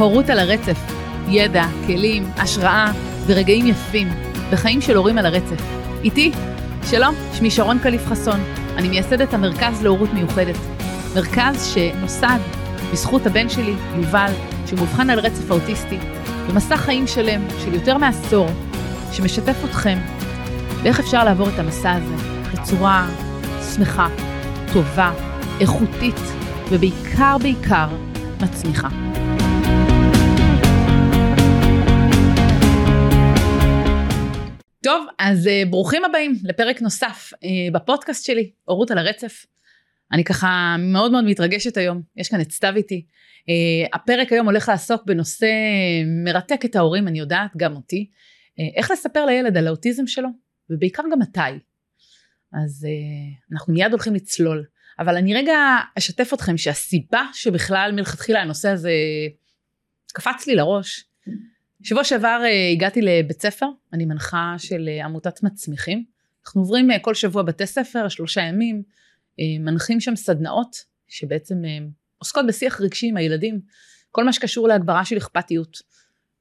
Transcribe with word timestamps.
הורות 0.00 0.30
על 0.30 0.38
הרצף, 0.38 0.78
ידע, 1.28 1.64
כלים, 1.86 2.30
השראה 2.36 2.92
ורגעים 3.26 3.66
יפים 3.66 4.08
בחיים 4.52 4.80
של 4.80 4.96
הורים 4.96 5.18
על 5.18 5.26
הרצף. 5.26 5.62
איתי, 6.04 6.32
שלום, 6.90 7.14
שמי 7.32 7.50
שרון 7.50 7.78
קליף 7.78 8.06
חסון, 8.06 8.40
אני 8.76 8.88
מייסדת 8.88 9.34
המרכז 9.34 9.82
להורות 9.82 10.12
מיוחדת. 10.12 10.56
מרכז 11.14 11.74
שנוסד 11.74 12.38
בזכות 12.92 13.26
הבן 13.26 13.48
שלי, 13.48 13.74
יובל, 13.96 14.32
שהוא 14.66 14.78
מאובחן 14.78 15.10
על 15.10 15.18
רצף 15.18 15.50
האוטיסטי, 15.50 15.98
במסע 16.48 16.76
חיים 16.76 17.06
שלם 17.06 17.42
של 17.64 17.74
יותר 17.74 17.98
מעשור, 17.98 18.46
שמשתף 19.12 19.56
אתכם 19.64 19.98
באיך 20.82 21.00
אפשר 21.00 21.24
לעבור 21.24 21.48
את 21.48 21.58
המסע 21.58 21.92
הזה 21.92 22.14
בצורה 22.52 23.08
שמחה, 23.74 24.08
טובה, 24.72 25.12
איכותית, 25.60 26.20
ובעיקר 26.70 27.36
בעיקר 27.38 27.88
מצמיחה. 28.40 28.88
טוב, 34.82 35.06
אז 35.18 35.46
uh, 35.46 35.68
ברוכים 35.68 36.04
הבאים 36.04 36.34
לפרק 36.44 36.82
נוסף 36.82 37.32
uh, 37.34 37.38
בפודקאסט 37.72 38.24
שלי, 38.24 38.50
הורות 38.64 38.90
על 38.90 38.98
הרצף. 38.98 39.46
אני 40.12 40.24
ככה 40.24 40.76
מאוד 40.78 41.12
מאוד 41.12 41.24
מתרגשת 41.24 41.76
היום, 41.76 42.02
יש 42.16 42.28
כאן 42.28 42.40
את 42.40 42.50
סתיו 42.50 42.76
איתי. 42.76 43.06
Uh, 43.40 43.88
הפרק 43.92 44.32
היום 44.32 44.46
הולך 44.46 44.68
לעסוק 44.68 45.02
בנושא 45.06 45.46
מרתק 46.24 46.64
את 46.64 46.76
ההורים, 46.76 47.08
אני 47.08 47.18
יודעת, 47.18 47.50
גם 47.56 47.76
אותי. 47.76 48.10
Uh, 48.10 48.76
איך 48.76 48.90
לספר 48.90 49.26
לילד 49.26 49.56
על 49.56 49.66
האוטיזם 49.66 50.06
שלו, 50.06 50.28
ובעיקר 50.70 51.02
גם 51.12 51.18
מתי. 51.18 51.40
אז 52.64 52.86
uh, 52.86 53.52
אנחנו 53.52 53.72
מיד 53.72 53.92
הולכים 53.92 54.14
לצלול. 54.14 54.64
אבל 54.98 55.16
אני 55.16 55.34
רגע 55.34 55.58
אשתף 55.98 56.34
אתכם 56.34 56.56
שהסיבה 56.56 57.24
שבכלל 57.32 57.92
מלכתחילה 57.94 58.42
הנושא 58.42 58.68
הזה 58.68 58.92
קפץ 60.12 60.46
לי 60.46 60.54
לראש, 60.54 61.04
שבוע 61.82 62.04
שעבר 62.04 62.40
uh, 62.44 62.72
הגעתי 62.72 63.02
לבית 63.02 63.42
ספר, 63.42 63.66
אני 63.92 64.04
מנחה 64.04 64.54
של 64.58 64.88
uh, 64.88 65.04
עמותת 65.04 65.42
מצמיחים. 65.42 66.04
אנחנו 66.46 66.60
עוברים 66.60 66.90
uh, 66.90 66.94
כל 67.00 67.14
שבוע 67.14 67.42
בתי 67.42 67.66
ספר, 67.66 68.08
שלושה 68.08 68.40
ימים, 68.40 68.82
מנחים 69.60 70.00
שם 70.00 70.16
סדנאות 70.16 70.76
שבעצם 71.08 71.56
עוסקות 72.18 72.46
בשיח 72.46 72.80
רגשי 72.80 73.06
עם 73.06 73.16
הילדים, 73.16 73.60
כל 74.10 74.24
מה 74.24 74.32
שקשור 74.32 74.68
להגברה 74.68 75.04
של 75.04 75.16
אכפתיות. 75.16 75.78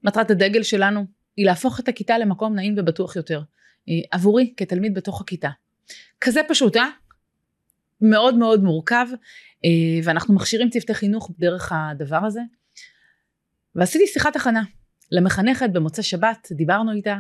מטרת 0.04 0.32
הדגל 0.32 0.64
שלנו 0.64 1.06
היא 1.38 1.46
להפוך 1.46 1.80
את 1.80 1.88
הכיתה 1.88 2.18
למקום 2.18 2.56
נעים 2.56 2.76
ובטוח 2.78 3.16
יותר, 3.16 3.42
עבורי 4.12 4.54
כתלמיד 4.58 4.94
בתוך 4.94 5.22
הכיתה. 5.22 5.50
כזה 6.22 6.42
פשוט, 6.48 6.78
אה? 6.78 6.88
מאוד 8.02 8.36
מאוד 8.36 8.64
מורכב, 8.64 9.08
ואנחנו 10.04 10.34
מכשירים 10.34 10.70
צוותי 10.70 10.94
חינוך 10.94 11.32
דרך 11.40 11.72
הדבר 11.76 12.26
הזה. 12.26 12.42
ועשיתי 13.76 14.08
שיחת 14.08 14.36
הכנה. 14.36 14.64
למחנכת 15.12 15.70
במוצאי 15.70 16.04
שבת, 16.04 16.48
דיברנו 16.52 16.92
איתה, 16.92 17.18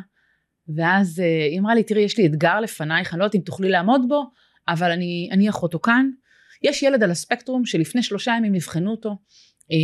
ואז 0.75 1.19
אה, 1.19 1.45
היא 1.51 1.59
אמרה 1.59 1.75
לי, 1.75 1.83
תראי, 1.83 2.01
יש 2.01 2.17
לי 2.17 2.25
אתגר 2.25 2.59
לפנייך, 2.59 3.13
אני 3.13 3.19
לא 3.19 3.23
יודעת 3.23 3.35
אם 3.35 3.41
תוכלי 3.41 3.69
לעמוד 3.69 4.01
בו, 4.07 4.23
אבל 4.67 4.91
אני 4.91 5.29
אניח 5.31 5.63
אותו 5.63 5.79
כאן. 5.79 6.09
יש 6.63 6.83
ילד 6.83 7.03
על 7.03 7.11
הספקטרום 7.11 7.65
שלפני 7.65 8.03
שלושה 8.03 8.31
ימים 8.37 8.55
יבחנו 8.55 8.91
אותו, 8.91 9.17
אה, 9.71 9.77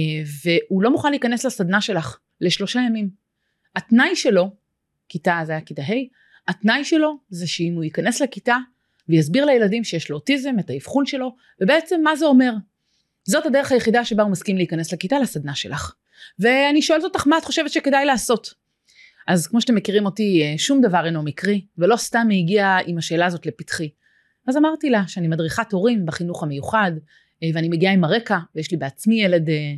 והוא 0.43 0.83
לא 0.83 0.91
מוכן 0.91 1.09
להיכנס 1.09 1.45
לסדנה 1.45 1.81
שלך 1.81 2.19
לשלושה 2.41 2.79
ימים. 2.79 3.09
התנאי 3.75 4.15
שלו, 4.15 4.55
כיתה, 5.09 5.41
זה 5.45 5.51
היה 5.51 5.61
כיתה 5.61 5.81
ה', 5.81 5.93
התנאי 6.47 6.83
שלו 6.83 7.19
זה 7.29 7.47
שאם 7.47 7.73
הוא 7.75 7.83
ייכנס 7.83 8.21
לכיתה 8.21 8.57
ויסביר 9.09 9.45
לילדים 9.45 9.83
שיש 9.83 10.09
לו 10.09 10.15
אוטיזם, 10.15 10.55
את 10.59 10.69
האבחון 10.69 11.05
שלו, 11.05 11.35
ובעצם 11.61 12.01
מה 12.03 12.15
זה 12.15 12.25
אומר. 12.25 12.51
זאת 13.23 13.45
הדרך 13.45 13.71
היחידה 13.71 14.05
שבה 14.05 14.23
הוא 14.23 14.31
מסכים 14.31 14.57
להיכנס 14.57 14.93
לכיתה 14.93 15.19
לסדנה 15.19 15.55
שלך. 15.55 15.95
ואני 16.39 16.81
שואלת 16.81 17.03
אותך 17.03 17.27
מה 17.27 17.37
את 17.37 17.45
חושבת 17.45 17.71
שכדאי 17.71 18.05
לעשות. 18.05 18.53
אז 19.27 19.47
כמו 19.47 19.61
שאתם 19.61 19.75
מכירים 19.75 20.05
אותי, 20.05 20.43
אה, 20.43 20.57
שום 20.57 20.81
דבר 20.81 21.05
אינו 21.05 21.23
מקרי, 21.23 21.65
ולא 21.77 21.95
סתם 21.95 22.27
היא 22.29 22.43
הגיעה 22.43 22.79
עם 22.85 22.97
השאלה 22.97 23.25
הזאת 23.25 23.45
לפתחי. 23.45 23.89
אז 24.47 24.57
אמרתי 24.57 24.89
לה 24.89 25.03
שאני 25.07 25.27
מדריכת 25.27 25.71
הורים 25.71 26.05
בחינוך 26.05 26.43
המיוחד, 26.43 26.91
אה, 27.43 27.49
ואני 27.53 27.69
מגיעה 27.69 27.93
עם 27.93 28.03
הרקע, 28.03 28.37
ויש 28.55 28.71
לי 28.71 28.77
בעצמי 28.77 29.21
ילד 29.21 29.49
אה, 29.49 29.73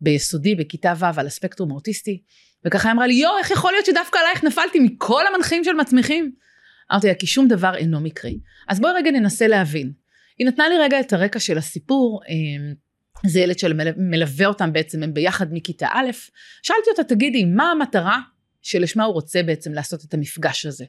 ביסודי, 0.00 0.54
בכיתה 0.54 0.94
ו' 0.98 1.20
על 1.20 1.26
הספקטרום 1.26 1.70
האוטיסטי, 1.70 2.22
וככה 2.64 2.88
היא 2.88 2.94
אמרה 2.94 3.06
לי, 3.06 3.14
יואו, 3.14 3.38
איך 3.38 3.50
יכול 3.50 3.72
להיות 3.72 3.86
שדווקא 3.86 4.18
עלייך 4.18 4.44
נפלתי 4.44 4.78
מכל 4.80 5.22
המנחים 5.26 5.64
של 5.64 5.72
מצמיחים? 5.72 6.32
אמרתי 6.92 7.06
לה, 7.06 7.14
כי 7.14 7.26
שום 7.26 7.48
דבר 7.48 7.74
אינו 7.76 8.00
מקרי. 8.00 8.38
אז 8.68 8.80
בואי 8.80 8.92
רגע 8.92 9.10
ננסה 9.10 9.46
להבין. 9.46 9.92
היא 10.38 10.46
נתנה 10.46 10.68
לי 10.68 10.78
רגע 10.78 11.00
את 11.00 11.12
הרקע 11.12 11.40
של 11.40 11.58
הסיפור, 11.58 12.20
זה 13.26 13.40
ילד 13.40 13.58
שמלווה 13.58 14.46
אותם 14.46 14.72
בעצם, 14.72 15.02
הם 15.02 15.14
ביחד 15.14 15.46
מכיתה 15.50 15.88
א', 15.92 16.10
שאלתי 16.62 16.90
אותה, 16.90 17.04
תגידי, 17.04 17.44
מה 17.44 17.70
המטרה 17.70 18.20
שלשמה 18.62 19.04
הוא 19.04 19.14
רוצה 19.14 19.42
בעצם 19.42 19.72
לעשות 19.72 20.04
את 20.04 20.14
המפגש 20.14 20.66
הזה? 20.66 20.84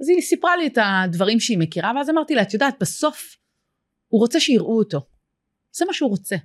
אז 0.00 0.08
היא 0.08 0.20
סיפרה 0.20 0.56
לי 0.56 0.66
את 0.66 0.78
הדברים 0.82 1.40
שהיא 1.40 1.58
מכירה, 1.58 1.92
ואז 1.96 2.10
אמרתי 2.10 2.34
לה, 2.34 2.42
את 2.42 2.54
יודעת, 2.54 2.74
בסוף 2.80 3.36
הוא 4.08 4.20
רוצה 4.20 4.40
שיראו 4.40 4.78
אותו. 4.78 5.00
זה 5.72 5.84
מה 5.84 5.92
שהוא 5.92 6.10
רוצה. 6.10 6.36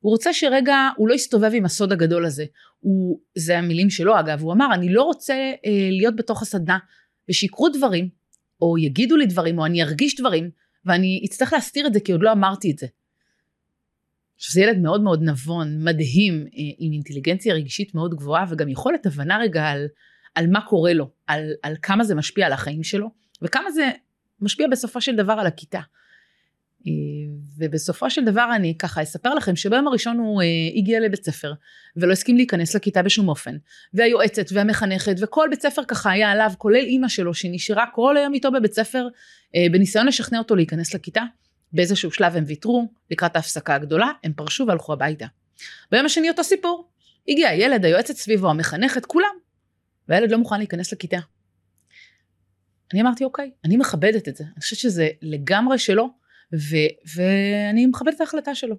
הוא 0.00 0.12
רוצה 0.12 0.32
שרגע 0.32 0.88
הוא 0.96 1.08
לא 1.08 1.14
יסתובב 1.14 1.50
עם 1.54 1.64
הסוד 1.64 1.92
הגדול 1.92 2.26
הזה. 2.26 2.44
הוא, 2.80 3.20
זה 3.34 3.58
המילים 3.58 3.90
שלו 3.90 4.20
אגב, 4.20 4.42
הוא 4.42 4.52
אמר, 4.52 4.74
אני 4.74 4.92
לא 4.92 5.02
רוצה 5.02 5.34
אה, 5.34 5.88
להיות 5.90 6.16
בתוך 6.16 6.42
הסדנה, 6.42 6.78
ושיקרו 7.30 7.68
דברים, 7.68 8.08
או 8.60 8.78
יגידו 8.78 9.16
לי 9.16 9.26
דברים, 9.26 9.58
או 9.58 9.66
אני 9.66 9.82
ארגיש 9.82 10.16
דברים, 10.20 10.50
ואני 10.84 11.22
אצטרך 11.26 11.52
להסתיר 11.52 11.86
את 11.86 11.92
זה 11.92 12.00
כי 12.00 12.12
עוד 12.12 12.22
לא 12.22 12.32
אמרתי 12.32 12.70
את 12.70 12.78
זה. 12.78 12.86
שזה 14.38 14.60
ילד 14.60 14.78
מאוד 14.78 15.02
מאוד 15.02 15.22
נבון, 15.22 15.84
מדהים, 15.84 16.34
אה, 16.34 16.62
עם 16.78 16.92
אינטליגנציה 16.92 17.54
רגשית 17.54 17.94
מאוד 17.94 18.14
גבוהה 18.14 18.44
וגם 18.48 18.68
יכולת 18.68 19.06
הבנה 19.06 19.38
רגע 19.38 19.64
על, 19.64 19.86
על 20.34 20.46
מה 20.46 20.60
קורה 20.60 20.92
לו, 20.92 21.10
על, 21.26 21.52
על 21.62 21.76
כמה 21.82 22.04
זה 22.04 22.14
משפיע 22.14 22.46
על 22.46 22.52
החיים 22.52 22.82
שלו 22.82 23.10
וכמה 23.42 23.70
זה 23.70 23.90
משפיע 24.40 24.68
בסופו 24.68 25.00
של 25.00 25.16
דבר 25.16 25.32
על 25.32 25.46
הכיתה. 25.46 25.80
אה, 26.86 26.92
ובסופו 27.58 28.10
של 28.10 28.24
דבר 28.24 28.48
אני 28.56 28.74
ככה 28.78 29.02
אספר 29.02 29.34
לכם 29.34 29.56
שביום 29.56 29.88
הראשון 29.88 30.18
הוא 30.18 30.42
אה, 30.42 30.46
הגיע 30.76 31.00
לבית 31.00 31.24
ספר 31.24 31.52
ולא 31.96 32.12
הסכים 32.12 32.36
להיכנס 32.36 32.74
לכיתה 32.74 33.02
בשום 33.02 33.28
אופן 33.28 33.56
והיועצת 33.94 34.46
והמחנכת 34.52 35.14
וכל 35.20 35.46
בית 35.50 35.62
ספר 35.62 35.82
ככה 35.88 36.10
היה 36.10 36.30
עליו 36.30 36.50
כולל 36.58 36.84
אימא 36.84 37.08
שלו 37.08 37.34
שנשארה 37.34 37.84
כל 37.94 38.16
היום 38.16 38.34
איתו 38.34 38.52
בבית 38.52 38.72
ספר 38.72 39.08
בניסיון 39.72 40.06
לשכנע 40.06 40.38
אותו 40.38 40.56
להיכנס 40.56 40.94
לכיתה 40.94 41.22
באיזשהו 41.72 42.10
שלב 42.10 42.36
הם 42.36 42.44
ויתרו, 42.46 42.88
לקראת 43.10 43.36
ההפסקה 43.36 43.74
הגדולה, 43.74 44.10
הם 44.24 44.32
פרשו 44.32 44.66
והלכו 44.66 44.92
הביתה. 44.92 45.26
ביום 45.90 46.06
השני 46.06 46.30
אותו 46.30 46.44
סיפור, 46.44 46.88
הגיע 47.28 47.48
הילד, 47.48 47.84
היועצת 47.84 48.16
סביבו, 48.16 48.50
המחנכת, 48.50 49.06
כולם, 49.06 49.34
והילד 50.08 50.30
לא 50.30 50.38
מוכן 50.38 50.58
להיכנס 50.58 50.92
לכיתה. 50.92 51.18
אני 52.92 53.02
אמרתי, 53.02 53.24
אוקיי, 53.24 53.50
אני 53.64 53.76
מכבדת 53.76 54.28
את 54.28 54.36
זה, 54.36 54.44
אני 54.44 54.60
חושבת 54.60 54.78
שזה 54.78 55.08
לגמרי 55.22 55.78
שלו, 55.78 56.08
ו- 56.54 57.16
ואני 57.16 57.86
מכבדת 57.86 58.14
את 58.14 58.20
ההחלטה 58.20 58.54
שלו. 58.54 58.76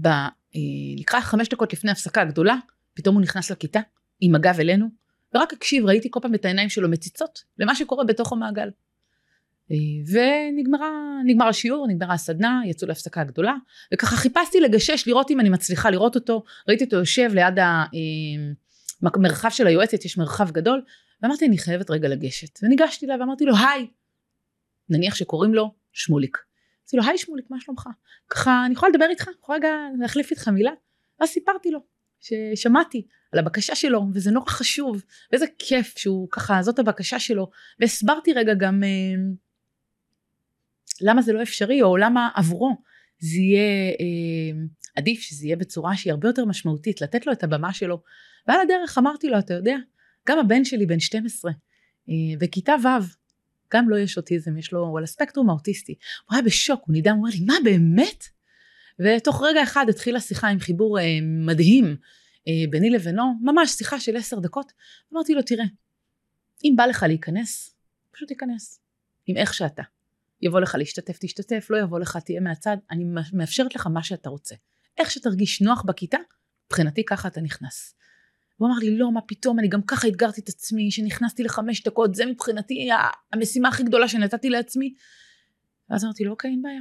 ב- 0.00 0.06
אה, 0.06 0.30
לקראת 0.98 1.22
חמש 1.22 1.48
דקות 1.48 1.72
לפני 1.72 1.90
ההפסקה 1.90 2.22
הגדולה, 2.22 2.56
פתאום 2.94 3.14
הוא 3.14 3.22
נכנס 3.22 3.50
לכיתה, 3.50 3.80
עם 4.20 4.34
הגב 4.34 4.60
אלינו, 4.60 4.86
ורק 5.34 5.52
הקשיב, 5.52 5.86
ראיתי 5.86 6.08
כל 6.10 6.20
פעם 6.22 6.34
את 6.34 6.44
העיניים 6.44 6.68
שלו 6.68 6.88
מציצות 6.90 7.44
למה 7.58 7.74
שקורה 7.74 8.04
בתוך 8.04 8.32
המעגל. 8.32 8.70
ונגמר 10.06 11.48
השיעור, 11.48 11.86
נגמרה 11.88 12.14
הסדנה, 12.14 12.62
יצאו 12.66 12.88
להפסקה 12.88 13.20
הגדולה, 13.20 13.54
וככה 13.94 14.16
חיפשתי 14.16 14.60
לגשש, 14.60 15.04
לראות 15.06 15.30
אם 15.30 15.40
אני 15.40 15.48
מצליחה 15.48 15.90
לראות 15.90 16.14
אותו, 16.14 16.42
ראיתי 16.68 16.84
אותו 16.84 16.96
יושב 16.96 17.30
ליד 17.34 17.54
המרחב 19.02 19.48
של 19.48 19.66
היועצת, 19.66 20.04
יש 20.04 20.18
מרחב 20.18 20.50
גדול, 20.50 20.82
ואמרתי 21.22 21.46
אני 21.46 21.58
חייבת 21.58 21.90
רגע 21.90 22.08
לגשת, 22.08 22.58
וניגשתי 22.62 23.06
אליו 23.06 23.16
ואמרתי 23.20 23.44
לו 23.44 23.54
היי, 23.56 23.86
נניח 24.88 25.14
שקוראים 25.14 25.54
לו 25.54 25.74
שמוליק, 25.92 26.38
אמרתי 26.82 26.96
לו 26.96 27.02
היי 27.02 27.18
שמוליק 27.18 27.50
מה 27.50 27.60
שלומך, 27.60 27.88
ככה 28.30 28.62
אני 28.66 28.72
יכולה 28.72 28.90
לדבר 28.90 29.06
איתך, 29.10 29.26
יכולה 29.40 29.58
רגע 29.58 29.68
להחליף 29.98 30.30
איתך 30.30 30.48
מילה, 30.48 30.72
ואז 31.20 31.28
סיפרתי 31.28 31.70
לו 31.70 31.80
ששמעתי 32.20 33.06
על 33.32 33.38
הבקשה 33.38 33.74
שלו 33.74 34.02
וזה 34.14 34.30
נורא 34.30 34.46
חשוב 34.46 35.04
ואיזה 35.32 35.46
כיף 35.58 35.98
שהוא 35.98 36.28
ככה 36.30 36.62
זאת 36.62 36.78
הבקשה 36.78 37.18
שלו 37.18 37.50
והסברתי 37.80 38.32
רגע 38.32 38.54
גם 38.54 38.82
למה 41.02 41.22
זה 41.22 41.32
לא 41.32 41.42
אפשרי 41.42 41.82
או 41.82 41.96
למה 41.96 42.28
עבורו 42.34 42.76
זה 43.18 43.38
יהיה 43.38 43.90
אה, 44.00 44.64
עדיף 44.96 45.20
שזה 45.20 45.46
יהיה 45.46 45.56
בצורה 45.56 45.96
שהיא 45.96 46.10
הרבה 46.10 46.28
יותר 46.28 46.44
משמעותית 46.44 47.00
לתת 47.00 47.26
לו 47.26 47.32
את 47.32 47.44
הבמה 47.44 47.72
שלו. 47.72 48.02
ועל 48.46 48.60
הדרך 48.60 48.98
אמרתי 48.98 49.28
לו 49.28 49.38
אתה 49.38 49.54
יודע 49.54 49.76
גם 50.28 50.38
הבן 50.38 50.64
שלי 50.64 50.86
בן 50.86 51.00
12 51.00 51.52
אה, 52.08 52.14
בכיתה 52.38 52.74
ו' 52.82 53.22
גם 53.74 53.88
לו 53.88 53.96
לא 53.96 54.02
יש 54.02 54.16
אוטיזם 54.16 54.58
יש 54.58 54.72
לו 54.72 54.80
הוא 54.80 54.98
על 54.98 55.04
הספקטרום 55.04 55.50
האוטיסטי. 55.50 55.94
הוא 56.28 56.34
היה 56.34 56.42
בשוק 56.42 56.82
הוא 56.86 56.96
נדהם 56.96 57.16
הוא 57.16 57.28
אמר 57.28 57.34
לי 57.34 57.44
מה 57.46 57.54
באמת? 57.64 58.24
ותוך 58.98 59.42
רגע 59.42 59.62
אחד 59.62 59.86
התחילה 59.88 60.20
שיחה 60.20 60.48
עם 60.48 60.60
חיבור 60.60 60.98
אה, 60.98 61.18
מדהים 61.22 61.96
אה, 62.48 62.70
ביני 62.70 62.90
לבינו 62.90 63.22
ממש 63.42 63.70
שיחה 63.70 64.00
של 64.00 64.16
עשר 64.16 64.38
דקות. 64.38 64.72
אמרתי 65.12 65.34
לו 65.34 65.42
תראה 65.42 65.64
אם 66.64 66.74
בא 66.76 66.86
לך 66.86 67.02
להיכנס 67.02 67.76
פשוט 68.10 68.28
תיכנס 68.28 68.80
עם 69.26 69.36
איך 69.36 69.54
שאתה 69.54 69.82
יבוא 70.42 70.60
לך 70.60 70.74
להשתתף, 70.78 71.18
תשתתף, 71.20 71.66
לא 71.70 71.76
יבוא 71.76 72.00
לך, 72.00 72.16
תהיה 72.16 72.40
מהצד, 72.40 72.76
אני 72.90 73.04
מאפשרת 73.32 73.74
לך 73.74 73.86
מה 73.86 74.02
שאתה 74.02 74.30
רוצה. 74.30 74.54
איך 74.98 75.10
שתרגיש 75.10 75.62
נוח 75.62 75.82
בכיתה, 75.82 76.18
מבחינתי 76.66 77.04
ככה 77.04 77.28
אתה 77.28 77.40
נכנס. 77.40 77.94
הוא 78.56 78.68
אמר 78.68 78.76
לי, 78.78 78.98
לא, 78.98 79.12
מה 79.12 79.20
פתאום, 79.20 79.58
אני 79.58 79.68
גם 79.68 79.82
ככה 79.82 80.08
אתגרתי 80.08 80.40
את 80.40 80.48
עצמי, 80.48 80.90
שנכנסתי 80.90 81.42
לחמש 81.42 81.82
דקות, 81.82 82.14
זה 82.14 82.26
מבחינתי 82.26 82.88
המשימה 83.32 83.68
הכי 83.68 83.82
גדולה 83.82 84.08
שנתתי 84.08 84.50
לעצמי. 84.50 84.94
ואז 85.90 86.04
אמרתי 86.04 86.24
לו, 86.24 86.30
אוקיי, 86.30 86.50
אין 86.50 86.62
בעיה. 86.62 86.80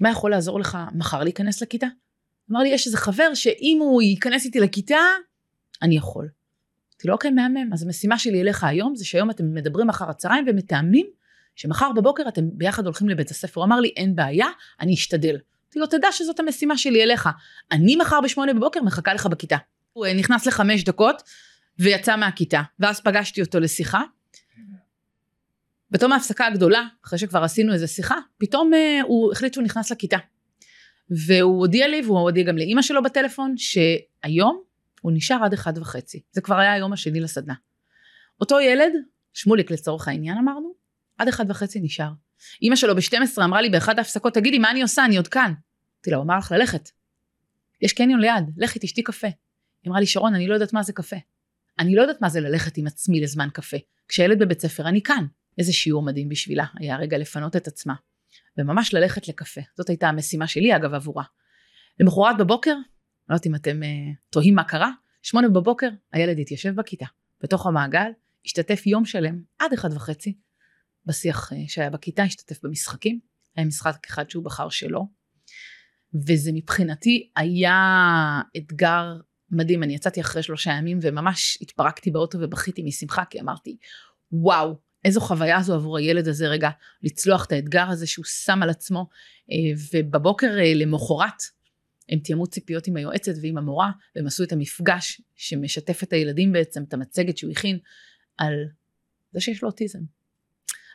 מה 0.00 0.10
יכול 0.10 0.30
לעזור 0.30 0.60
לך 0.60 0.78
מחר 0.94 1.22
להיכנס 1.22 1.62
לכיתה? 1.62 1.86
אמר 2.50 2.60
לי, 2.60 2.68
יש 2.68 2.86
איזה 2.86 2.96
חבר 2.96 3.34
שאם 3.34 3.78
הוא 3.80 4.02
ייכנס 4.02 4.44
איתי 4.44 4.60
לכיתה, 4.60 4.98
אני 5.82 5.96
יכול. 5.96 6.24
אמרתי 6.24 7.08
לו, 7.08 7.14
אוקיי, 7.14 7.30
מהמם. 7.30 7.72
אז 7.72 7.82
המשימה 7.82 8.18
שלי 8.18 8.40
אליך 8.40 8.64
היום, 8.64 8.96
זה 8.96 9.04
שהיום 9.04 9.30
אתם 9.30 9.54
מדברים 9.54 9.88
אחר 9.88 10.10
הצהריים 10.10 10.44
ומתאמים 10.48 11.06
שמחר 11.56 11.92
בבוקר 11.92 12.22
אתם 12.28 12.42
ביחד 12.52 12.84
הולכים 12.84 13.08
לבית 13.08 13.30
הספר. 13.30 13.60
הוא 13.60 13.66
אמר 13.66 13.80
לי, 13.80 13.88
אין 13.96 14.16
בעיה, 14.16 14.46
אני 14.80 14.94
אשתדל. 14.94 15.36
אמרתי 15.76 15.94
לו, 15.94 15.98
תדע 15.98 16.12
שזאת 16.12 16.40
המשימה 16.40 16.78
שלי 16.78 17.02
אליך. 17.02 17.28
אני 17.72 17.96
מחר 17.96 18.20
בשמונה 18.20 18.54
בבוקר 18.54 18.82
מחכה 18.82 19.14
לך 19.14 19.26
בכיתה. 19.26 19.56
הוא 19.92 20.06
אה, 20.06 20.14
נכנס 20.14 20.46
לחמש 20.46 20.84
דקות 20.84 21.22
ויצא 21.78 22.16
מהכיתה, 22.16 22.62
ואז 22.80 23.00
פגשתי 23.00 23.42
אותו 23.42 23.60
לשיחה. 23.60 24.02
בתום 25.90 26.12
ההפסקה 26.12 26.46
הגדולה, 26.46 26.84
אחרי 27.04 27.18
שכבר 27.18 27.44
עשינו 27.44 27.72
איזה 27.72 27.86
שיחה, 27.86 28.16
פתאום 28.38 28.70
uh, 28.72 29.06
הוא 29.06 29.32
החליט 29.32 29.54
שהוא 29.54 29.64
נכנס 29.64 29.90
לכיתה. 29.90 30.16
והוא 31.10 31.60
הודיע 31.60 31.88
לי, 31.88 32.02
והוא 32.04 32.18
הודיע 32.18 32.44
גם 32.44 32.58
לאימא 32.58 32.82
שלו 32.82 33.02
בטלפון, 33.02 33.54
שהיום 33.56 34.62
הוא 35.00 35.12
נשאר 35.14 35.44
עד 35.44 35.52
אחד 35.52 35.78
וחצי. 35.78 36.22
זה 36.32 36.40
כבר 36.40 36.58
היה 36.58 36.72
היום 36.72 36.92
השני 36.92 37.20
לסדנה. 37.20 37.54
אותו 38.40 38.60
ילד, 38.60 38.92
שמוליק 39.32 39.70
לצורך 39.70 40.08
העניין 40.08 40.38
אמרנו, 40.38 40.74
עד 41.18 41.28
אחד 41.28 41.50
וחצי 41.50 41.80
נשאר. 41.82 42.10
אימא 42.62 42.76
שלו 42.76 42.96
ב-12 42.96 43.44
אמרה 43.44 43.62
לי 43.62 43.70
באחת 43.70 43.98
ההפסקות, 43.98 44.34
תגידי, 44.34 44.58
מה 44.58 44.70
אני 44.70 44.82
עושה? 44.82 45.04
אני 45.04 45.16
עוד 45.16 45.28
כאן. 45.28 45.52
אמרתי 45.96 46.10
לה, 46.10 46.16
הוא 46.16 46.24
אמר 46.24 46.38
לך 46.38 46.52
ללכת. 46.52 46.90
יש 47.82 47.92
קניון 47.92 48.20
ליד, 48.20 48.44
לכי 48.56 48.78
תשתי 48.82 49.02
קפה. 49.02 49.26
היא 49.26 49.90
אמרה 49.90 50.00
לי, 50.00 50.06
שרון, 50.06 50.34
אני 50.34 50.48
לא 50.48 50.54
יודעת 50.54 50.72
מה 50.72 50.82
זה 50.82 50.92
קפה. 50.92 51.16
אני 51.78 51.94
לא 51.94 52.02
יודעת 52.02 52.20
מה 52.20 52.28
זה 52.28 52.40
ללכת 52.40 52.76
עם 52.76 52.86
עצמי 52.86 53.20
לזמן 53.20 53.48
קפה. 53.52 53.76
כשילד 54.08 54.38
בבית 54.38 54.60
ספר, 54.60 54.88
אני 54.88 55.02
כאן. 55.02 55.26
איזה 55.58 55.72
שיעור 55.72 56.02
מדהים 56.02 56.28
בשבילה, 56.28 56.64
היה 56.78 56.96
רגע 56.96 57.18
לפנות 57.18 57.56
את 57.56 57.66
עצמה. 57.66 57.94
וממש 58.58 58.94
ללכת 58.94 59.28
לקפה. 59.28 59.60
זאת 59.76 59.88
הייתה 59.88 60.08
המשימה 60.08 60.46
שלי, 60.46 60.76
אגב, 60.76 60.94
עבורה. 60.94 61.24
למחרת 62.00 62.38
בבוקר, 62.38 62.74
לא 63.28 63.34
יודעת 63.34 63.46
אם 63.46 63.54
אתם 63.54 63.80
uh, 63.82 64.16
תוהים 64.30 64.54
מה 64.54 64.64
קרה, 64.64 64.90
שמונה 65.22 65.48
בבוקר, 65.48 65.88
הילד 66.12 66.38
התיישב 66.38 66.74
בכיתה, 66.74 67.06
בתוך 67.42 67.66
המעגל, 67.66 68.10
השתתף 68.44 68.86
יום 68.86 69.04
שלם, 69.04 69.40
עד 69.58 69.72
אחד 69.72 69.92
וחצי, 69.92 70.36
בשיח 71.06 71.52
uh, 71.52 71.56
שהיה 71.68 71.90
בכיתה, 71.90 72.22
השתתף 72.22 72.62
במשחקים, 72.62 73.20
היה 73.56 73.66
משחק 73.66 74.06
אחד 74.06 74.30
שהוא 74.30 74.44
בחר 74.44 74.68
שלו, 74.68 75.06
וזה 76.26 76.50
מבחינתי 76.54 77.30
היה 77.36 78.40
אתגר 78.56 79.16
מדהים, 79.50 79.82
אני 79.82 79.94
יצאתי 79.94 80.20
אחרי 80.20 80.42
שלושה 80.42 80.70
ימים 80.70 80.98
וממש 81.02 81.58
התפרקתי 81.60 82.10
באוטו 82.10 82.38
ובכיתי 82.40 82.82
משמחה, 82.82 83.24
כי 83.24 83.40
אמרתי, 83.40 83.76
וואו, 84.32 84.78
איזו 85.04 85.20
חוויה 85.20 85.62
זו 85.62 85.74
עבור 85.74 85.98
הילד 85.98 86.28
הזה 86.28 86.48
רגע 86.48 86.70
לצלוח 87.02 87.44
את 87.44 87.52
האתגר 87.52 87.88
הזה 87.88 88.06
שהוא 88.06 88.24
שם 88.24 88.62
על 88.62 88.70
עצמו. 88.70 89.08
אה, 89.50 89.56
ובבוקר 89.92 90.58
אה, 90.58 90.74
למחרת 90.74 91.42
הם 92.08 92.18
תיאמו 92.18 92.46
ציפיות 92.46 92.86
עם 92.86 92.96
היועצת 92.96 93.32
ועם 93.42 93.58
המורה 93.58 93.90
והם 94.16 94.26
עשו 94.26 94.44
את 94.44 94.52
המפגש 94.52 95.20
שמשתף 95.34 96.02
את 96.02 96.12
הילדים 96.12 96.52
בעצם 96.52 96.82
את 96.88 96.94
המצגת 96.94 97.36
שהוא 97.36 97.52
הכין 97.52 97.78
על 98.36 98.54
זה 99.32 99.40
שיש 99.40 99.62
לו 99.62 99.68
אוטיזם. 99.68 99.98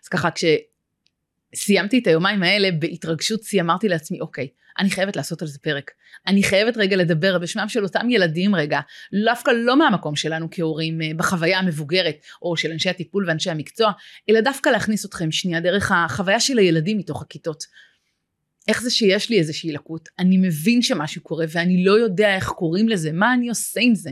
אז 0.04 0.08
ככה 0.08 0.30
כשסיימתי 0.32 2.00
את 2.00 2.08
היומיים 2.08 2.44
האלה 2.44 2.70
בהתרגשות 2.80 3.44
שיא 3.44 3.62
אמרתי 3.62 3.88
לעצמי 3.88 4.20
אוקיי 4.22 4.48
אני 4.80 4.90
חייבת 4.90 5.16
לעשות 5.16 5.42
על 5.42 5.48
זה 5.48 5.60
פרק. 5.60 5.92
אני 6.28 6.44
חייבת 6.44 6.78
רגע 6.78 6.96
לדבר 6.98 7.40
בשמם 7.40 7.70
של 7.70 7.84
אותם 7.84 8.10
ילדים 8.10 8.56
רגע, 8.56 8.80
דווקא 9.26 9.52
לא 9.52 9.80
מהמקום 9.80 10.16
שלנו 10.16 10.48
כהורים 10.52 11.02
אה, 11.02 11.12
בחוויה 11.16 11.60
המבוגרת, 11.60 12.16
או 12.42 12.58
של 12.58 12.72
אנשי 12.72 12.90
הטיפול 12.90 13.26
ואנשי 13.28 13.50
המקצוע, 13.50 13.92
אלא 14.30 14.42
דווקא 14.42 14.70
להכניס 14.70 15.06
אתכם 15.06 15.32
שנייה 15.32 15.60
דרך 15.60 15.92
החוויה 15.92 16.40
של 16.40 16.58
הילדים 16.58 16.98
מתוך 16.98 17.22
הכיתות. 17.22 17.64
איך 18.68 18.82
זה 18.82 18.92
שיש 18.92 19.30
לי 19.30 19.40
איזושהי 19.40 19.72
לקות, 19.72 20.10
אני 20.20 20.38
מבין 20.38 20.82
שמשהו 20.82 21.22
קורה 21.22 21.46
ואני 21.50 21.86
לא 21.86 21.92
יודע 22.00 22.36
איך 22.36 22.50
קוראים 22.50 22.90
לזה, 22.90 23.12
מה 23.12 23.34
אני 23.34 23.50
עושה 23.50 23.80
עם 23.84 23.96
זה. 23.96 24.12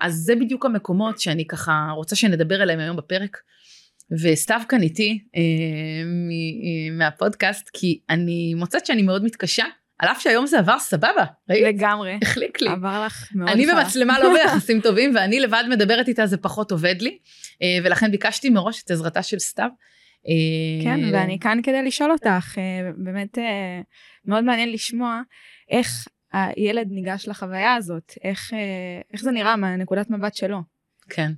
אז 0.00 0.14
זה 0.14 0.34
בדיוק 0.36 0.66
המקומות 0.66 1.20
שאני 1.20 1.46
ככה 1.46 1.88
רוצה 1.94 2.16
שנדבר 2.16 2.62
עליהם 2.62 2.78
היום 2.80 2.96
בפרק. 2.96 3.36
וסתיו 4.22 4.60
כאן 4.68 4.82
איתי 4.82 5.24
אה, 5.36 5.40
אה 5.40 6.96
מהפודקאסט 6.98 7.70
כי 7.72 8.00
אני 8.10 8.54
מוצאת 8.54 8.86
שאני 8.86 9.02
מאוד 9.02 9.24
מתקשה 9.24 9.64
על 10.00 10.08
אף 10.08 10.20
שהיום 10.20 10.46
זה 10.46 10.58
עבר 10.58 10.78
סבבה, 10.78 11.24
ראית? 11.50 11.64
לגמרי. 11.64 12.18
החליק 12.22 12.60
לי. 12.60 12.68
עבר 12.68 13.04
לך 13.06 13.28
מאוד 13.34 13.50
אני 13.50 13.66
במצלמה 13.66 14.18
לא 14.18 14.32
ביחסים 14.34 14.80
טובים, 14.86 15.12
ואני 15.14 15.40
לבד 15.40 15.64
מדברת 15.70 16.08
איתה, 16.08 16.26
זה 16.26 16.36
פחות 16.36 16.70
עובד 16.70 16.94
לי, 17.00 17.18
אה, 17.62 17.78
ולכן 17.84 18.10
ביקשתי 18.10 18.50
מראש 18.50 18.82
את 18.82 18.90
עזרתה 18.90 19.22
של 19.22 19.38
סתיו. 19.38 19.68
אה, 20.28 20.84
כן, 20.84 21.00
ואני 21.12 21.38
כאן 21.38 21.58
כדי 21.62 21.82
לשאול 21.82 22.12
אותך, 22.12 22.58
אה, 22.58 22.90
באמת 22.96 23.38
מאוד 24.24 24.44
מעניין 24.44 24.72
לשמוע 24.72 25.20
איך 25.70 26.08
הילד 26.32 26.86
ניגש 26.90 27.28
לחוויה 27.28 27.74
הזאת, 27.74 28.12
איך, 28.24 28.52
איך 29.12 29.22
זה 29.22 29.30
נראה 29.30 29.56
מהנקודת 29.56 30.10
מבט 30.10 30.34
שלו. 30.34 30.58
כן. 31.10 31.32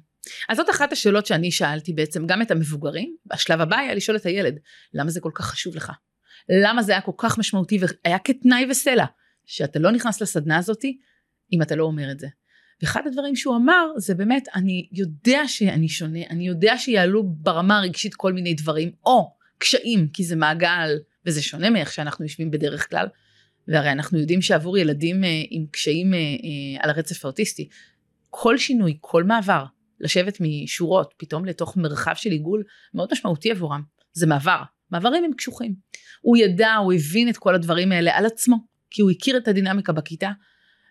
אז 0.49 0.57
זאת 0.57 0.71
אחת 0.71 0.93
השאלות 0.93 1.27
שאני 1.27 1.51
שאלתי 1.51 1.93
בעצם 1.93 2.27
גם 2.27 2.43
את 2.43 2.51
המבוגרים, 2.51 3.17
השלב 3.31 3.61
הבא 3.61 3.77
היה 3.77 3.95
לשאול 3.95 4.17
את 4.17 4.27
הילד, 4.27 4.59
למה 4.95 5.11
זה 5.11 5.21
כל 5.21 5.31
כך 5.35 5.47
חשוב 5.47 5.77
לך? 5.77 5.93
למה 6.63 6.83
זה 6.83 6.93
היה 6.93 7.01
כל 7.01 7.13
כך 7.19 7.39
משמעותי 7.39 7.79
והיה 7.81 8.19
כתנאי 8.19 8.67
וסלע, 8.71 9.05
שאתה 9.47 9.79
לא 9.79 9.91
נכנס 9.93 10.23
לסדנה 10.23 10.57
הזאתי 10.57 10.99
אם 11.53 11.63
אתה 11.63 11.77
לא 11.77 11.85
אומר 11.85 12.11
את 12.11 12.19
זה. 12.19 12.27
ואחד 12.83 13.07
הדברים 13.07 13.37
שהוא 13.37 13.57
אמר 13.57 13.87
זה 13.97 14.15
באמת 14.15 14.49
אני 14.55 14.89
יודע 14.93 15.43
שאני 15.47 15.89
שונה, 15.89 16.21
אני 16.31 16.47
יודע 16.47 16.79
שיעלו 16.79 17.25
ברמה 17.27 17.79
הרגשית 17.79 18.15
כל 18.15 18.33
מיני 18.33 18.55
דברים, 18.55 18.93
או 19.07 19.35
קשיים, 19.59 20.09
כי 20.13 20.25
זה 20.25 20.37
מעגל 20.37 20.99
וזה 21.27 21.43
שונה 21.43 21.71
מאיך 21.71 21.93
שאנחנו 21.93 22.25
יושבים 22.25 22.51
בדרך 22.51 22.91
כלל. 22.91 23.07
והרי 23.69 23.93
אנחנו 23.93 24.19
יודעים 24.19 24.43
שעבור 24.43 24.79
ילדים 24.79 25.25
אה, 25.25 25.43
עם 25.51 25.67
קשיים 25.71 26.15
אה, 26.15 26.19
אה, 26.19 26.85
על 26.85 26.91
הרצף 26.91 27.25
האוטיסטי, 27.25 27.69
כל 28.31 28.59
שינוי, 28.59 28.97
כל 29.01 29.25
מעבר, 29.25 29.65
לשבת 30.03 30.39
משורות 30.41 31.15
פתאום 31.17 31.45
לתוך 31.45 31.77
מרחב 31.77 32.13
של 32.17 32.31
עיגול 32.31 32.63
מאוד 32.95 33.09
משמעותי 33.13 33.51
עבורם. 33.51 33.83
זה 34.13 34.27
מעבר, 34.27 34.63
מעברים 34.91 35.25
הם 35.25 35.33
קשוחים. 35.33 35.75
הוא 36.21 36.37
ידע, 36.37 36.75
הוא 36.75 36.93
הבין 36.93 37.29
את 37.29 37.37
כל 37.37 37.55
הדברים 37.55 37.93
האלה 37.93 38.17
על 38.17 38.27
עצמו, 38.27 38.57
כי 38.91 39.03
הוא 39.03 39.11
הכיר 39.11 39.37
את 39.37 39.49
הדינמיקה 39.49 39.93
בכיתה, 39.93 40.31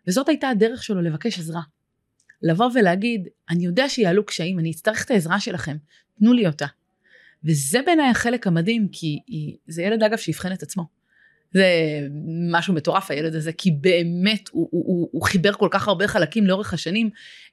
וזאת 0.07 0.29
הייתה 0.29 0.49
הדרך 0.49 0.83
שלו 0.83 1.01
לבקש 1.01 1.39
עזרה. 1.39 1.61
לבוא 2.41 2.69
ולהגיד, 2.73 3.27
אני 3.49 3.65
יודע 3.65 3.89
שיעלו 3.89 4.25
קשיים, 4.25 4.59
אני 4.59 4.71
אצטרך 4.71 5.05
את 5.05 5.11
העזרה 5.11 5.39
שלכם, 5.39 5.77
תנו 6.19 6.33
לי 6.33 6.47
אותה. 6.47 6.65
וזה 7.43 7.79
בעיניי 7.85 8.09
החלק 8.09 8.47
המדהים, 8.47 8.87
כי 8.91 9.19
זה 9.67 9.83
ילד 9.83 10.03
אגב 10.03 10.17
שאבחן 10.17 10.53
את 10.53 10.63
עצמו. 10.63 11.00
זה 11.53 11.65
משהו 12.51 12.73
מטורף 12.73 13.11
הילד 13.11 13.35
הזה, 13.35 13.51
כי 13.53 13.71
באמת 13.71 14.49
הוא, 14.51 14.67
הוא, 14.71 14.83
הוא, 14.87 15.09
הוא 15.11 15.23
חיבר 15.23 15.53
כל 15.53 15.67
כך 15.71 15.87
הרבה 15.87 16.07
חלקים 16.07 16.47
לאורך 16.47 16.73
השנים, 16.73 17.09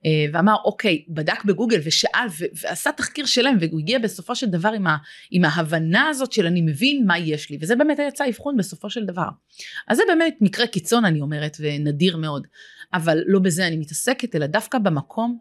אה, 0.07 0.27
ואמר 0.33 0.57
אוקיי, 0.65 1.05
בדק 1.09 1.45
בגוגל 1.45 1.81
ושאל 1.85 2.27
ועשה 2.63 2.93
תחקיר 2.93 3.27
שלם, 3.27 3.57
והוא 3.61 3.81
הגיע 3.81 3.99
בסופו 3.99 4.35
של 4.35 4.47
דבר 4.47 4.69
עם, 4.69 4.87
ה, 4.87 4.97
עם 5.31 5.45
ההבנה 5.45 6.09
הזאת 6.09 6.33
של 6.33 6.47
אני 6.47 6.61
מבין 6.61 7.07
מה 7.07 7.19
יש 7.19 7.51
לי, 7.51 7.59
וזה 7.61 7.77
באמת 7.77 7.99
יצא 8.09 8.29
אבחון 8.29 8.57
בסופו 8.57 8.91
של 8.91 9.05
דבר. 9.05 9.29
אז 9.89 9.97
זה 9.97 10.03
באמת 10.09 10.37
מקרה 10.41 10.67
קיצון 10.67 11.05
אני 11.05 11.21
אומרת, 11.21 11.57
ונדיר 11.61 12.17
מאוד, 12.17 12.47
אבל 12.95 13.23
לא 13.27 13.39
בזה 13.39 13.67
אני 13.67 13.77
מתעסקת, 13.77 14.37
אלא 14.37 14.47
דווקא 14.47 14.79
במקום 14.79 15.39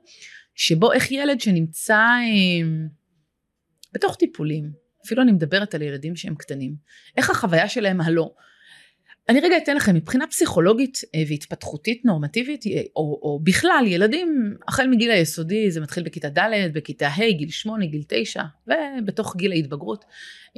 שבו 0.56 0.94
איך 0.94 1.12
ילד 1.12 1.42
שנמצא 1.42 1.98
אה, 1.98 2.68
בתוך 3.94 4.16
טיפולים, 4.16 4.87
אפילו 5.08 5.22
אני 5.22 5.32
מדברת 5.32 5.76
על 5.76 5.82
ילדים 5.82 6.16
שהם 6.16 6.36
קטנים, 6.36 6.76
איך 7.18 7.30
החוויה 7.30 7.70
שלהם 7.70 8.02
הלא. 8.02 8.32
אני 9.30 9.40
רגע 9.40 9.58
אתן 9.58 9.76
לכם 9.76 9.96
מבחינה 9.96 10.28
פסיכולוגית 10.28 11.02
אה, 11.16 11.24
והתפתחותית 11.28 12.06
נורמטיבית 12.06 12.68
אה, 12.68 12.82
או, 12.96 13.20
או 13.22 13.40
בכלל 13.44 13.84
ילדים 13.88 14.56
החל 14.68 14.88
מגיל 14.88 15.12
היסודי 15.12 15.72
זה 15.72 15.82
מתחיל 15.82 16.04
בכיתה 16.04 16.30
ד' 16.30 16.74
בכיתה 16.74 17.08
ה' 17.08 17.32
גיל 17.32 17.50
8 17.50 17.86
גיל 17.86 18.04
9 18.08 18.44
ובתוך 18.68 19.36
גיל 19.36 19.52
ההתבגרות 19.52 20.06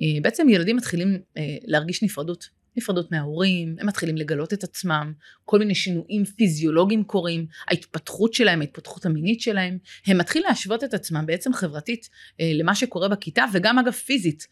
אה, 0.02 0.22
בעצם 0.22 0.50
ילדים 0.50 0.76
מתחילים 0.76 1.20
להרגיש 1.66 2.04
נפרדות 2.04 2.50
נפרדות 2.80 3.12
מההורים, 3.12 3.76
הם 3.80 3.88
מתחילים 3.88 4.18
לגלות 4.18 4.54
את 4.54 4.64
עצמם, 4.64 5.14
כל 5.46 5.60
מיני 5.60 5.76
שינויים 5.76 6.26
פיזיולוגיים 6.26 7.04
קורים, 7.04 7.46
ההתפתחות 7.68 8.34
שלהם, 8.34 8.62
ההתפתחות 8.62 9.06
המינית 9.06 9.42
שלהם, 9.42 9.78
הם 10.08 10.18
מתחילים 10.18 10.48
להשוות 10.48 10.84
את 10.84 10.94
עצמם 10.94 11.26
בעצם 11.26 11.54
חברתית 11.54 12.10
אה, 12.42 12.52
למה 12.54 12.76
שקורה 12.76 13.08
בכיתה 13.08 13.46
וגם 13.54 13.80
אגב 13.80 13.92
פיזית. 13.92 14.48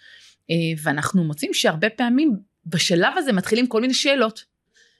אה, 0.49 0.55
ואנחנו 0.83 1.23
מוצאים 1.23 1.53
שהרבה 1.53 1.89
פעמים 1.89 2.37
בשלב 2.65 3.13
הזה 3.17 3.33
מתחילים 3.33 3.67
כל 3.67 3.81
מיני 3.81 3.93
שאלות. 3.93 4.57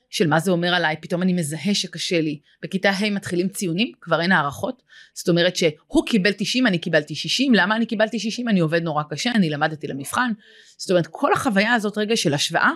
של 0.09 0.27
מה 0.27 0.39
זה 0.39 0.51
אומר 0.51 0.73
עליי, 0.73 0.95
פתאום 1.01 1.21
אני 1.21 1.33
מזהה 1.33 1.73
שקשה 1.73 2.21
לי. 2.21 2.39
בכיתה 2.63 2.89
ה' 2.89 3.09
מתחילים 3.09 3.49
ציונים, 3.49 3.91
כבר 4.01 4.21
אין 4.21 4.31
הערכות. 4.31 4.83
זאת 5.13 5.29
אומרת 5.29 5.55
שהוא 5.55 6.05
קיבל 6.05 6.31
90, 6.37 6.67
אני 6.67 6.77
קיבלתי 6.77 7.15
60, 7.15 7.53
למה 7.53 7.75
אני 7.75 7.85
קיבלתי 7.85 8.19
60? 8.19 8.49
אני 8.49 8.59
עובד 8.59 8.83
נורא 8.83 9.03
קשה, 9.09 9.31
אני 9.31 9.49
למדתי 9.49 9.87
למבחן. 9.87 10.31
זאת 10.77 10.91
אומרת, 10.91 11.07
כל 11.11 11.33
החוויה 11.33 11.73
הזאת 11.73 11.97
רגע 11.97 12.15
של 12.15 12.33
השוואה, 12.33 12.71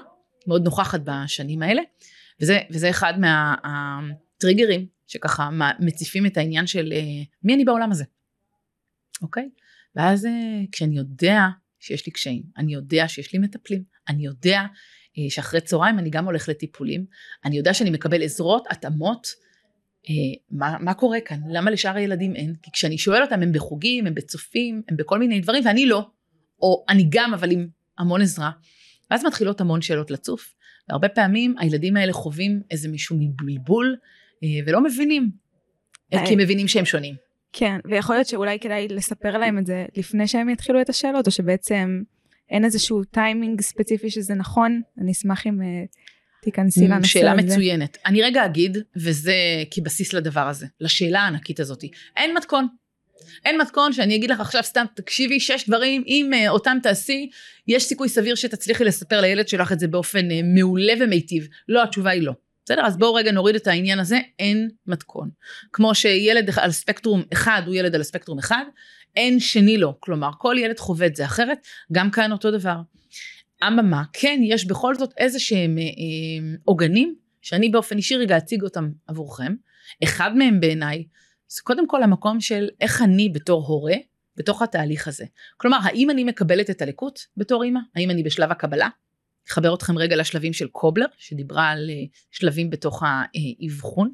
מאוד 0.47 0.63
נוכחת 0.63 1.01
בשנים 1.03 1.61
האלה. 1.61 1.81
וזה, 2.41 2.59
וזה 2.69 2.89
אחד 2.89 3.13
מהטריגרים 3.19 4.85
שככה 5.07 5.49
מציפים 5.79 6.25
את 6.25 6.37
העניין 6.37 6.67
של 6.67 6.93
אה, 6.95 7.01
מי 7.43 7.55
אני 7.55 7.65
בעולם 7.65 7.91
הזה, 7.91 8.03
אוקיי? 9.21 9.49
ואז 9.95 10.25
אה, 10.25 10.31
כשאני 10.71 10.97
יודע 10.97 11.47
שיש 11.79 12.05
לי 12.05 12.11
קשיים, 12.11 12.43
אני 12.57 12.73
יודע 12.73 13.07
שיש 13.07 13.33
לי 13.33 13.39
מטפלים, 13.39 13.83
אני 14.07 14.25
יודע 14.25 14.61
אה, 15.17 15.29
שאחרי 15.29 15.61
צהריים 15.61 15.99
אני 15.99 16.09
גם 16.09 16.25
הולך 16.25 16.49
לטיפולים, 16.49 17.05
אני 17.45 17.57
יודע 17.57 17.73
שאני 17.73 17.89
מקבל 17.89 18.23
עזרות, 18.23 18.67
התאמות, 18.69 19.27
מה, 20.51 20.77
מה 20.79 20.93
קורה 20.93 21.21
כאן? 21.21 21.39
למה 21.49 21.71
לשאר 21.71 21.95
הילדים 21.95 22.35
אין? 22.35 22.55
כי 22.61 22.71
כשאני 22.71 22.97
שואל 22.97 23.21
אותם 23.21 23.41
הם 23.41 23.51
בחוגים, 23.51 24.07
הם 24.07 24.13
בצופים, 24.15 24.81
הם 24.89 24.97
בכל 24.97 25.19
מיני 25.19 25.39
דברים 25.39 25.65
ואני 25.65 25.85
לא, 25.85 26.09
או 26.61 26.85
אני 26.89 27.07
גם 27.09 27.33
אבל 27.33 27.51
עם 27.51 27.67
המון 27.97 28.21
עזרה, 28.21 28.51
ואז 29.11 29.25
מתחילות 29.25 29.61
המון 29.61 29.81
שאלות 29.81 30.11
לצוף, 30.11 30.53
והרבה 30.89 31.09
פעמים 31.09 31.55
הילדים 31.59 31.97
האלה 31.97 32.13
חווים 32.13 32.61
איזה 32.71 32.89
מישהו 32.89 33.15
מבלבול 33.19 33.95
ולא 34.65 34.83
מבינים, 34.83 35.29
כי 36.11 36.33
הם 36.33 36.39
מבינים 36.39 36.67
שהם 36.67 36.85
שונים. 36.85 37.15
כן, 37.53 37.77
ויכול 37.85 38.15
להיות 38.15 38.27
שאולי 38.27 38.59
כדאי 38.59 38.87
לספר 38.87 39.37
להם 39.37 39.57
את 39.57 39.65
זה 39.65 39.85
לפני 39.97 40.27
שהם 40.27 40.49
יתחילו 40.49 40.81
את 40.81 40.89
השאלות, 40.89 41.27
או 41.27 41.31
שבעצם 41.31 42.01
אין 42.49 42.65
איזשהו 42.65 43.03
טיימינג 43.03 43.61
ספציפי 43.61 44.09
שזה 44.09 44.33
נכון, 44.33 44.81
אני 45.01 45.11
אשמח 45.11 45.47
אם 45.47 45.59
תיכנסי 46.41 46.87
לנושא 46.87 46.97
הזה. 46.97 47.07
שאלה 47.07 47.33
מצוינת. 47.33 47.97
אני 48.05 48.21
רגע 48.21 48.45
אגיד, 48.45 48.77
וזה 48.95 49.35
כבסיס 49.71 50.13
לדבר 50.13 50.47
הזה, 50.47 50.65
לשאלה 50.79 51.19
הענקית 51.19 51.59
הזאת. 51.59 51.83
אין 52.17 52.37
מתכון. 52.37 52.67
אין 53.45 53.61
מתכון 53.61 53.93
שאני 53.93 54.15
אגיד 54.15 54.31
לך 54.31 54.39
עכשיו 54.39 54.63
סתם 54.63 54.85
תקשיבי 54.95 55.39
שש 55.39 55.65
דברים 55.67 56.03
אם 56.07 56.31
uh, 56.33 56.49
אותם 56.49 56.77
תעשי 56.83 57.29
יש 57.67 57.83
סיכוי 57.83 58.09
סביר 58.09 58.35
שתצליחי 58.35 58.83
לספר 58.83 59.21
לילד 59.21 59.47
שלך 59.47 59.71
את 59.71 59.79
זה 59.79 59.87
באופן 59.87 60.31
uh, 60.31 60.33
מעולה 60.55 60.93
ומיטיב 60.99 61.47
לא 61.69 61.83
התשובה 61.83 62.09
היא 62.09 62.21
לא 62.21 62.33
בסדר? 62.65 62.85
אז 62.85 62.97
בואו 62.97 63.13
רגע 63.13 63.31
נוריד 63.31 63.55
את 63.55 63.67
העניין 63.67 63.99
הזה, 63.99 64.19
אין 64.39 64.69
מתכון. 64.87 65.29
כמו 65.73 65.95
שילד 65.95 66.49
על 66.57 66.71
ספקטרום 66.71 67.23
אחד 67.33 67.61
הוא 67.65 67.75
ילד 67.75 67.95
על 67.95 68.03
ספקטרום 68.03 68.39
אחד, 68.39 68.63
אין 69.15 69.39
שני 69.39 69.77
לו. 69.77 69.99
כלומר, 69.99 70.29
כל 70.37 70.55
ילד 70.59 70.79
חווה 70.79 71.07
את 71.07 71.15
זה 71.15 71.25
אחרת, 71.25 71.57
גם 71.91 72.11
כאן 72.11 72.31
אותו 72.31 72.51
דבר. 72.51 72.75
אממה, 73.67 74.03
כן, 74.13 74.39
יש 74.43 74.65
בכל 74.65 74.95
זאת 74.95 75.13
איזה 75.17 75.39
שהם 75.39 75.77
אה, 75.77 75.83
אה, 75.83 76.55
עוגנים, 76.63 77.15
שאני 77.41 77.69
באופן 77.69 77.97
אישי 77.97 78.15
רגע 78.15 78.37
אציג 78.37 78.63
אותם 78.63 78.89
עבורכם. 79.07 79.55
אחד 80.03 80.37
מהם 80.37 80.59
בעיניי, 80.59 81.03
זה 81.55 81.61
קודם 81.63 81.87
כל 81.87 82.03
המקום 82.03 82.41
של 82.41 82.69
איך 82.81 83.01
אני 83.01 83.29
בתור 83.29 83.67
הורה, 83.67 83.95
בתוך 84.35 84.61
התהליך 84.61 85.07
הזה. 85.07 85.25
כלומר, 85.57 85.77
האם 85.83 86.09
אני 86.09 86.23
מקבלת 86.23 86.69
את 86.69 86.81
הלקות 86.81 87.27
בתור 87.37 87.63
אימא? 87.63 87.79
האם 87.95 88.09
אני 88.09 88.23
בשלב 88.23 88.51
הקבלה? 88.51 88.89
אחבר 89.49 89.73
אתכם 89.73 89.97
רגע 89.97 90.15
לשלבים 90.15 90.53
של 90.53 90.67
קובלר, 90.67 91.05
שדיברה 91.17 91.69
על 91.69 91.89
אה, 91.89 91.95
שלבים 92.31 92.69
בתוך 92.69 93.03
האבחון. 93.03 94.13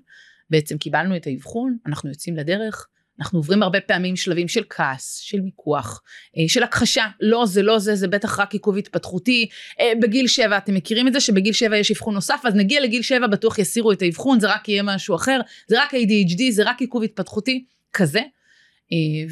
בעצם 0.50 0.78
קיבלנו 0.78 1.16
את 1.16 1.28
האבחון, 1.28 1.78
אנחנו 1.86 2.10
יוצאים 2.10 2.38
לדרך, 2.38 2.88
אנחנו 3.20 3.40
עוברים 3.40 3.64
הרבה 3.64 3.82
פעמים 3.82 4.16
שלבים 4.16 4.48
של 4.48 4.64
כעס, 4.70 5.18
של 5.18 5.42
מיקוח, 5.42 6.02
אה, 6.38 6.44
של 6.48 6.64
הכחשה, 6.64 7.06
לא 7.22 7.46
זה 7.46 7.62
לא 7.62 7.80
זה, 7.80 7.96
זה 7.96 8.08
בטח 8.08 8.40
רק 8.40 8.54
עיכוב 8.54 8.78
התפתחותי. 8.78 9.48
אה, 9.80 9.92
בגיל 10.02 10.28
שבע, 10.28 10.58
אתם 10.58 10.74
מכירים 10.74 11.08
את 11.08 11.14
זה 11.14 11.20
שבגיל 11.20 11.54
שבע 11.54 11.78
יש 11.78 11.92
אבחון 11.92 12.14
נוסף, 12.14 12.42
אז 12.44 12.56
נגיע 12.56 12.82
לגיל 12.82 13.02
שבע 13.02 13.28
בטוח 13.28 13.60
יסירו 13.60 13.92
את 13.92 14.02
האבחון, 14.02 14.40
זה 14.40 14.48
רק 14.48 14.70
יהיה 14.70 14.84
משהו 14.84 15.16
אחר, 15.16 15.40
זה 15.68 15.82
רק 15.82 15.94
ADHD, 15.94 16.42
זה 16.52 16.64
רק 16.64 16.82
עיכוב 16.82 17.04
התפתחותי, 17.04 17.66
כזה. 17.94 18.22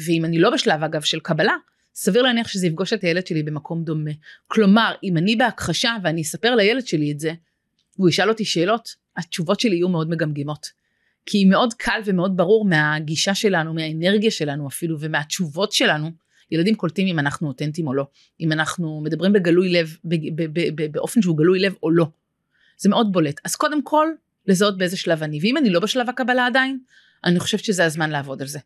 ואם 0.06 0.24
אני 0.24 0.38
לא 0.38 0.50
בשלב 0.50 0.82
אגב 0.82 1.02
של 1.02 1.20
קבלה, 1.20 1.54
סביר 1.94 2.22
להניח 2.22 2.48
שזה 2.48 2.66
יפגוש 2.66 2.92
את 2.92 3.02
הילד 3.02 3.26
שלי 3.26 3.42
במקום 3.42 3.84
דומה. 3.84 4.10
כלומר, 4.48 4.94
אם 5.02 5.16
אני 5.16 5.36
בהכחשה 5.36 5.96
ואני 6.02 6.22
אספר 6.22 6.54
לילד 6.54 6.86
שלי 6.86 7.12
את 7.12 7.20
זה, 7.20 7.32
והוא 7.96 8.08
ישאל 8.08 8.28
אותי 8.28 8.44
שאלות, 8.44 8.88
התשובות 9.16 9.60
שלי 9.60 9.76
יהיו 9.76 9.88
מאוד 9.88 10.10
מגמגמות. 10.10 10.66
כי 11.26 11.44
מאוד 11.44 11.74
קל 11.74 12.00
ומאוד 12.04 12.36
ברור 12.36 12.64
מהגישה 12.64 13.34
שלנו, 13.34 13.74
מהאנרגיה 13.74 14.30
שלנו 14.30 14.68
אפילו, 14.68 14.96
ומהתשובות 15.00 15.72
שלנו, 15.72 16.10
ילדים 16.50 16.74
קולטים 16.74 17.06
אם 17.06 17.18
אנחנו 17.18 17.48
אותנטיים 17.48 17.86
או 17.86 17.94
לא. 17.94 18.06
אם 18.40 18.52
אנחנו 18.52 19.00
מדברים 19.04 19.32
בגלוי 19.32 19.68
לב, 19.72 19.96
באופן 20.92 21.22
שהוא 21.22 21.36
גלוי 21.36 21.58
לב 21.58 21.74
או 21.82 21.90
לא. 21.90 22.06
זה 22.78 22.88
מאוד 22.88 23.12
בולט. 23.12 23.40
אז 23.44 23.56
קודם 23.56 23.82
כל, 23.82 24.08
לזהות 24.46 24.78
באיזה 24.78 24.96
שלב 24.96 25.22
אני, 25.22 25.38
ואם 25.42 25.56
אני 25.56 25.70
לא 25.70 25.80
בשלב 25.80 26.08
הקבלה 26.08 26.46
עדיין, 26.46 26.78
אני 27.24 27.40
חושבת 27.40 27.64
שזה 27.64 27.84
הזמן 27.84 28.10
לעבוד 28.10 28.42
על 28.42 28.48
זה. 28.48 28.58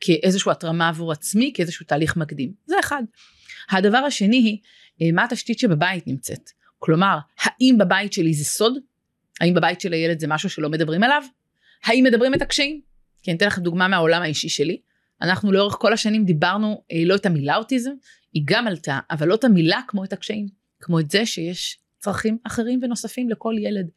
כאיזושהי 0.00 0.52
התרמה 0.52 0.88
עבור 0.88 1.12
עצמי, 1.12 1.52
כאיזשהו 1.54 1.86
תהליך 1.86 2.16
מקדים. 2.16 2.52
זה 2.66 2.74
אחד. 2.80 3.02
הדבר 3.70 3.98
השני 3.98 4.36
היא, 4.36 4.58
אה, 5.02 5.12
מה 5.12 5.24
התשתית 5.24 5.58
שבבית 5.58 6.06
נמצאת? 6.06 6.50
כלומר, 6.78 7.18
האם 7.40 7.78
בבית 7.78 8.12
שלי 8.12 8.34
זה 8.34 8.44
סוד? 8.44 8.78
האם 9.40 9.54
בבית 9.54 9.80
של 9.80 9.92
הילד 9.92 10.20
זה 10.20 10.26
משהו 10.26 10.50
שלא 10.50 10.68
מדברים 10.68 11.02
עליו? 11.02 11.22
האם 11.86 12.04
מדברים 12.04 12.34
את 12.34 12.42
הקשיים? 12.42 12.80
כי 13.22 13.30
אני 13.30 13.36
אתן 13.36 13.46
לכם 13.46 13.62
דוגמה 13.62 13.88
מהעולם 13.88 14.22
האישי 14.22 14.48
שלי. 14.48 14.80
אנחנו 15.22 15.52
לאורך 15.52 15.74
כל 15.74 15.92
השנים 15.92 16.24
דיברנו 16.24 16.82
אה, 16.92 17.02
לא 17.04 17.14
את 17.14 17.26
המילה 17.26 17.56
אוטיזם, 17.56 17.92
היא 18.32 18.42
גם 18.46 18.66
עלתה, 18.66 18.98
אבל 19.10 19.28
לא 19.28 19.34
את 19.34 19.44
המילה 19.44 19.80
כמו 19.88 20.04
את 20.04 20.12
הקשיים. 20.12 20.48
כמו 20.80 21.00
את 21.00 21.10
זה 21.10 21.26
שיש 21.26 21.78
צרכים 21.98 22.38
אחרים 22.46 22.80
ונוספים 22.82 23.30
לכל 23.30 23.54
ילד. 23.58 23.88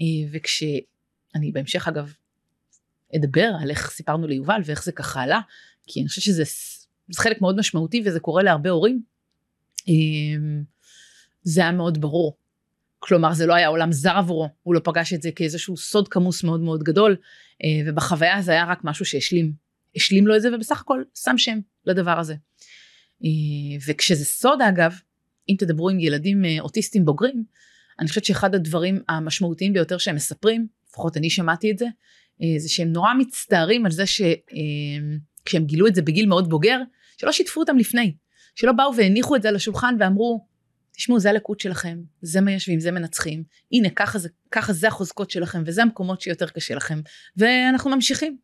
אה, 0.00 0.28
וכשאני 0.32 1.52
בהמשך 1.52 1.88
אגב 1.88 2.14
אדבר 3.16 3.50
על 3.62 3.70
איך 3.70 3.90
סיפרנו 3.90 4.26
ליובל 4.26 4.60
ואיך 4.64 4.84
זה 4.84 4.92
ככה 4.92 5.22
עלה, 5.22 5.40
כי 5.86 6.00
אני 6.00 6.08
חושבת 6.08 6.24
שזה 6.24 6.42
זה 7.08 7.22
חלק 7.22 7.40
מאוד 7.40 7.56
משמעותי 7.56 8.02
וזה 8.04 8.20
קורה 8.20 8.42
להרבה 8.42 8.70
הורים. 8.70 9.02
אמ, 9.88 10.62
זה 11.42 11.60
היה 11.60 11.72
מאוד 11.72 12.00
ברור. 12.00 12.36
כלומר 13.02 13.32
זה 13.34 13.46
לא 13.46 13.54
היה 13.54 13.68
עולם 13.68 13.92
זר 13.92 14.16
עבורו, 14.16 14.48
הוא 14.62 14.74
לא 14.74 14.80
פגש 14.84 15.12
את 15.12 15.22
זה 15.22 15.30
כאיזשהו 15.32 15.76
סוד 15.76 16.08
כמוס 16.08 16.44
מאוד 16.44 16.60
מאוד 16.60 16.82
גדול, 16.82 17.16
אה, 17.64 17.68
ובחוויה 17.86 18.42
זה 18.42 18.52
היה 18.52 18.64
רק 18.64 18.80
משהו 18.84 19.04
שהשלים, 19.04 19.52
השלים 19.96 20.26
לו 20.26 20.36
את 20.36 20.42
זה 20.42 20.54
ובסך 20.54 20.80
הכל 20.80 21.02
שם 21.24 21.38
שם 21.38 21.58
לדבר 21.86 22.18
הזה. 22.18 22.34
אה, 23.24 23.78
וכשזה 23.86 24.24
סוד 24.24 24.62
אגב, 24.62 24.94
אם 25.48 25.54
תדברו 25.58 25.90
עם 25.90 26.00
ילדים 26.00 26.44
אה, 26.44 26.56
אוטיסטים 26.60 27.04
בוגרים, 27.04 27.44
אני 28.00 28.08
חושבת 28.08 28.24
שאחד 28.24 28.54
הדברים 28.54 29.02
המשמעותיים 29.08 29.72
ביותר 29.72 29.98
שהם 29.98 30.14
מספרים, 30.14 30.66
לפחות 30.88 31.16
אני 31.16 31.30
שמעתי 31.30 31.70
את 31.70 31.78
זה, 31.78 31.86
זה 32.58 32.68
שהם 32.68 32.92
נורא 32.92 33.14
מצטערים 33.14 33.86
על 33.86 33.92
זה 33.92 34.04
שכשהם 34.06 35.64
גילו 35.64 35.86
את 35.86 35.94
זה 35.94 36.02
בגיל 36.02 36.26
מאוד 36.26 36.50
בוגר, 36.50 36.78
שלא 37.16 37.32
שיתפו 37.32 37.60
אותם 37.60 37.78
לפני, 37.78 38.14
שלא 38.54 38.72
באו 38.72 38.96
והניחו 38.96 39.36
את 39.36 39.42
זה 39.42 39.48
על 39.48 39.56
השולחן 39.56 39.94
ואמרו, 40.00 40.46
תשמעו 41.00 41.20
זה 41.20 41.30
הלקות 41.30 41.60
שלכם, 41.60 41.98
זה 42.22 42.40
מה 42.40 42.52
יש 42.52 42.68
ועם 42.68 42.80
זה 42.80 42.90
מנצחים, 42.90 43.44
הנה 43.72 43.90
ככה 43.90 44.18
זה, 44.18 44.28
ככה 44.50 44.72
זה 44.72 44.88
החוזקות 44.88 45.30
שלכם 45.30 45.62
וזה 45.66 45.82
המקומות 45.82 46.20
שיותר 46.20 46.48
קשה 46.48 46.74
לכם, 46.74 47.00
ואנחנו 47.36 47.90
ממשיכים. 47.90 48.36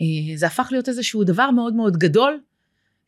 אה, 0.00 0.36
זה 0.36 0.46
הפך 0.46 0.68
להיות 0.70 0.88
איזשהו 0.88 1.24
דבר 1.24 1.50
מאוד 1.50 1.74
מאוד 1.74 1.96
גדול, 1.96 2.40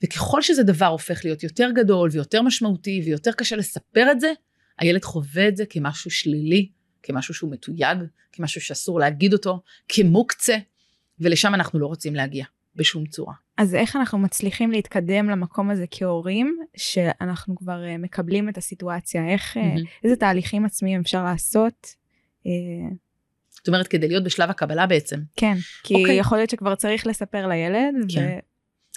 וככל 0.04 0.42
שזה 0.42 0.62
דבר 0.62 0.86
הופך 0.86 1.24
להיות 1.24 1.42
יותר 1.42 1.70
גדול 1.74 2.10
ויותר 2.12 2.42
משמעותי 2.42 3.02
ויותר 3.04 3.32
קשה 3.32 3.56
לספר 3.56 4.10
את 4.10 4.20
זה, 4.20 4.32
הילד 4.78 5.04
חווה 5.04 5.48
את 5.48 5.56
זה 5.56 5.66
כמשהו 5.66 6.10
שלילי 6.10 6.68
כמשהו 7.02 7.34
שהוא 7.34 7.52
מתויג, 7.52 7.98
כמשהו 8.32 8.60
שאסור 8.60 9.00
להגיד 9.00 9.32
אותו, 9.32 9.62
כמוקצה, 9.88 10.56
ולשם 11.20 11.54
אנחנו 11.54 11.78
לא 11.78 11.86
רוצים 11.86 12.14
להגיע 12.14 12.44
בשום 12.76 13.06
צורה. 13.06 13.34
אז 13.58 13.74
איך 13.74 13.96
אנחנו 13.96 14.18
מצליחים 14.18 14.70
להתקדם 14.70 15.30
למקום 15.30 15.70
הזה 15.70 15.84
כהורים, 15.90 16.58
שאנחנו 16.76 17.56
כבר 17.56 17.82
uh, 17.84 18.02
מקבלים 18.02 18.48
את 18.48 18.58
הסיטואציה, 18.58 19.28
איך, 19.28 19.56
mm-hmm. 19.56 19.80
איזה 20.04 20.16
תהליכים 20.16 20.64
עצמיים 20.64 21.00
אפשר 21.00 21.24
לעשות? 21.24 21.94
Uh... 22.44 22.48
זאת 23.50 23.68
אומרת, 23.68 23.88
כדי 23.88 24.08
להיות 24.08 24.24
בשלב 24.24 24.50
הקבלה 24.50 24.86
בעצם. 24.86 25.20
כן, 25.36 25.54
כי 25.82 25.94
okay. 25.94 25.98
אוקיי. 25.98 26.16
יכול 26.16 26.38
להיות 26.38 26.50
שכבר 26.50 26.74
צריך 26.74 27.06
לספר 27.06 27.46
לילד, 27.46 27.94
כן. 28.14 28.38
ו... 28.38 28.38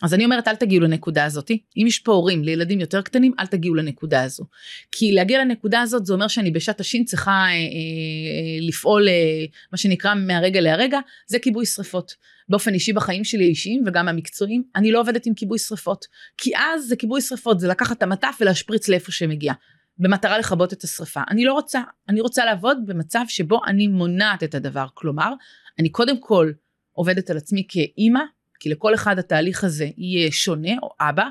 אז 0.03 0.13
אני 0.13 0.25
אומרת 0.25 0.47
אל 0.47 0.55
תגיעו 0.55 0.83
לנקודה 0.83 1.25
הזאת, 1.25 1.51
אם 1.51 1.87
יש 1.87 1.99
פה 1.99 2.11
הורים 2.11 2.43
לילדים 2.43 2.79
יותר 2.79 3.01
קטנים 3.01 3.33
אל 3.39 3.45
תגיעו 3.45 3.75
לנקודה 3.75 4.23
הזו. 4.23 4.43
כי 4.91 5.11
להגיע 5.11 5.39
לנקודה 5.39 5.81
הזאת 5.81 6.05
זה 6.05 6.13
אומר 6.13 6.27
שאני 6.27 6.51
בשעת 6.51 6.79
השין 6.79 7.03
צריכה 7.05 7.31
אה, 7.31 7.51
אה, 7.51 8.67
לפעול 8.67 9.07
אה, 9.07 9.45
מה 9.71 9.77
שנקרא 9.77 10.13
מהרגע 10.15 10.61
להרגע, 10.61 10.99
זה 11.27 11.39
כיבוי 11.39 11.65
שרפות. 11.65 12.15
באופן 12.49 12.73
אישי 12.73 12.93
בחיים 12.93 13.23
שלי 13.23 13.43
האישיים 13.43 13.83
וגם 13.85 14.07
המקצועיים, 14.07 14.63
אני 14.75 14.91
לא 14.91 14.99
עובדת 14.99 15.25
עם 15.25 15.33
כיבוי 15.33 15.59
שרפות. 15.59 16.05
כי 16.37 16.51
אז 16.57 16.87
זה 16.87 16.95
כיבוי 16.95 17.21
שרפות, 17.21 17.59
זה 17.59 17.67
לקחת 17.67 17.97
את 17.97 18.03
המטף 18.03 18.37
ולהשפריץ 18.41 18.87
לאיפה 18.87 19.11
שמגיע. 19.11 19.53
במטרה 19.97 20.37
לכבות 20.37 20.73
את 20.73 20.83
השרפה. 20.83 21.21
אני 21.29 21.45
לא 21.45 21.53
רוצה, 21.53 21.81
אני 22.09 22.21
רוצה 22.21 22.45
לעבוד 22.45 22.77
במצב 22.85 23.23
שבו 23.27 23.59
אני 23.67 23.87
מונעת 23.87 24.43
את 24.43 24.55
הדבר. 24.55 24.85
כלומר, 24.93 25.33
אני 25.79 25.89
קודם 25.89 26.21
כל 26.21 26.51
עובדת 26.91 27.29
על 27.29 27.37
עצמי 27.37 27.65
כאימא, 27.69 28.19
כי 28.59 28.69
לכל 28.69 28.95
אחד 28.95 29.19
התהליך 29.19 29.63
הזה 29.63 29.89
יהיה 29.97 30.31
שונה, 30.31 30.71
או 30.83 30.89
אבא, 30.99 31.25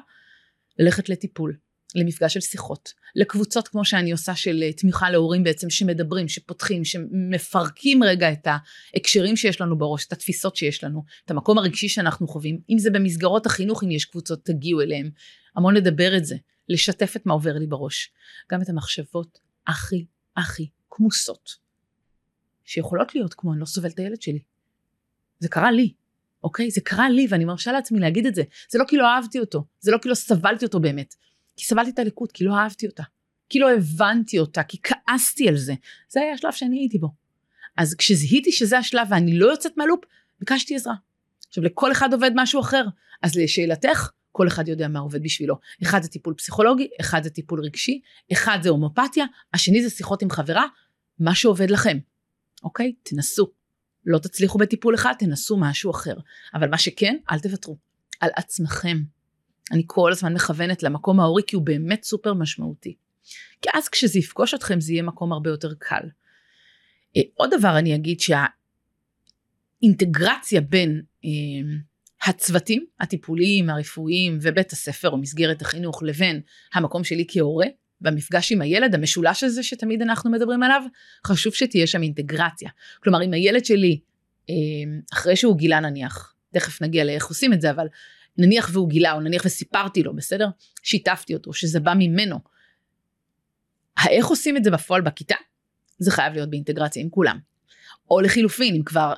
ללכת 0.78 1.08
לטיפול, 1.08 1.56
למפגש 1.94 2.34
של 2.34 2.40
שיחות, 2.40 2.92
לקבוצות 3.16 3.68
כמו 3.68 3.84
שאני 3.84 4.12
עושה 4.12 4.34
של 4.34 4.62
אה, 4.62 4.72
תמיכה 4.72 5.10
להורים 5.10 5.44
בעצם, 5.44 5.70
שמדברים, 5.70 6.28
שפותחים, 6.28 6.84
שמפרקים 6.84 8.02
רגע 8.02 8.32
את 8.32 8.46
ההקשרים 8.94 9.36
שיש 9.36 9.60
לנו 9.60 9.78
בראש, 9.78 10.06
את 10.06 10.12
התפיסות 10.12 10.56
שיש 10.56 10.84
לנו, 10.84 11.04
את 11.24 11.30
המקום 11.30 11.58
הרגשי 11.58 11.88
שאנחנו 11.88 12.28
חווים, 12.28 12.60
אם 12.70 12.78
זה 12.78 12.90
במסגרות 12.90 13.46
החינוך, 13.46 13.84
אם 13.84 13.90
יש 13.90 14.04
קבוצות, 14.04 14.44
תגיעו 14.44 14.80
אליהם, 14.80 15.10
המון 15.56 15.74
לדבר 15.74 16.16
את 16.16 16.24
זה, 16.24 16.36
לשתף 16.68 17.16
את 17.16 17.26
מה 17.26 17.32
עובר 17.32 17.52
לי 17.52 17.66
בראש, 17.66 18.12
גם 18.52 18.62
את 18.62 18.68
המחשבות 18.68 19.38
הכי 19.66 20.06
הכי 20.36 20.68
כמוסות 20.90 21.56
שיכולות 22.64 23.14
להיות 23.14 23.34
כמו 23.34 23.52
אני 23.52 23.60
לא 23.60 23.66
סובלת 23.66 23.94
את 23.94 23.98
הילד 23.98 24.22
שלי. 24.22 24.42
זה 25.38 25.48
קרה 25.48 25.70
לי, 25.70 25.92
אוקיי? 26.44 26.70
זה 26.70 26.80
קרה 26.80 27.10
לי 27.10 27.26
ואני 27.30 27.44
מרשה 27.44 27.72
לעצמי 27.72 28.00
להגיד 28.00 28.26
את 28.26 28.34
זה. 28.34 28.42
זה 28.70 28.78
לא 28.78 28.84
כי 28.88 28.96
לא 28.96 29.06
אהבתי 29.06 29.40
אותו, 29.40 29.64
זה 29.80 29.90
לא 29.90 29.98
כי 29.98 30.08
לא 30.08 30.14
סבלתי 30.14 30.64
אותו 30.64 30.80
באמת. 30.80 31.14
כי 31.56 31.64
סבלתי 31.64 31.90
את 31.90 31.98
הליקוט, 31.98 32.32
כי 32.32 32.44
לא 32.44 32.56
אהבתי 32.56 32.86
אותה. 32.86 33.02
כי 33.48 33.58
לא 33.58 33.72
הבנתי 33.72 34.38
אותה, 34.38 34.62
כי 34.62 34.78
כעסתי 34.82 35.48
על 35.48 35.56
זה. 35.56 35.74
זה 36.08 36.20
היה 36.20 36.32
השלב 36.32 36.52
שאני 36.52 36.78
הייתי 36.78 36.98
בו. 36.98 37.08
אז 37.76 37.94
כשזיהיתי 37.94 38.52
שזה 38.52 38.78
השלב 38.78 39.06
ואני 39.10 39.38
לא 39.38 39.46
יוצאת 39.46 39.72
מהלופ, 39.76 40.04
ביקשתי 40.40 40.76
עזרה. 40.76 40.94
עכשיו 41.48 41.64
לכל 41.64 41.92
אחד 41.92 42.12
עובד 42.12 42.30
משהו 42.34 42.60
אחר. 42.60 42.84
אז 43.22 43.36
לשאלתך, 43.36 44.10
כל 44.32 44.48
אחד 44.48 44.68
יודע 44.68 44.88
מה 44.88 44.98
עובד 44.98 45.22
בשבילו. 45.22 45.58
אחד 45.82 46.02
זה 46.02 46.08
טיפול 46.08 46.34
פסיכולוגי, 46.34 46.88
אחד 47.00 47.22
זה 47.22 47.30
טיפול 47.30 47.60
רגשי, 47.64 48.00
אחד 48.32 48.58
זה 48.62 48.68
הומופתיה, 48.68 49.24
השני 49.54 49.82
זה 49.82 49.90
שיחות 49.90 50.22
עם 50.22 50.30
חברה, 50.30 50.66
מה 51.18 51.34
שעובד 51.34 51.70
לכם. 51.70 51.98
אוקיי? 52.64 52.92
תנסו. 53.02 53.57
לא 54.08 54.18
תצליחו 54.18 54.58
בטיפול 54.58 54.94
אחד, 54.94 55.12
תנסו 55.18 55.56
משהו 55.56 55.90
אחר. 55.90 56.14
אבל 56.54 56.70
מה 56.70 56.78
שכן, 56.78 57.16
אל 57.30 57.38
תוותרו. 57.38 57.76
על 58.20 58.30
עצמכם. 58.36 59.02
אני 59.72 59.82
כל 59.86 60.12
הזמן 60.12 60.34
מכוונת 60.34 60.82
למקום 60.82 61.20
ההורי 61.20 61.42
כי 61.46 61.56
הוא 61.56 61.64
באמת 61.64 62.02
סופר 62.02 62.34
משמעותי. 62.34 62.96
כי 63.62 63.68
אז 63.74 63.88
כשזה 63.88 64.18
יפגוש 64.18 64.54
אתכם 64.54 64.80
זה 64.80 64.92
יהיה 64.92 65.02
מקום 65.02 65.32
הרבה 65.32 65.50
יותר 65.50 65.74
קל. 65.78 66.02
אה, 67.16 67.22
עוד 67.34 67.50
דבר 67.58 67.78
אני 67.78 67.94
אגיד 67.94 68.18
שהאינטגרציה 69.80 70.60
בין 70.60 71.02
אה, 71.24 71.30
הצוותים 72.22 72.86
הטיפוליים, 73.00 73.70
הרפואיים 73.70 74.38
ובית 74.42 74.72
הספר 74.72 75.10
או 75.10 75.16
מסגרת 75.16 75.62
החינוך 75.62 76.02
לבין 76.02 76.40
המקום 76.74 77.04
שלי 77.04 77.26
כהורה, 77.28 77.66
במפגש 78.00 78.52
עם 78.52 78.62
הילד, 78.62 78.94
המשולש 78.94 79.44
הזה 79.44 79.62
שתמיד 79.62 80.02
אנחנו 80.02 80.30
מדברים 80.30 80.62
עליו, 80.62 80.82
חשוב 81.26 81.54
שתהיה 81.54 81.86
שם 81.86 82.02
אינטגרציה. 82.02 82.70
כלומר, 83.02 83.22
אם 83.22 83.32
הילד 83.32 83.64
שלי, 83.64 84.00
אה, 84.50 84.54
אחרי 85.12 85.36
שהוא 85.36 85.58
גילה 85.58 85.80
נניח, 85.80 86.34
תכף 86.52 86.82
נגיע 86.82 87.04
לאיך 87.04 87.26
עושים 87.26 87.52
את 87.52 87.60
זה, 87.60 87.70
אבל 87.70 87.86
נניח 88.38 88.70
והוא 88.72 88.88
גילה, 88.88 89.12
או 89.12 89.20
נניח 89.20 89.42
וסיפרתי 89.44 90.02
לו, 90.02 90.16
בסדר? 90.16 90.48
שיתפתי 90.82 91.34
אותו, 91.34 91.52
שזה 91.52 91.80
בא 91.80 91.94
ממנו. 91.98 92.38
האיך 93.96 94.26
עושים 94.26 94.56
את 94.56 94.64
זה 94.64 94.70
בפועל 94.70 95.00
בכיתה? 95.00 95.34
זה 95.98 96.10
חייב 96.10 96.32
להיות 96.32 96.50
באינטגרציה 96.50 97.02
עם 97.02 97.10
כולם. 97.10 97.38
או 98.10 98.20
לחילופין, 98.20 98.74
אם 98.74 98.82
כבר 98.82 99.14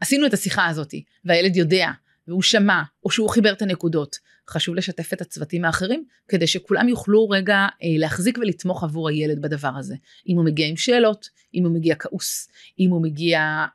עשינו 0.00 0.26
את 0.26 0.32
השיחה 0.32 0.66
הזאתי, 0.66 1.04
והילד 1.24 1.56
יודע, 1.56 1.90
והוא 2.28 2.42
שמע, 2.42 2.82
או 3.04 3.10
שהוא 3.10 3.30
חיבר 3.30 3.52
את 3.52 3.62
הנקודות, 3.62 4.16
חשוב 4.50 4.74
לשתף 4.74 5.12
את 5.12 5.20
הצוותים 5.20 5.64
האחרים, 5.64 6.04
כדי 6.28 6.46
שכולם 6.46 6.88
יוכלו 6.88 7.28
רגע 7.28 7.56
אה, 7.56 7.68
להחזיק 7.98 8.38
ולתמוך 8.38 8.84
עבור 8.84 9.08
הילד 9.08 9.42
בדבר 9.42 9.72
הזה. 9.78 9.94
אם 10.28 10.36
הוא 10.36 10.44
מגיע 10.44 10.66
עם 10.66 10.76
שאלות, 10.76 11.28
אם 11.54 11.64
הוא 11.64 11.74
מגיע 11.74 11.94
כעוס, 11.94 12.48
אם 12.78 12.90
הוא 12.90 13.02
מגיע 13.02 13.66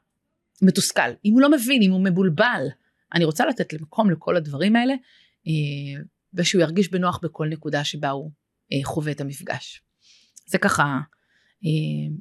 מתוסכל, 0.62 1.10
אם 1.25 1.34
הוא 1.34 1.42
לא 1.42 1.51
מבין, 1.51 1.82
אם 1.82 1.92
הוא 1.92 2.04
מבולבל. 2.04 2.68
אני 3.13 3.25
רוצה 3.25 3.46
לתת 3.46 3.74
מקום 3.74 4.12
לכל 4.12 4.36
הדברים 4.36 4.75
האלה, 4.75 4.94
אה, 5.48 6.04
ושהוא 6.34 6.62
ירגיש 6.62 6.92
בנוח 6.92 7.20
בכל 7.24 7.48
נקודה 7.48 7.84
שבה 7.84 8.10
הוא 8.10 8.32
אה, 8.74 8.77
חווה 8.84 9.12
את 9.12 9.22
המפגש. 9.22 9.82
זה 10.46 10.58
ככה 10.58 11.00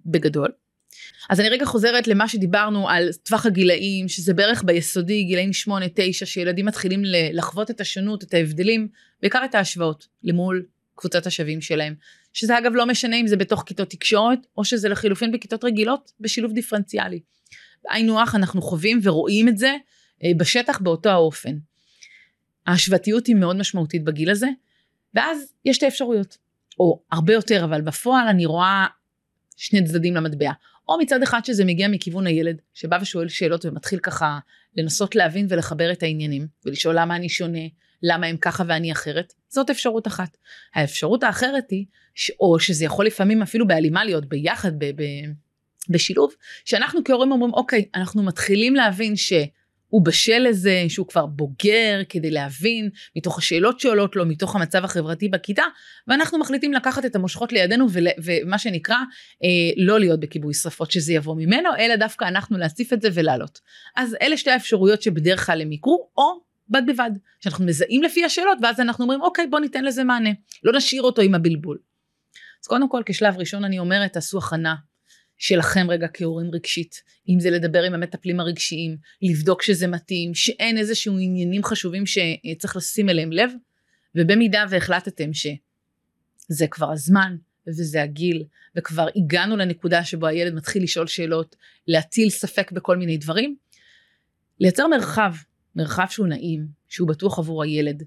בגדול. 0.07 0.51
אז 1.31 1.41
אני 1.41 1.49
רגע 1.49 1.65
חוזרת 1.65 2.09
למה 2.09 2.29
שדיברנו 2.29 2.89
על 2.89 3.09
טווח 3.23 3.47
הגילאים, 3.47 4.09
שזה 4.09 4.35
בערך 4.35 4.63
ביסודי, 4.65 5.25
גילאים 5.25 5.51
8-9, 5.69 5.73
שילדים 6.25 6.67
מתחילים 6.67 7.03
לחוות 7.33 7.71
את 7.71 7.81
השונות, 7.81 8.23
את 8.23 8.35
ההבדלים, 8.35 8.89
בעיקר 9.23 9.45
את 9.45 9.55
ההשוואות 9.55 10.07
למול 10.23 10.67
קבוצת 10.95 11.27
השווים 11.27 11.61
שלהם. 11.61 11.95
שזה 12.33 12.59
אגב 12.59 12.73
לא 12.75 12.87
משנה 12.87 13.17
אם 13.17 13.27
זה 13.27 13.37
בתוך 13.37 13.63
כיתות 13.67 13.91
תקשורת, 13.91 14.39
או 14.57 14.65
שזה 14.65 14.89
לחילופין 14.89 15.33
בכיתות 15.33 15.65
רגילות, 15.65 16.13
בשילוב 16.21 16.53
דיפרנציאלי. 16.53 17.21
היינו 17.91 18.23
הך 18.23 18.35
אנחנו 18.35 18.63
חווים 18.63 19.01
ורואים 19.03 19.49
את 19.49 19.59
זה 19.59 19.75
אה, 20.25 20.31
בשטח 20.37 20.79
באותו 20.79 21.11
האופן. 21.11 21.57
ההשוואתיות 22.67 23.27
היא 23.27 23.37
מאוד 23.37 23.57
משמעותית 23.57 24.05
בגיל 24.05 24.31
הזה, 24.31 24.49
ואז 25.15 25.53
יש 25.65 25.79
את 25.79 25.83
האפשרויות. 25.83 26.37
או 26.81 27.03
הרבה 27.13 27.33
יותר, 27.33 27.65
אבל 27.65 27.81
בפועל 27.81 28.29
אני 28.29 28.47
רואה 28.47 28.87
שני 29.57 29.85
צדדים 29.85 30.15
למטבע. 30.15 30.51
או 30.89 30.99
מצד 30.99 31.23
אחד 31.23 31.45
שזה 31.45 31.65
מגיע 31.65 31.89
מכיוון 31.89 32.27
הילד, 32.27 32.61
שבא 32.75 32.99
ושואל 33.03 33.29
שאלות 33.29 33.65
ומתחיל 33.65 33.99
ככה 33.99 34.39
לנסות 34.77 35.15
להבין 35.15 35.47
ולחבר 35.49 35.93
את 35.93 36.03
העניינים, 36.03 36.47
ולשאול 36.67 36.99
למה 36.99 37.17
אני 37.17 37.29
שונה, 37.29 37.67
למה 38.03 38.27
הם 38.27 38.37
ככה 38.37 38.65
ואני 38.69 38.93
אחרת, 38.93 39.33
זאת 39.49 39.71
אפשרות 39.71 40.07
אחת. 40.07 40.37
האפשרות 40.75 41.23
האחרת 41.23 41.71
היא, 41.71 41.85
ש... 42.15 42.31
או 42.41 42.59
שזה 42.59 42.85
יכול 42.85 43.07
לפעמים 43.07 43.43
אפילו 43.43 43.67
בהלימה 43.67 44.05
להיות 44.05 44.29
ביחד, 44.29 44.73
ב... 44.79 44.85
ב... 44.85 45.03
בשילוב, 45.91 46.35
שאנחנו 46.65 47.01
כהורים 47.05 47.33
אומרים, 47.33 47.53
אוקיי, 47.53 47.85
אנחנו 47.95 48.23
מתחילים 48.23 48.75
להבין 48.75 49.17
ש... 49.17 49.33
הוא 49.89 50.05
בשל 50.05 50.39
לזה 50.49 50.85
שהוא 50.89 51.07
כבר 51.07 51.27
בוגר 51.27 52.03
כדי 52.09 52.31
להבין 52.31 52.91
מתוך 53.17 53.39
השאלות 53.39 53.81
שעולות 53.81 54.17
לו 54.17 54.27
מתוך 54.27 54.57
המצב 54.57 54.85
החברתי 54.85 55.29
בכיתה 55.29 55.63
ואנחנו 56.09 56.39
מחליטים 56.39 56.73
לקחת 56.73 57.05
את 57.05 57.17
המושכות 57.17 57.53
לידינו 57.53 57.87
ול, 57.93 58.07
ומה 58.25 58.59
שנקרא 58.59 58.97
אה, 59.45 59.49
לא 59.77 60.01
להיות 60.01 60.21
בכיבוי 60.21 60.55
שרפות 60.55 60.91
שזה 60.91 61.13
יבוא 61.13 61.37
ממנו 61.37 61.71
אלא 61.79 61.97
דווקא 61.97 62.25
אנחנו 62.25 62.59
להציף 62.59 62.93
את 62.93 63.03
זה 63.03 63.09
ולעלות. 63.15 63.61
אז 63.97 64.17
אלה 64.23 64.37
שתי 64.37 64.51
האפשרויות 64.51 65.03
שבדרך 65.03 65.47
כלל 65.47 65.61
הם 65.61 65.73
יקרו 65.73 66.09
או 66.19 66.41
בד 66.69 66.83
בבד 66.87 67.11
שאנחנו 67.41 67.65
מזהים 67.65 68.03
לפי 68.03 68.25
השאלות 68.25 68.59
ואז 68.63 68.81
אנחנו 68.81 69.05
אומרים 69.05 69.23
אוקיי 69.23 69.47
בוא 69.47 69.61
ניתן 69.61 69.85
לזה 69.85 70.05
מענה 70.05 70.31
לא 70.63 70.73
נשאיר 70.77 71.03
אותו 71.03 71.23
עם 71.23 71.35
הבלבול. 71.35 71.79
אז 72.63 72.69
קודם 72.69 72.89
כל 72.89 73.03
כשלב 73.07 73.37
ראשון 73.39 73.65
אני 73.65 73.79
אומרת 73.79 74.13
תעשו 74.13 74.39
הכנה 74.39 74.75
שלכם 75.39 75.87
רגע 75.91 76.07
כהורים 76.15 76.51
רגשית, 76.53 77.03
אם 77.29 77.41
זה 77.41 77.51
לדבר 77.51 77.83
עם 77.83 77.95
המטפלים 77.95 78.41
הרגשיים, 78.41 78.97
לבדוק 79.23 79.63
שזה 79.63 79.87
מתאים, 79.87 80.35
שאין 80.35 80.79
איזשהו 80.79 81.19
עניינים 81.21 81.65
חשובים 81.65 82.05
שצריך 82.07 82.77
לשים 82.77 83.09
אליהם 83.09 83.33
לב, 83.33 83.51
ובמידה 84.15 84.65
והחלטתם 84.71 85.31
שזה 85.33 86.67
כבר 86.71 86.91
הזמן 86.93 87.37
וזה 87.69 88.03
הגיל, 88.03 88.45
וכבר 88.77 89.09
הגענו 89.17 89.57
לנקודה 89.57 90.05
שבו 90.05 90.27
הילד 90.27 90.55
מתחיל 90.55 90.83
לשאול 90.83 91.07
שאלות, 91.07 91.57
להטיל 91.89 92.31
ספק 92.31 92.73
בכל 92.73 92.97
מיני 92.97 93.17
דברים, 93.17 93.57
לייצר 94.61 94.87
מרחב, 94.87 95.35
מרחב 95.77 96.07
שהוא 96.11 96.27
נעים, 96.27 96.67
שהוא 96.89 97.09
בטוח 97.09 97.39
עבור 97.39 97.63
הילד, 97.63 98.03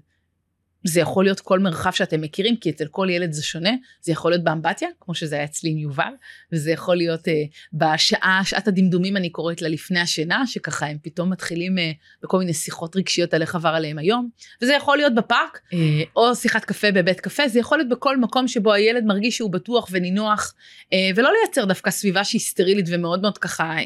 זה 0.84 1.00
יכול 1.00 1.24
להיות 1.24 1.40
כל 1.40 1.58
מרחב 1.58 1.90
שאתם 1.90 2.20
מכירים, 2.20 2.56
כי 2.56 2.70
אצל 2.70 2.86
כל 2.86 3.08
ילד 3.10 3.32
זה 3.32 3.42
שונה, 3.42 3.70
זה 4.02 4.12
יכול 4.12 4.30
להיות 4.30 4.44
באמבטיה, 4.44 4.88
כמו 5.00 5.14
שזה 5.14 5.36
היה 5.36 5.44
אצלי 5.44 5.70
עם 5.70 5.78
יובל, 5.78 6.12
וזה 6.52 6.70
יכול 6.70 6.96
להיות 6.96 7.28
uh, 7.28 7.30
בשעה, 7.72 8.40
שעת 8.44 8.68
הדמדומים 8.68 9.16
אני 9.16 9.30
קוראת 9.30 9.62
לה 9.62 9.68
לפני 9.68 10.00
השינה, 10.00 10.46
שככה 10.46 10.86
הם 10.86 10.96
פתאום 11.02 11.30
מתחילים 11.32 11.78
uh, 11.78 11.80
בכל 12.22 12.38
מיני 12.38 12.54
שיחות 12.54 12.96
רגשיות 12.96 13.34
על 13.34 13.42
איך 13.42 13.54
עבר 13.54 13.68
עליהם 13.68 13.98
היום, 13.98 14.28
וזה 14.62 14.72
יכול 14.72 14.96
להיות 14.96 15.14
בפארק, 15.14 15.60
uh, 15.70 15.76
או 16.16 16.34
שיחת 16.34 16.64
קפה 16.64 16.92
בבית 16.92 17.20
קפה, 17.20 17.48
זה 17.48 17.58
יכול 17.58 17.78
להיות 17.78 17.88
בכל 17.88 18.16
מקום 18.16 18.48
שבו 18.48 18.72
הילד 18.72 19.04
מרגיש 19.04 19.36
שהוא 19.36 19.50
בטוח 19.50 19.88
ונינוח, 19.90 20.54
uh, 20.84 20.94
ולא 21.16 21.30
לייצר 21.40 21.64
דווקא 21.64 21.90
סביבה 21.90 22.24
שהיא 22.24 22.40
סטרילית 22.40 22.86
ומאוד 22.88 23.22
מאוד 23.22 23.38
ככה, 23.38 23.76
uh, 23.78 23.82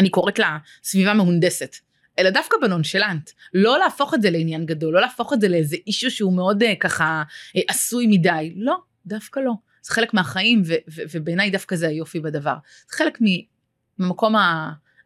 אני 0.00 0.10
קוראת 0.10 0.38
לה 0.38 0.58
סביבה 0.84 1.14
מהונדסת. 1.14 1.85
אלא 2.18 2.30
דווקא 2.30 2.56
בנונשלנט. 2.62 3.30
לא 3.54 3.78
להפוך 3.78 4.14
את 4.14 4.22
זה 4.22 4.30
לעניין 4.30 4.66
גדול, 4.66 4.94
לא 4.94 5.00
להפוך 5.00 5.32
את 5.32 5.40
זה 5.40 5.48
לאיזה 5.48 5.76
אישו 5.86 6.10
שהוא 6.10 6.36
מאוד 6.36 6.62
uh, 6.62 6.66
ככה 6.80 7.22
uh, 7.28 7.60
עשוי 7.68 8.06
מדי. 8.06 8.52
לא, 8.56 8.76
דווקא 9.06 9.40
לא. 9.40 9.52
זה 9.82 9.92
חלק 9.92 10.14
מהחיים, 10.14 10.62
ובעיניי 11.12 11.50
דווקא 11.50 11.76
זה 11.76 11.88
היופי 11.88 12.20
בדבר. 12.20 12.56
זה 12.90 12.96
חלק 12.96 13.18
מהמקום 13.98 14.34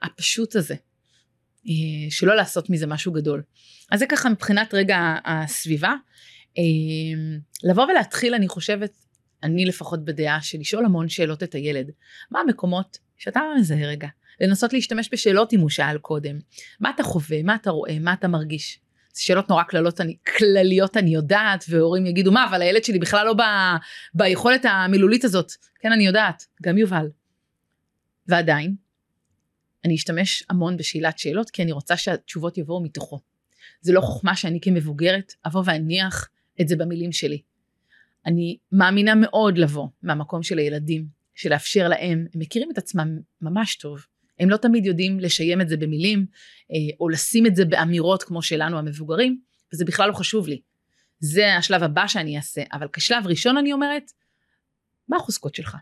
הפשוט 0.02 0.56
הזה, 0.56 0.74
uh, 0.74 1.68
שלא 2.10 2.36
לעשות 2.36 2.70
מזה 2.70 2.86
משהו 2.86 3.12
גדול. 3.12 3.42
אז 3.90 3.98
זה 3.98 4.06
ככה 4.06 4.28
מבחינת 4.28 4.74
רגע 4.74 5.14
הסביבה. 5.24 5.94
Uh, 6.54 6.58
לבוא 7.62 7.84
ולהתחיל, 7.84 8.34
אני 8.34 8.48
חושבת, 8.48 8.92
אני 9.42 9.64
לפחות 9.64 10.04
בדעה 10.04 10.42
של 10.42 10.58
לשאול 10.58 10.84
המון 10.84 11.08
שאלות 11.08 11.42
את 11.42 11.54
הילד. 11.54 11.90
מה 12.30 12.40
המקומות 12.40 12.98
שאתה 13.18 13.40
מזהה 13.58 13.86
רגע? 13.86 14.08
לנסות 14.40 14.72
להשתמש 14.72 15.08
בשאלות 15.12 15.52
אם 15.52 15.60
הוא 15.60 15.70
שאל 15.70 15.98
קודם. 15.98 16.38
מה 16.80 16.90
אתה 16.90 17.02
חווה, 17.02 17.42
מה 17.42 17.54
אתה 17.54 17.70
רואה, 17.70 17.98
מה 17.98 18.12
אתה 18.12 18.28
מרגיש? 18.28 18.80
זה 19.12 19.22
שאלות 19.22 19.48
נורא 19.48 19.62
כללות, 19.64 20.00
אני, 20.00 20.16
כלליות 20.38 20.96
אני 20.96 21.10
יודעת, 21.10 21.64
והורים 21.68 22.06
יגידו 22.06 22.32
מה, 22.32 22.46
אבל 22.48 22.62
הילד 22.62 22.84
שלי 22.84 22.98
בכלל 22.98 23.26
לא 23.26 23.34
ב, 23.34 23.42
ביכולת 24.14 24.64
המילולית 24.64 25.24
הזאת. 25.24 25.52
כן, 25.80 25.92
אני 25.92 26.06
יודעת, 26.06 26.46
גם 26.62 26.78
יובל. 26.78 27.06
ועדיין, 28.26 28.74
אני 29.84 29.94
אשתמש 29.94 30.44
המון 30.50 30.76
בשאלת 30.76 31.18
שאלות, 31.18 31.50
כי 31.50 31.62
אני 31.62 31.72
רוצה 31.72 31.96
שהתשובות 31.96 32.58
יבואו 32.58 32.82
מתוכו. 32.82 33.20
זה 33.80 33.92
לא 33.92 34.00
חוכמה 34.00 34.36
שאני 34.36 34.60
כמבוגרת 34.62 35.34
אבוא 35.46 35.62
ואניח 35.64 36.28
את 36.60 36.68
זה 36.68 36.76
במילים 36.76 37.12
שלי. 37.12 37.42
אני 38.26 38.58
מאמינה 38.72 39.14
מאוד 39.14 39.58
לבוא 39.58 39.88
מהמקום 40.02 40.42
של 40.42 40.58
הילדים, 40.58 41.06
של 41.34 41.50
לאפשר 41.50 41.88
להם, 41.88 42.26
הם 42.34 42.40
מכירים 42.40 42.70
את 42.70 42.78
עצמם 42.78 43.18
ממש 43.40 43.76
טוב. 43.76 44.06
הם 44.40 44.50
לא 44.50 44.56
תמיד 44.56 44.86
יודעים 44.86 45.20
לשיים 45.20 45.60
את 45.60 45.68
זה 45.68 45.76
במילים, 45.76 46.26
אה, 46.72 46.96
או 47.00 47.08
לשים 47.08 47.46
את 47.46 47.56
זה 47.56 47.64
באמירות 47.64 48.22
כמו 48.22 48.42
שלנו 48.42 48.78
המבוגרים, 48.78 49.40
וזה 49.72 49.84
בכלל 49.84 50.08
לא 50.08 50.14
חשוב 50.14 50.48
לי. 50.48 50.60
זה 51.20 51.56
השלב 51.56 51.82
הבא 51.82 52.06
שאני 52.06 52.36
אעשה, 52.36 52.62
אבל 52.72 52.88
כשלב 52.92 53.26
ראשון 53.26 53.56
אני 53.56 53.72
אומרת, 53.72 54.10
מה 55.08 55.16
החוזקות 55.16 55.54
שלך? 55.54 55.76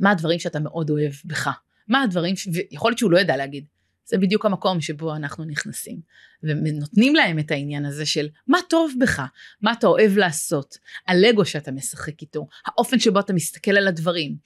מה 0.00 0.10
הדברים 0.10 0.38
שאתה 0.38 0.60
מאוד 0.60 0.90
אוהב 0.90 1.12
בך? 1.24 1.48
מה 1.88 2.02
הדברים, 2.02 2.36
ש... 2.36 2.48
ויכול 2.52 2.90
להיות 2.90 2.98
שהוא 2.98 3.10
לא 3.10 3.18
ידע 3.18 3.36
להגיד. 3.36 3.64
זה 4.04 4.18
בדיוק 4.18 4.46
המקום 4.46 4.80
שבו 4.80 5.16
אנחנו 5.16 5.44
נכנסים. 5.44 6.00
ונותנים 6.42 7.14
להם 7.14 7.38
את 7.38 7.50
העניין 7.50 7.84
הזה 7.84 8.06
של 8.06 8.28
מה 8.46 8.58
טוב 8.68 8.92
בך, 9.00 9.22
מה 9.60 9.72
אתה 9.72 9.86
אוהב 9.86 10.16
לעשות, 10.16 10.78
הלגו 11.06 11.44
שאתה 11.44 11.72
משחק 11.72 12.22
איתו, 12.22 12.46
האופן 12.66 12.98
שבו 12.98 13.20
אתה 13.20 13.32
מסתכל 13.32 13.70
על 13.70 13.88
הדברים. 13.88 14.36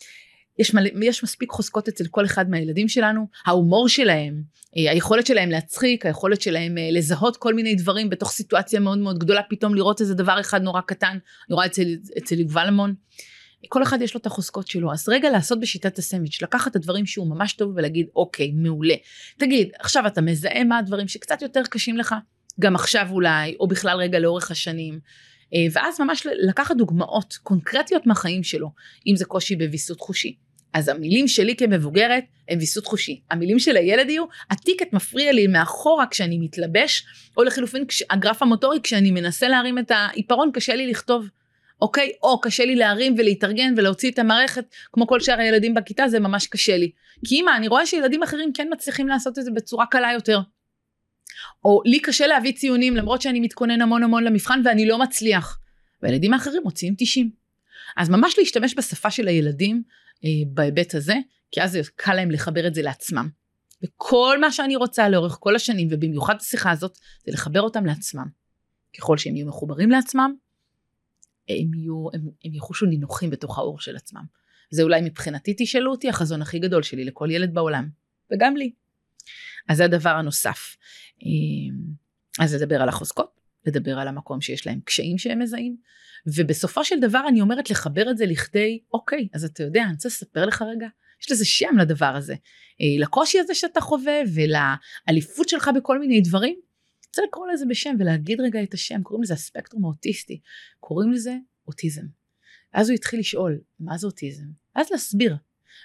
יש, 0.58 0.74
מלא, 0.74 0.90
יש 1.02 1.24
מספיק 1.24 1.50
חוזקות 1.50 1.88
אצל 1.88 2.04
כל 2.10 2.24
אחד 2.24 2.50
מהילדים 2.50 2.88
שלנו, 2.88 3.26
ההומור 3.46 3.88
שלהם, 3.88 4.42
אה, 4.76 4.90
היכולת 4.90 5.26
שלהם 5.26 5.50
להצחיק, 5.50 6.06
היכולת 6.06 6.40
שלהם 6.40 6.78
אה, 6.78 6.88
לזהות 6.92 7.36
כל 7.36 7.54
מיני 7.54 7.74
דברים 7.74 8.10
בתוך 8.10 8.30
סיטואציה 8.30 8.80
מאוד 8.80 8.98
מאוד 8.98 9.18
גדולה, 9.18 9.40
פתאום 9.50 9.74
לראות 9.74 10.00
איזה 10.00 10.14
דבר 10.14 10.40
אחד 10.40 10.62
נורא 10.62 10.80
קטן, 10.80 11.18
רואה 11.50 11.66
אצל, 11.66 11.86
אצל 12.18 12.40
יובל 12.40 12.66
המון. 12.68 12.94
כל 13.68 13.82
אחד 13.82 14.02
יש 14.02 14.14
לו 14.14 14.20
את 14.20 14.26
החוזקות 14.26 14.66
שלו, 14.66 14.92
אז 14.92 15.08
רגע 15.08 15.30
לעשות 15.30 15.60
בשיטת 15.60 15.98
הסנדוויץ', 15.98 16.42
לקחת 16.42 16.70
את 16.70 16.76
הדברים 16.76 17.06
שהוא 17.06 17.26
ממש 17.26 17.52
טוב 17.52 17.72
ולהגיד 17.76 18.06
אוקיי, 18.16 18.52
מעולה. 18.52 18.94
תגיד, 19.38 19.68
עכשיו 19.80 20.06
אתה 20.06 20.20
מזהה 20.20 20.64
מה 20.64 20.78
הדברים 20.78 21.08
שקצת 21.08 21.42
יותר 21.42 21.62
קשים 21.70 21.96
לך, 21.96 22.14
גם 22.60 22.74
עכשיו 22.74 23.06
אולי, 23.10 23.56
או 23.60 23.68
בכלל 23.68 23.98
רגע 23.98 24.18
לאורך 24.18 24.50
השנים. 24.50 25.00
אה, 25.54 25.66
ואז 25.72 26.00
ממש 26.00 26.26
לקחת 26.48 26.76
דוגמאות 26.76 27.38
קונקרטיות 27.42 28.06
מהחיים 28.06 28.42
שלו, 28.42 28.70
אם 29.06 29.16
זה 29.16 29.24
קושי 29.24 29.56
בוויסות 29.56 30.00
חושי. 30.00 30.36
אז 30.74 30.88
המילים 30.88 31.28
שלי 31.28 31.56
כמבוגרת 31.56 32.24
הם 32.48 32.58
ויסות 32.58 32.86
חושי. 32.86 33.20
המילים 33.30 33.58
של 33.58 33.76
הילד 33.76 34.10
יהיו, 34.10 34.24
הטיקט 34.50 34.92
מפריע 34.92 35.32
לי 35.32 35.46
מאחורה 35.46 36.06
כשאני 36.06 36.38
מתלבש, 36.38 37.04
או 37.36 37.44
לחילופין 37.44 37.84
הגרף 38.10 38.42
המוטורי 38.42 38.78
כשאני 38.82 39.10
מנסה 39.10 39.48
להרים 39.48 39.78
את 39.78 39.90
העיפרון 39.90 40.50
קשה 40.52 40.74
לי 40.74 40.86
לכתוב. 40.86 41.28
אוקיי? 41.80 42.12
או 42.22 42.40
קשה 42.40 42.64
לי 42.64 42.76
להרים 42.76 43.14
ולהתארגן 43.18 43.74
ולהוציא 43.76 44.10
את 44.10 44.18
המערכת, 44.18 44.64
כמו 44.92 45.06
כל 45.06 45.20
שאר 45.20 45.38
הילדים 45.38 45.74
בכיתה, 45.74 46.08
זה 46.08 46.20
ממש 46.20 46.46
קשה 46.46 46.76
לי. 46.76 46.90
כי 47.26 47.40
אמא, 47.40 47.50
אני 47.56 47.68
רואה 47.68 47.86
שילדים 47.86 48.22
אחרים 48.22 48.52
כן 48.52 48.68
מצליחים 48.72 49.08
לעשות 49.08 49.38
את 49.38 49.44
זה 49.44 49.50
בצורה 49.50 49.86
קלה 49.86 50.12
יותר. 50.12 50.40
או 51.64 51.80
לי 51.84 52.00
קשה 52.00 52.26
להביא 52.26 52.52
ציונים 52.52 52.96
למרות 52.96 53.22
שאני 53.22 53.40
מתכונן 53.40 53.82
המון 53.82 54.02
המון 54.02 54.24
למבחן 54.24 54.60
ואני 54.64 54.86
לא 54.86 54.98
מצליח. 54.98 55.58
והילדים 56.02 56.34
האחרים 56.34 56.62
מוציאים 56.64 56.94
90. 56.98 57.30
אז 57.96 58.08
ממש 58.08 58.34
להשתמש 58.38 58.74
בשפה 58.74 59.10
של 59.10 59.28
הילדים 59.28 59.82
בהיבט 60.46 60.94
הזה, 60.94 61.14
כי 61.50 61.62
אז 61.62 61.78
קל 61.96 62.14
להם 62.14 62.30
לחבר 62.30 62.66
את 62.66 62.74
זה 62.74 62.82
לעצמם. 62.82 63.28
וכל 63.84 64.38
מה 64.40 64.52
שאני 64.52 64.76
רוצה 64.76 65.08
לאורך 65.08 65.36
כל 65.40 65.56
השנים, 65.56 65.88
ובמיוחד 65.90 66.34
השיחה 66.40 66.70
הזאת, 66.70 66.98
זה 67.26 67.32
לחבר 67.32 67.60
אותם 67.60 67.86
לעצמם. 67.86 68.26
ככל 68.98 69.18
שהם 69.18 69.36
יהיו 69.36 69.46
מחוברים 69.46 69.90
לעצמם, 69.90 70.34
הם, 71.48 71.74
יהיו, 71.74 72.06
הם, 72.14 72.20
הם 72.44 72.54
יחושו 72.54 72.86
נינוחים 72.86 73.30
בתוך 73.30 73.58
האור 73.58 73.80
של 73.80 73.96
עצמם. 73.96 74.24
זה 74.70 74.82
אולי 74.82 75.00
מבחינתי 75.00 75.54
תשאלו 75.58 75.90
אותי 75.90 76.08
החזון 76.08 76.42
הכי 76.42 76.58
גדול 76.58 76.82
שלי 76.82 77.04
לכל 77.04 77.28
ילד 77.30 77.54
בעולם, 77.54 77.88
וגם 78.32 78.56
לי. 78.56 78.72
אז 79.68 79.76
זה 79.76 79.84
הדבר 79.84 80.10
הנוסף. 80.10 80.76
אמ, 81.22 82.04
אז 82.40 82.54
לדבר 82.54 82.82
על 82.82 82.88
החוזקות, 82.88 83.40
לדבר 83.66 83.98
על 83.98 84.08
המקום 84.08 84.40
שיש 84.40 84.66
להם 84.66 84.80
קשיים 84.84 85.18
שהם 85.18 85.38
מזהים, 85.38 85.76
ובסופו 86.26 86.84
של 86.84 87.00
דבר 87.00 87.24
אני 87.28 87.40
אומרת 87.40 87.70
לחבר 87.70 88.10
את 88.10 88.16
זה 88.16 88.26
לכדי, 88.26 88.80
אוקיי, 88.92 89.28
אז 89.32 89.44
אתה 89.44 89.62
יודע, 89.62 89.82
אני 89.82 89.92
רוצה 89.92 90.08
לספר 90.08 90.46
לך 90.46 90.62
רגע, 90.62 90.86
יש 91.22 91.32
לזה 91.32 91.44
שם 91.44 91.76
לדבר 91.80 92.16
הזה. 92.16 92.34
אה, 92.80 92.86
לקושי 92.98 93.40
הזה 93.40 93.54
שאתה 93.54 93.80
חווה 93.80 94.20
ולאליפות 94.34 95.48
שלך 95.48 95.70
בכל 95.76 95.98
מיני 95.98 96.20
דברים, 96.20 96.56
רוצה 97.06 97.22
לקרוא 97.28 97.46
לזה 97.52 97.64
בשם 97.68 97.96
ולהגיד 97.98 98.40
רגע 98.40 98.62
את 98.62 98.74
השם, 98.74 99.02
קוראים 99.02 99.22
לזה 99.22 99.34
הספקטרום 99.34 99.84
האוטיסטי, 99.84 100.40
קוראים 100.80 101.12
לזה 101.12 101.36
אוטיזם. 101.66 102.02
אז 102.72 102.88
הוא 102.88 102.94
התחיל 102.94 103.20
לשאול, 103.20 103.60
מה 103.80 103.98
זה 103.98 104.06
אוטיזם? 104.06 104.44
אז 104.74 104.90
להסביר. 104.90 105.36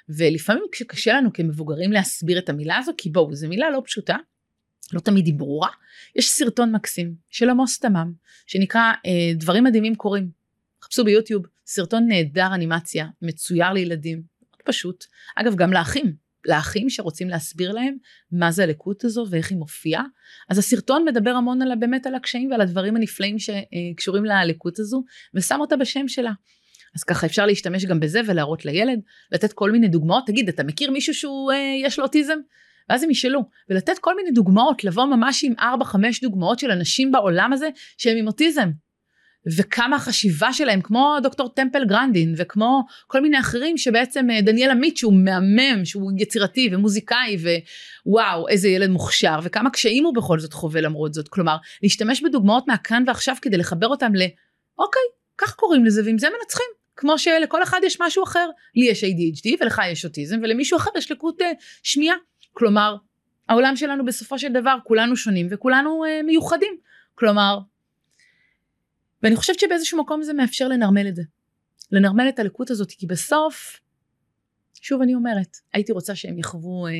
ולפעמים 0.09 0.63
כשקשה 0.71 1.13
לנו 1.13 1.33
כמבוגרים 1.33 1.91
להסביר 1.91 2.39
את 2.39 2.49
המילה 2.49 2.77
הזו, 2.77 2.91
כי 2.97 3.09
בואו, 3.09 3.35
זו 3.35 3.49
מילה 3.49 3.69
לא 3.69 3.81
פשוטה, 3.85 4.17
לא 4.93 4.99
תמיד 4.99 5.25
היא 5.25 5.33
ברורה, 5.33 5.69
יש 6.15 6.29
סרטון 6.29 6.75
מקסים 6.75 7.13
של 7.29 7.49
עמוס 7.49 7.79
תמם, 7.79 8.13
שנקרא 8.47 8.81
אה, 9.05 9.33
דברים 9.33 9.63
מדהימים 9.63 9.95
קורים. 9.95 10.29
חפשו 10.83 11.03
ביוטיוב, 11.03 11.45
סרטון 11.65 12.07
נהדר 12.07 12.53
אנימציה, 12.53 13.07
מצויר 13.21 13.69
לילדים, 13.69 14.21
מאוד 14.41 14.61
פשוט. 14.65 15.05
אגב, 15.35 15.55
גם 15.55 15.73
לאחים, 15.73 16.13
לאחים 16.45 16.89
שרוצים 16.89 17.29
להסביר 17.29 17.71
להם 17.71 17.95
מה 18.31 18.51
זה 18.51 18.63
הלקות 18.63 19.03
הזו 19.03 19.25
ואיך 19.29 19.51
היא 19.51 19.57
מופיעה. 19.57 20.03
אז 20.49 20.57
הסרטון 20.57 21.05
מדבר 21.05 21.31
המון 21.31 21.61
על, 21.61 21.71
באמת 21.79 22.05
על 22.05 22.15
הקשיים 22.15 22.51
ועל 22.51 22.61
הדברים 22.61 22.95
הנפלאים 22.95 23.35
שקשורים 23.39 24.25
ללקות 24.25 24.79
הזו, 24.79 25.03
ושם 25.33 25.57
אותה 25.59 25.77
בשם 25.77 26.07
שלה. 26.07 26.31
אז 26.95 27.03
ככה 27.03 27.27
אפשר 27.27 27.45
להשתמש 27.45 27.85
גם 27.85 27.99
בזה 27.99 28.21
ולהראות 28.27 28.65
לילד, 28.65 28.99
לתת 29.31 29.53
כל 29.53 29.71
מיני 29.71 29.87
דוגמאות, 29.87 30.23
תגיד, 30.27 30.49
אתה 30.49 30.63
מכיר 30.63 30.91
מישהו 30.91 31.13
שהוא, 31.13 31.51
אה, 31.51 31.75
יש 31.83 31.99
לו 31.99 32.05
אוטיזם? 32.05 32.37
ואז 32.89 33.03
הם 33.03 33.11
ישאלו, 33.11 33.43
ולתת 33.69 33.99
כל 33.99 34.15
מיני 34.15 34.31
דוגמאות, 34.31 34.83
לבוא 34.83 35.05
ממש 35.05 35.43
עם 35.43 35.53
4-5 35.59 35.63
דוגמאות 36.21 36.59
של 36.59 36.71
אנשים 36.71 37.11
בעולם 37.11 37.53
הזה 37.53 37.69
שהם 37.97 38.17
עם 38.17 38.27
אוטיזם. 38.27 38.69
וכמה 39.57 39.95
החשיבה 39.95 40.53
שלהם, 40.53 40.81
כמו 40.81 41.17
דוקטור 41.23 41.49
טמפל 41.49 41.85
גרנדין, 41.85 42.33
וכמו 42.37 42.83
כל 43.07 43.21
מיני 43.21 43.39
אחרים 43.39 43.77
שבעצם 43.77 44.27
אה, 44.31 44.41
דניאל 44.41 44.71
עמית 44.71 44.97
שהוא 44.97 45.13
מהמם, 45.13 45.85
שהוא 45.85 46.11
יצירתי 46.17 46.69
ומוזיקאי, 46.71 47.37
ווואו, 48.05 48.47
איזה 48.47 48.69
ילד 48.69 48.89
מוכשר, 48.89 49.39
וכמה 49.43 49.69
קשיים 49.69 50.05
הוא 50.05 50.15
בכל 50.15 50.39
זאת 50.39 50.53
חווה 50.53 50.81
למרות 50.81 51.13
זאת. 51.13 51.27
כלומר, 51.27 51.57
להשתמש 51.83 52.21
בדוגמאות 52.21 52.67
מהכאן 52.67 53.03
ועכשיו 53.07 53.35
כדי 53.41 53.57
לחבר 53.57 53.87
אותם 53.87 54.15
ל, 54.15 54.21
אוקיי, 54.79 55.01
כך 55.37 55.55
קוראים 55.55 55.85
לזה, 55.85 56.01
ועם 56.05 56.17
זה 56.17 56.27
מנצחים. 56.39 56.79
כמו 56.95 57.19
שלכל 57.19 57.63
אחד 57.63 57.79
יש 57.83 57.97
משהו 58.01 58.23
אחר, 58.23 58.49
לי 58.75 58.85
יש 58.85 59.03
ADHD 59.03 59.49
ולך 59.61 59.81
יש 59.91 60.05
אוטיזם 60.05 60.39
ולמישהו 60.43 60.77
אחר 60.77 60.89
יש 60.97 61.11
לקות 61.11 61.41
uh, 61.41 61.45
שמיעה. 61.83 62.15
כלומר, 62.59 62.95
העולם 63.49 63.75
שלנו 63.75 64.05
בסופו 64.05 64.39
של 64.39 64.53
דבר 64.53 64.77
כולנו 64.83 65.15
שונים 65.15 65.47
וכולנו 65.51 66.03
uh, 66.05 66.25
מיוחדים. 66.25 66.77
כלומר, 67.15 67.59
ואני 69.23 69.35
חושבת 69.35 69.59
שבאיזשהו 69.59 69.99
מקום 69.99 70.23
זה 70.23 70.33
מאפשר 70.33 70.67
לנרמל 70.67 71.07
את 71.07 71.15
זה. 71.15 71.23
לנרמל 71.91 72.29
את 72.29 72.39
הלקות 72.39 72.69
הזאת, 72.69 72.91
כי 72.91 73.07
בסוף, 73.07 73.79
שוב 74.73 75.01
אני 75.01 75.15
אומרת, 75.15 75.57
הייתי 75.73 75.91
רוצה 75.91 76.15
שהם 76.15 76.39
יחוו, 76.39 76.87
אה, 76.87 76.91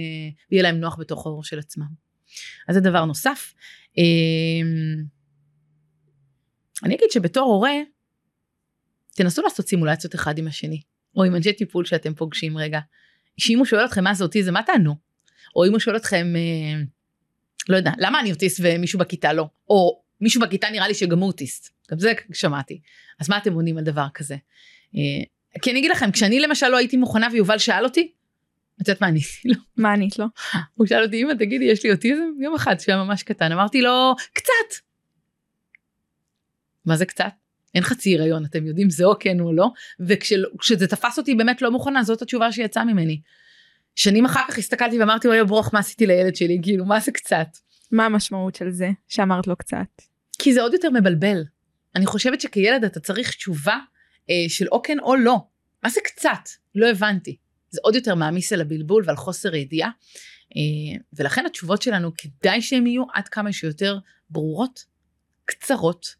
ויהיה 0.51 0.63
להם 0.63 0.79
נוח 0.79 0.99
בתוך 0.99 1.25
האור 1.25 1.43
של 1.43 1.59
עצמם. 1.59 1.87
אז 2.67 2.75
זה 2.75 2.81
דבר 2.81 3.05
נוסף. 3.05 3.53
אה, 3.97 4.03
אני 6.83 6.95
אגיד 6.95 7.11
שבתור 7.11 7.53
הורה, 7.53 7.73
תנסו 9.15 9.41
לעשות 9.41 9.67
סימולציות 9.67 10.15
אחד 10.15 10.37
עם 10.37 10.47
השני, 10.47 10.81
או 11.15 11.23
עם 11.23 11.35
אנשי 11.35 11.53
טיפול 11.53 11.85
שאתם 11.85 12.13
פוגשים 12.13 12.57
רגע. 12.57 12.79
שאם 13.37 13.57
הוא 13.57 13.65
שואל 13.65 13.85
אתכם 13.85 14.03
מה 14.03 14.13
זה 14.13 14.23
אוטיזם, 14.23 14.53
מה 14.53 14.63
תענו? 14.63 15.08
או 15.55 15.65
אם 15.65 15.71
הוא 15.71 15.79
שואל 15.79 15.95
אתכם, 15.95 16.33
אה, 16.35 16.81
לא 17.69 17.77
יודע, 17.77 17.91
למה 17.97 18.19
אני 18.19 18.31
אוטיסט 18.31 18.59
ומישהו 18.63 18.99
בכיתה 18.99 19.33
לא? 19.33 19.45
או 19.69 20.01
מישהו 20.21 20.41
בכיתה 20.41 20.69
נראה 20.69 20.87
לי 20.87 20.93
שגם 20.93 21.19
הוא 21.19 21.27
אוטיסט. 21.27 21.69
גם 21.91 21.99
זה 21.99 22.13
שמעתי. 22.33 22.81
אז 23.19 23.29
מה 23.29 23.37
אתם 23.37 23.53
עונים 23.53 23.77
על 23.77 23.83
דבר 23.83 24.05
כזה? 24.13 24.35
אה, 24.95 25.59
כי 25.61 25.71
אני 25.71 25.79
אגיד 25.79 25.91
לכם, 25.91 26.11
כשאני 26.11 26.39
למשל 26.39 26.67
לא 26.67 26.77
הייתי 26.77 26.97
מוכנה 26.97 27.27
ויובל 27.31 27.57
שאל 27.57 27.83
אותי, 27.83 28.11
את 28.81 28.87
יודעת 28.87 29.01
מה 29.01 29.07
עניתי 29.07 29.27
לו? 29.45 29.55
מה 29.77 29.93
ענית 29.93 30.19
לו? 30.19 30.25
הוא 30.75 30.87
שאל 30.87 31.03
אותי, 31.03 31.23
אמא 31.23 31.33
תגידי, 31.33 31.65
יש 31.65 31.83
לי 31.83 31.91
אוטיזם? 31.91 32.23
יום 32.39 32.55
אחד 32.55 32.79
שהיה 32.79 32.97
ממש 32.97 33.23
קטן, 33.23 33.51
אמרתי 33.51 33.81
לו, 33.81 34.15
קצת. 34.33 34.81
מה 36.85 36.95
זה 36.95 37.05
קצת? 37.05 37.31
אין 37.75 37.83
חצי 37.83 38.15
הריון, 38.15 38.45
אתם 38.45 38.67
יודעים, 38.67 38.89
זה 38.89 39.05
או 39.05 39.19
כן 39.19 39.39
או 39.39 39.53
לא, 39.53 39.67
וכשזה 39.99 40.87
תפס 40.87 41.17
אותי 41.17 41.35
באמת 41.35 41.61
לא 41.61 41.71
מוכנה, 41.71 42.03
זאת 42.03 42.21
התשובה 42.21 42.51
שיצאה 42.51 42.85
ממני. 42.85 43.21
שנים 43.95 44.25
אחר 44.25 44.41
כך 44.49 44.57
הסתכלתי 44.57 44.99
ואמרתי, 44.99 45.27
אוי 45.27 45.43
ברוך, 45.43 45.73
מה 45.73 45.79
עשיתי 45.79 46.05
לילד 46.05 46.35
שלי? 46.35 46.59
כאילו, 46.63 46.85
מה 46.85 46.99
זה 46.99 47.11
קצת? 47.11 47.47
מה 47.91 48.05
המשמעות 48.05 48.55
של 48.55 48.71
זה, 48.71 48.89
שאמרת 49.07 49.47
לו 49.47 49.55
קצת? 49.55 50.01
כי 50.39 50.53
זה 50.53 50.61
עוד 50.61 50.73
יותר 50.73 50.89
מבלבל. 50.89 51.43
אני 51.95 52.05
חושבת 52.05 52.41
שכילד 52.41 52.83
אתה 52.83 52.99
צריך 52.99 53.31
תשובה 53.31 53.77
אה, 54.29 54.49
של 54.49 54.67
או 54.67 54.81
כן 54.81 54.99
או 54.99 55.15
לא. 55.15 55.37
מה 55.83 55.89
זה 55.89 56.01
קצת? 56.03 56.49
לא 56.75 56.89
הבנתי. 56.89 57.37
זה 57.69 57.79
עוד 57.83 57.95
יותר 57.95 58.15
מעמיס 58.15 58.53
על 58.53 58.61
הבלבול 58.61 59.03
ועל 59.05 59.15
חוסר 59.15 59.53
הידיעה. 59.53 59.89
אה, 60.55 61.01
ולכן 61.13 61.45
התשובות 61.45 61.81
שלנו 61.81 62.11
כדאי 62.17 62.61
שהן 62.61 62.87
יהיו 62.87 63.03
עד 63.13 63.27
כמה 63.27 63.53
שיותר 63.53 63.99
ברורות, 64.29 64.85
קצרות, 65.45 66.15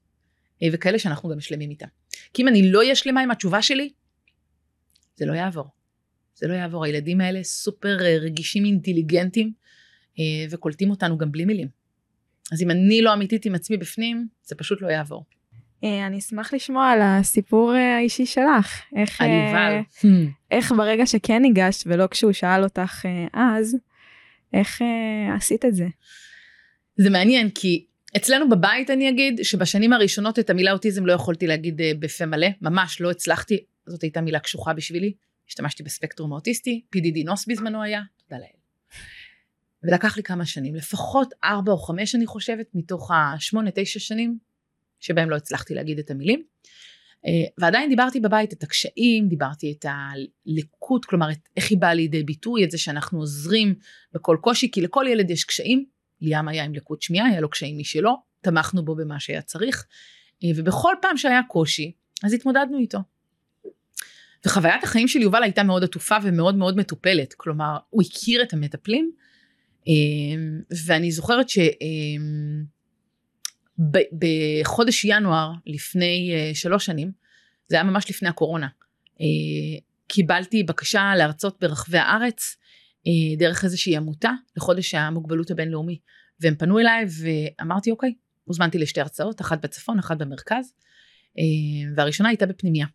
אה, 0.64 0.68
וכאלה 0.72 1.00
שאנחנו 1.00 1.30
גם 1.30 1.40
שלמים 1.40 1.70
איתן. 1.70 1.88
כי 2.34 2.42
אם 2.42 2.48
אני 2.48 2.72
לא 2.72 2.80
אהיה 2.80 2.96
שלמה 2.96 3.22
עם 3.22 3.32
התשובה 3.32 3.62
שלי, 3.62 3.90
זה 5.16 5.26
לא 5.26 5.34
יעבור. 5.34 5.79
זה 6.40 6.48
לא 6.48 6.54
יעבור. 6.54 6.86
הילדים 6.86 7.22
האלה 7.22 7.44
סופר 7.44 7.98
אה, 8.02 8.18
רגישים 8.18 8.66
אינטליגנטים, 8.66 9.52
אה, 10.20 10.24
וקולטים 10.50 10.90
אותנו 10.90 11.18
גם 11.18 11.32
בלי 11.32 11.46
מילים. 11.46 11.68
אז 12.52 12.62
אם 12.62 12.72
אני 12.72 13.02
לא 13.02 13.14
אמיתית 13.14 13.46
עם 13.46 13.56
עצמי 13.56 13.78
בפנים, 13.78 14.28
זה 14.44 14.56
פשוט 14.56 14.82
לא 14.82 14.88
יעבור. 14.88 15.26
אה, 15.84 16.08
אני 16.08 16.18
אשמח 16.18 16.54
לשמוע 16.54 16.90
על 16.90 17.00
הסיפור 17.02 17.72
האישי 17.72 18.26
שלך. 18.26 18.82
איך, 18.96 19.22
על 19.22 19.30
יובל. 19.30 19.80
איך 20.52 20.72
ברגע 20.72 21.06
שכן 21.06 21.42
ניגשת 21.42 21.84
ולא 21.88 22.08
כשהוא 22.08 22.32
שאל 22.32 22.64
אותך 22.64 23.06
אז, 23.34 23.78
איך 24.54 24.82
עשית 25.36 25.66
את 25.66 25.76
זה? 25.76 25.88
זה 26.98 27.10
מעניין 27.10 27.50
כי 27.50 27.86
אצלנו 28.18 28.50
בבית 28.50 28.90
אני 28.90 29.10
אגיד 29.10 29.40
שבשנים 29.44 29.94
הראשונות 29.94 30.40
את 30.40 30.50
המילה 30.50 30.72
אוטיזם 30.72 31.06
לא 31.06 31.14
יכולתי 31.14 31.48
להגיד 31.48 31.82
בפה 32.00 32.26
מלא, 32.26 32.48
ממש 32.62 33.02
לא 33.02 33.12
הצלחתי, 33.12 33.58
זאת 33.88 34.02
הייתה 34.02 34.22
מילה 34.22 34.40
קשוחה 34.40 34.74
בשבילי. 34.74 35.14
השתמשתי 35.50 35.84
בספקטרום 35.84 36.32
האוטיסטי, 36.32 36.82
PDD 36.96 37.26
נוס 37.26 37.46
בזמנו 37.48 37.84
היה, 37.84 38.02
תודה 38.18 38.42
לאל. 38.42 38.60
ולקח 39.84 40.18
לי 40.18 40.24
כמה 40.24 40.46
שנים, 40.46 40.76
לפחות 40.76 41.34
ארבע 41.44 41.72
או 41.72 41.78
חמש 41.78 42.16
אני 42.16 42.26
חושבת, 42.26 42.68
מתוך 42.74 43.12
השמונה 43.12 43.70
תשע 43.76 44.00
שנים 44.00 44.38
שבהם 45.00 45.30
לא 45.30 45.36
הצלחתי 45.36 45.74
להגיד 45.74 46.00
את 46.00 46.12
המילים. 46.12 46.44
אה, 47.26 47.32
ועדיין 47.58 47.90
דיברתי 47.90 48.20
בבית 48.20 48.54
את 48.54 48.64
הקשיים, 48.64 49.28
דיברתי 49.28 49.76
את 49.80 49.86
הלקות, 49.90 51.06
כלומר 51.06 51.32
את 51.32 51.50
איך 51.58 51.70
היא 51.70 51.78
באה 51.78 51.94
לידי 51.94 52.24
ביטוי, 52.24 52.64
את 52.64 52.72
זה 52.72 52.78
שאנחנו 52.78 53.20
עוזרים 53.20 53.76
בכל 54.14 54.38
קושי, 54.42 54.72
כי 54.72 54.82
לכל 54.82 55.06
ילד 55.10 55.30
יש 55.30 55.44
קשיים, 55.44 55.86
ליאם 56.22 56.48
היה 56.48 56.64
עם 56.64 56.74
לקות 56.74 57.02
שמיעה, 57.02 57.28
היה 57.28 57.40
לו 57.42 57.50
קשיים 57.50 57.78
משלו, 57.78 58.16
תמכנו 58.42 58.86
בו 58.86 58.96
במה 58.96 59.20
שהיה 59.20 59.42
צריך, 59.42 59.86
אה, 60.44 60.50
ובכל 60.56 60.94
פעם 61.02 61.18
שהיה 61.18 61.42
קושי, 61.48 61.92
אז 62.24 62.34
התמודדנו 62.34 62.78
איתו. 62.78 63.00
וחוויית 64.46 64.84
החיים 64.84 65.08
של 65.08 65.22
יובל 65.22 65.44
הייתה 65.44 65.64
מאוד 65.64 65.84
עטופה 65.84 66.16
ומאוד 66.24 66.56
מאוד 66.56 66.78
מטופלת, 66.78 67.34
כלומר 67.34 67.78
הוא 67.90 68.04
הכיר 68.04 68.44
את 68.44 68.54
המטפלים, 68.54 69.12
אה, 69.88 69.94
ואני 70.86 71.12
זוכרת 71.12 71.46
שבחודש 73.80 75.06
ינואר 75.06 75.52
לפני 75.66 76.32
שלוש 76.54 76.86
שנים, 76.86 77.12
זה 77.68 77.76
היה 77.76 77.84
ממש 77.84 78.10
לפני 78.10 78.30
הקורונה, 78.30 78.68
קיבלתי 80.08 80.64
בקשה 80.64 81.14
להרצות 81.18 81.58
ברחבי 81.62 81.98
הארץ 81.98 82.58
אה, 83.08 83.38
דרך 83.38 83.64
איזושהי 83.64 83.98
עמותה 83.98 84.32
לחודש 84.58 84.94
המוגבלות 84.94 85.52
הבינלאומי. 85.52 86.00
והם 86.40 86.56
פנו 86.56 86.80
אליי 86.80 87.06
ואמרתי 87.20 87.92
אוקיי, 87.92 88.14
הוזמנתי 88.44 88.78
לשתי 88.78 89.02
הרצאות, 89.02 89.42
אחת 89.42 89.62
בצפון, 89.62 90.00
אחת 90.00 90.18
במרכז, 90.18 90.74
אה, 91.40 91.94
והראשונה 91.96 92.30
הייתה 92.30 92.46
בפנימייה. 92.46 92.86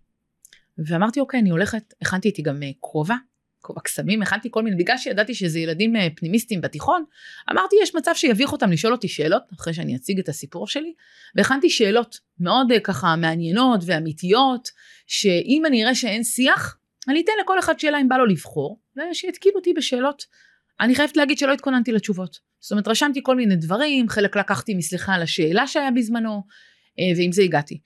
ואמרתי 0.87 1.21
אוקיי, 1.21 1.41
אני 1.41 1.51
הולכת, 1.51 1.95
הכנתי 2.03 2.29
איתי 2.29 2.43
גם 2.43 2.63
כובע, 2.81 3.15
אה, 3.15 3.19
כובע 3.61 3.81
קסמים, 3.81 4.23
הכנתי 4.23 4.49
כל 4.51 4.63
מיני, 4.63 4.77
בגלל 4.77 4.99
שידעתי 4.99 5.35
שזה 5.35 5.59
ילדים 5.59 5.95
פנימיסטים 6.17 6.61
בתיכון, 6.61 7.05
אמרתי 7.53 7.77
יש 7.83 7.95
מצב 7.95 8.13
שיביך 8.15 8.53
אותם 8.53 8.71
לשאול 8.71 8.93
אותי 8.93 9.09
שאלות, 9.09 9.43
אחרי 9.61 9.75
שאני 9.75 9.97
אציג 9.97 10.19
את 10.19 10.29
הסיפור 10.29 10.67
שלי, 10.67 10.93
והכנתי 11.37 11.71
שאלות 11.71 12.19
מאוד 12.41 12.67
ככה 12.85 13.17
מעניינות 13.17 13.81
ואמיתיות, 13.87 14.69
שאם 15.07 15.63
אני 15.67 15.85
אראה 15.85 15.95
שאין 15.95 16.25
שיח, 16.25 16.79
אני 17.09 17.21
אתן 17.21 17.33
לכל 17.43 17.59
אחד 17.59 17.79
שאלה 17.79 18.01
אם 18.01 18.09
בא 18.09 18.17
לו 18.17 18.27
לבחור, 18.27 18.81
ושיתקינו 19.11 19.57
אותי 19.57 19.73
בשאלות. 19.73 20.23
אני 20.81 20.95
חייבת 20.95 21.17
להגיד 21.17 21.39
שלא 21.39 21.53
התכוננתי 21.53 21.93
לתשובות. 21.93 22.39
זאת 22.61 22.73
אומרת, 22.73 22.89
רשמתי 22.89 23.21
כל 23.23 23.37
מיני 23.37 23.57
דברים, 23.57 24.09
חלק 24.09 24.37
לקחתי 24.37 24.75
מסליחה 24.75 25.15
על 25.15 25.23
השאלה 25.23 25.67
שהיה 25.67 25.91
בזמנו, 25.91 26.43
אה, 26.99 27.19
ועם 27.19 27.33
זה 27.33 27.43
הגעתי. 27.43 27.81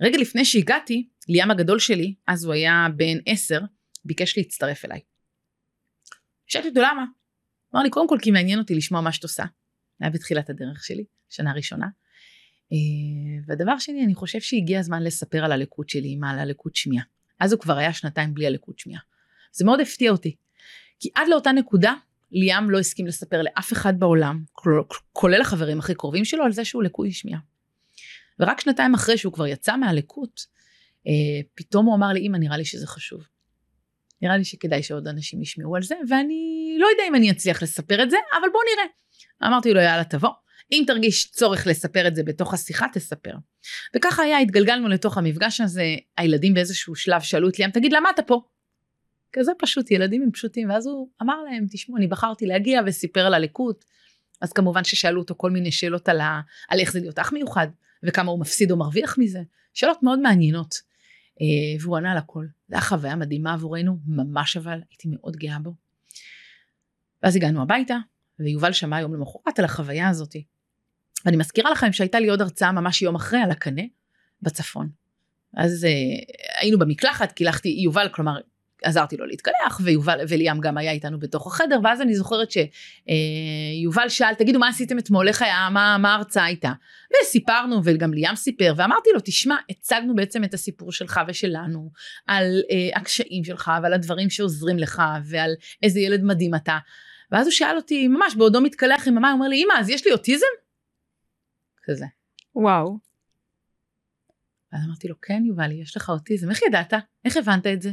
רגע 0.00 0.18
לפני 0.18 0.44
שהגעתי, 0.44 1.08
ליאם 1.28 1.50
הגדול 1.50 1.78
שלי, 1.78 2.14
אז 2.26 2.44
הוא 2.44 2.54
היה 2.54 2.86
בן 2.96 3.18
עשר, 3.26 3.60
ביקש 4.04 4.38
להצטרף 4.38 4.84
אליי. 4.84 5.00
שאלתי 6.46 6.68
אותו 6.68 6.80
למה? 6.80 7.04
אמר 7.74 7.82
לי, 7.82 7.90
קודם 7.90 8.08
כל 8.08 8.18
כי 8.22 8.30
מעניין 8.30 8.58
אותי 8.58 8.74
לשמוע 8.74 9.00
מה 9.00 9.12
שאת 9.12 9.22
עושה. 9.22 9.44
היה 10.00 10.10
בתחילת 10.10 10.50
הדרך 10.50 10.84
שלי, 10.84 11.04
שנה 11.30 11.52
ראשונה. 11.52 11.86
אה, 12.72 13.42
והדבר 13.46 13.78
שני, 13.78 14.04
אני 14.04 14.14
חושב 14.14 14.40
שהגיע 14.40 14.80
הזמן 14.80 15.02
לספר 15.02 15.44
על 15.44 15.52
הלקות 15.52 15.88
שלי, 15.88 16.18
על 16.28 16.38
הלקות 16.38 16.76
שמיעה. 16.76 17.04
אז 17.40 17.52
הוא 17.52 17.60
כבר 17.60 17.76
היה 17.76 17.92
שנתיים 17.92 18.34
בלי 18.34 18.46
הלקות 18.46 18.78
שמיעה. 18.78 19.00
זה 19.52 19.64
מאוד 19.64 19.80
הפתיע 19.80 20.10
אותי. 20.10 20.36
כי 21.00 21.08
עד 21.14 21.28
לאותה 21.28 21.52
נקודה, 21.52 21.94
ליאם 22.32 22.70
לא 22.70 22.78
הסכים 22.78 23.06
לספר 23.06 23.42
לאף 23.42 23.72
אחד 23.72 23.98
בעולם, 23.98 24.42
כולל 25.12 25.40
החברים 25.40 25.78
הכי 25.78 25.94
קרובים 25.94 26.24
שלו, 26.24 26.44
על 26.44 26.52
זה 26.52 26.64
שהוא 26.64 26.82
לקוי 26.82 27.12
שמיעה. 27.12 27.40
ורק 28.40 28.60
שנתיים 28.60 28.94
אחרי 28.94 29.18
שהוא 29.18 29.32
כבר 29.32 29.46
יצא 29.46 29.76
מהלקות, 29.76 30.46
פתאום 31.54 31.86
הוא 31.86 31.94
אמר 31.94 32.08
לי, 32.08 32.20
אמא, 32.20 32.36
נראה 32.36 32.56
לי 32.56 32.64
שזה 32.64 32.86
חשוב. 32.86 33.26
נראה 34.22 34.36
לי 34.36 34.44
שכדאי 34.44 34.82
שעוד 34.82 35.08
אנשים 35.08 35.42
ישמעו 35.42 35.76
על 35.76 35.82
זה, 35.82 35.94
ואני 36.08 36.76
לא 36.78 36.86
יודע 36.86 37.02
אם 37.08 37.14
אני 37.14 37.30
אצליח 37.30 37.62
לספר 37.62 38.02
את 38.02 38.10
זה, 38.10 38.16
אבל 38.32 38.48
בוא 38.52 38.60
נראה. 38.74 38.86
אמרתי 39.48 39.74
לו, 39.74 39.80
יאללה, 39.80 40.04
תבוא. 40.04 40.30
אם 40.72 40.84
תרגיש 40.86 41.30
צורך 41.30 41.66
לספר 41.66 42.08
את 42.08 42.14
זה 42.14 42.22
בתוך 42.22 42.54
השיחה, 42.54 42.86
תספר. 42.92 43.34
וככה 43.96 44.22
היה, 44.22 44.38
התגלגלנו 44.38 44.88
לתוך 44.88 45.18
המפגש 45.18 45.60
הזה, 45.60 45.84
הילדים 46.16 46.54
באיזשהו 46.54 46.94
שלב 46.94 47.20
שאלו 47.20 47.48
את 47.48 47.58
ליאם, 47.58 47.70
תגיד, 47.70 47.92
למה 47.92 48.10
אתה 48.10 48.22
פה? 48.22 48.42
כזה 49.32 49.52
פשוט, 49.58 49.90
ילדים 49.90 50.22
הם 50.22 50.30
פשוטים, 50.30 50.70
ואז 50.70 50.86
הוא 50.86 51.08
אמר 51.22 51.42
להם, 51.42 51.66
תשמעו, 51.70 51.98
אני 51.98 52.06
בחרתי 52.06 52.46
להגיע 52.46 52.80
וסיפר 52.86 53.20
על 53.20 53.34
הליקוט. 53.34 53.84
אז 54.40 54.52
כמובן 54.52 54.84
ששאלו 54.84 55.20
אותו 55.20 55.34
כל 55.36 55.50
מיני 55.50 55.72
שאלות 55.72 56.08
על, 56.08 56.20
ה... 56.20 56.40
על 56.68 56.80
איך 56.80 56.92
זה 56.92 57.00
להיות 57.00 57.18
אח 57.18 57.32
מיוחד, 57.32 57.66
וכמה 58.02 58.30
הוא 58.30 58.40
מפסיד 58.40 58.70
או 58.70 58.76
מרוויח 58.76 59.18
מזה. 59.18 59.40
שאלות 59.74 60.02
מאוד 60.02 60.18
מעניינות. 60.18 60.93
אה, 61.40 61.46
והוא 61.80 61.96
ענה 61.96 62.12
על 62.12 62.18
הכל. 62.18 62.46
זו 62.68 62.74
הייתה 62.74 62.86
חוויה 62.86 63.16
מדהימה 63.16 63.52
עבורנו, 63.52 63.98
ממש 64.06 64.56
אבל, 64.56 64.80
הייתי 64.90 65.08
מאוד 65.08 65.36
גאה 65.36 65.58
בו. 65.58 65.74
ואז 67.22 67.36
הגענו 67.36 67.62
הביתה, 67.62 67.96
ויובל 68.38 68.72
שמע 68.72 69.00
יום 69.00 69.14
למחרת 69.14 69.58
על 69.58 69.64
החוויה 69.64 70.08
הזאתי. 70.08 70.44
ואני 71.24 71.36
מזכירה 71.36 71.70
לכם 71.70 71.92
שהייתה 71.92 72.20
לי 72.20 72.28
עוד 72.28 72.40
הרצאה 72.40 72.72
ממש 72.72 73.02
יום 73.02 73.14
אחרי 73.14 73.38
על 73.38 73.50
הקנה 73.50 73.82
בצפון. 74.42 74.88
אז 75.56 75.84
אה, 75.84 75.90
היינו 76.60 76.78
במקלחת, 76.78 77.32
קילחתי, 77.32 77.68
יובל, 77.68 78.08
כלומר, 78.12 78.40
עזרתי 78.82 79.16
לו 79.16 79.26
להתקלח, 79.26 79.80
ויובל, 79.82 80.18
וליאם 80.28 80.60
גם 80.60 80.78
היה 80.78 80.92
איתנו 80.92 81.18
בתוך 81.18 81.46
החדר, 81.46 81.80
ואז 81.84 82.00
אני 82.00 82.14
זוכרת 82.14 82.48
שיובל 82.50 84.02
אה, 84.02 84.10
שאל, 84.10 84.34
תגידו 84.34 84.58
מה 84.58 84.68
עשיתם 84.68 84.98
אתמול, 84.98 85.28
איך 85.28 85.42
היה, 85.42 85.68
מה, 85.72 85.98
מה 85.98 86.12
ההרצאה 86.12 86.44
הייתה? 86.44 86.72
וסיפרנו, 87.22 87.80
וגם 87.84 88.14
ליאם 88.14 88.34
סיפר, 88.34 88.74
ואמרתי 88.76 89.10
לו, 89.14 89.20
תשמע, 89.24 89.56
הצגנו 89.70 90.14
בעצם 90.14 90.44
את 90.44 90.54
הסיפור 90.54 90.92
שלך 90.92 91.20
ושלנו, 91.28 91.90
על 92.26 92.62
אה, 92.70 93.00
הקשיים 93.00 93.44
שלך, 93.44 93.70
ועל 93.82 93.92
הדברים 93.92 94.30
שעוזרים 94.30 94.78
לך, 94.78 95.02
ועל 95.24 95.54
איזה 95.82 96.00
ילד 96.00 96.22
מדהים 96.22 96.54
אתה. 96.54 96.78
ואז 97.32 97.46
הוא 97.46 97.52
שאל 97.52 97.76
אותי, 97.76 98.08
ממש 98.08 98.34
בעודו 98.34 98.60
מתקלח 98.60 99.08
עם 99.08 99.16
המים, 99.16 99.30
הוא 99.30 99.38
אומר 99.38 99.48
לי, 99.48 99.64
אמא, 99.64 99.74
אז 99.80 99.88
יש 99.88 100.06
לי 100.06 100.12
אוטיזם? 100.12 100.46
כזה. 101.82 102.06
וואו. 102.54 102.98
ואז 104.72 104.82
אמרתי 104.86 105.08
לו, 105.08 105.14
כן, 105.22 105.42
יובלי, 105.46 105.74
יש 105.74 105.96
לך 105.96 106.10
אוטיזם, 106.10 106.50
איך 106.50 106.62
ידעת? 106.62 106.92
איך 107.24 107.36
הבנת 107.36 107.66
את 107.66 107.82
זה? 107.82 107.90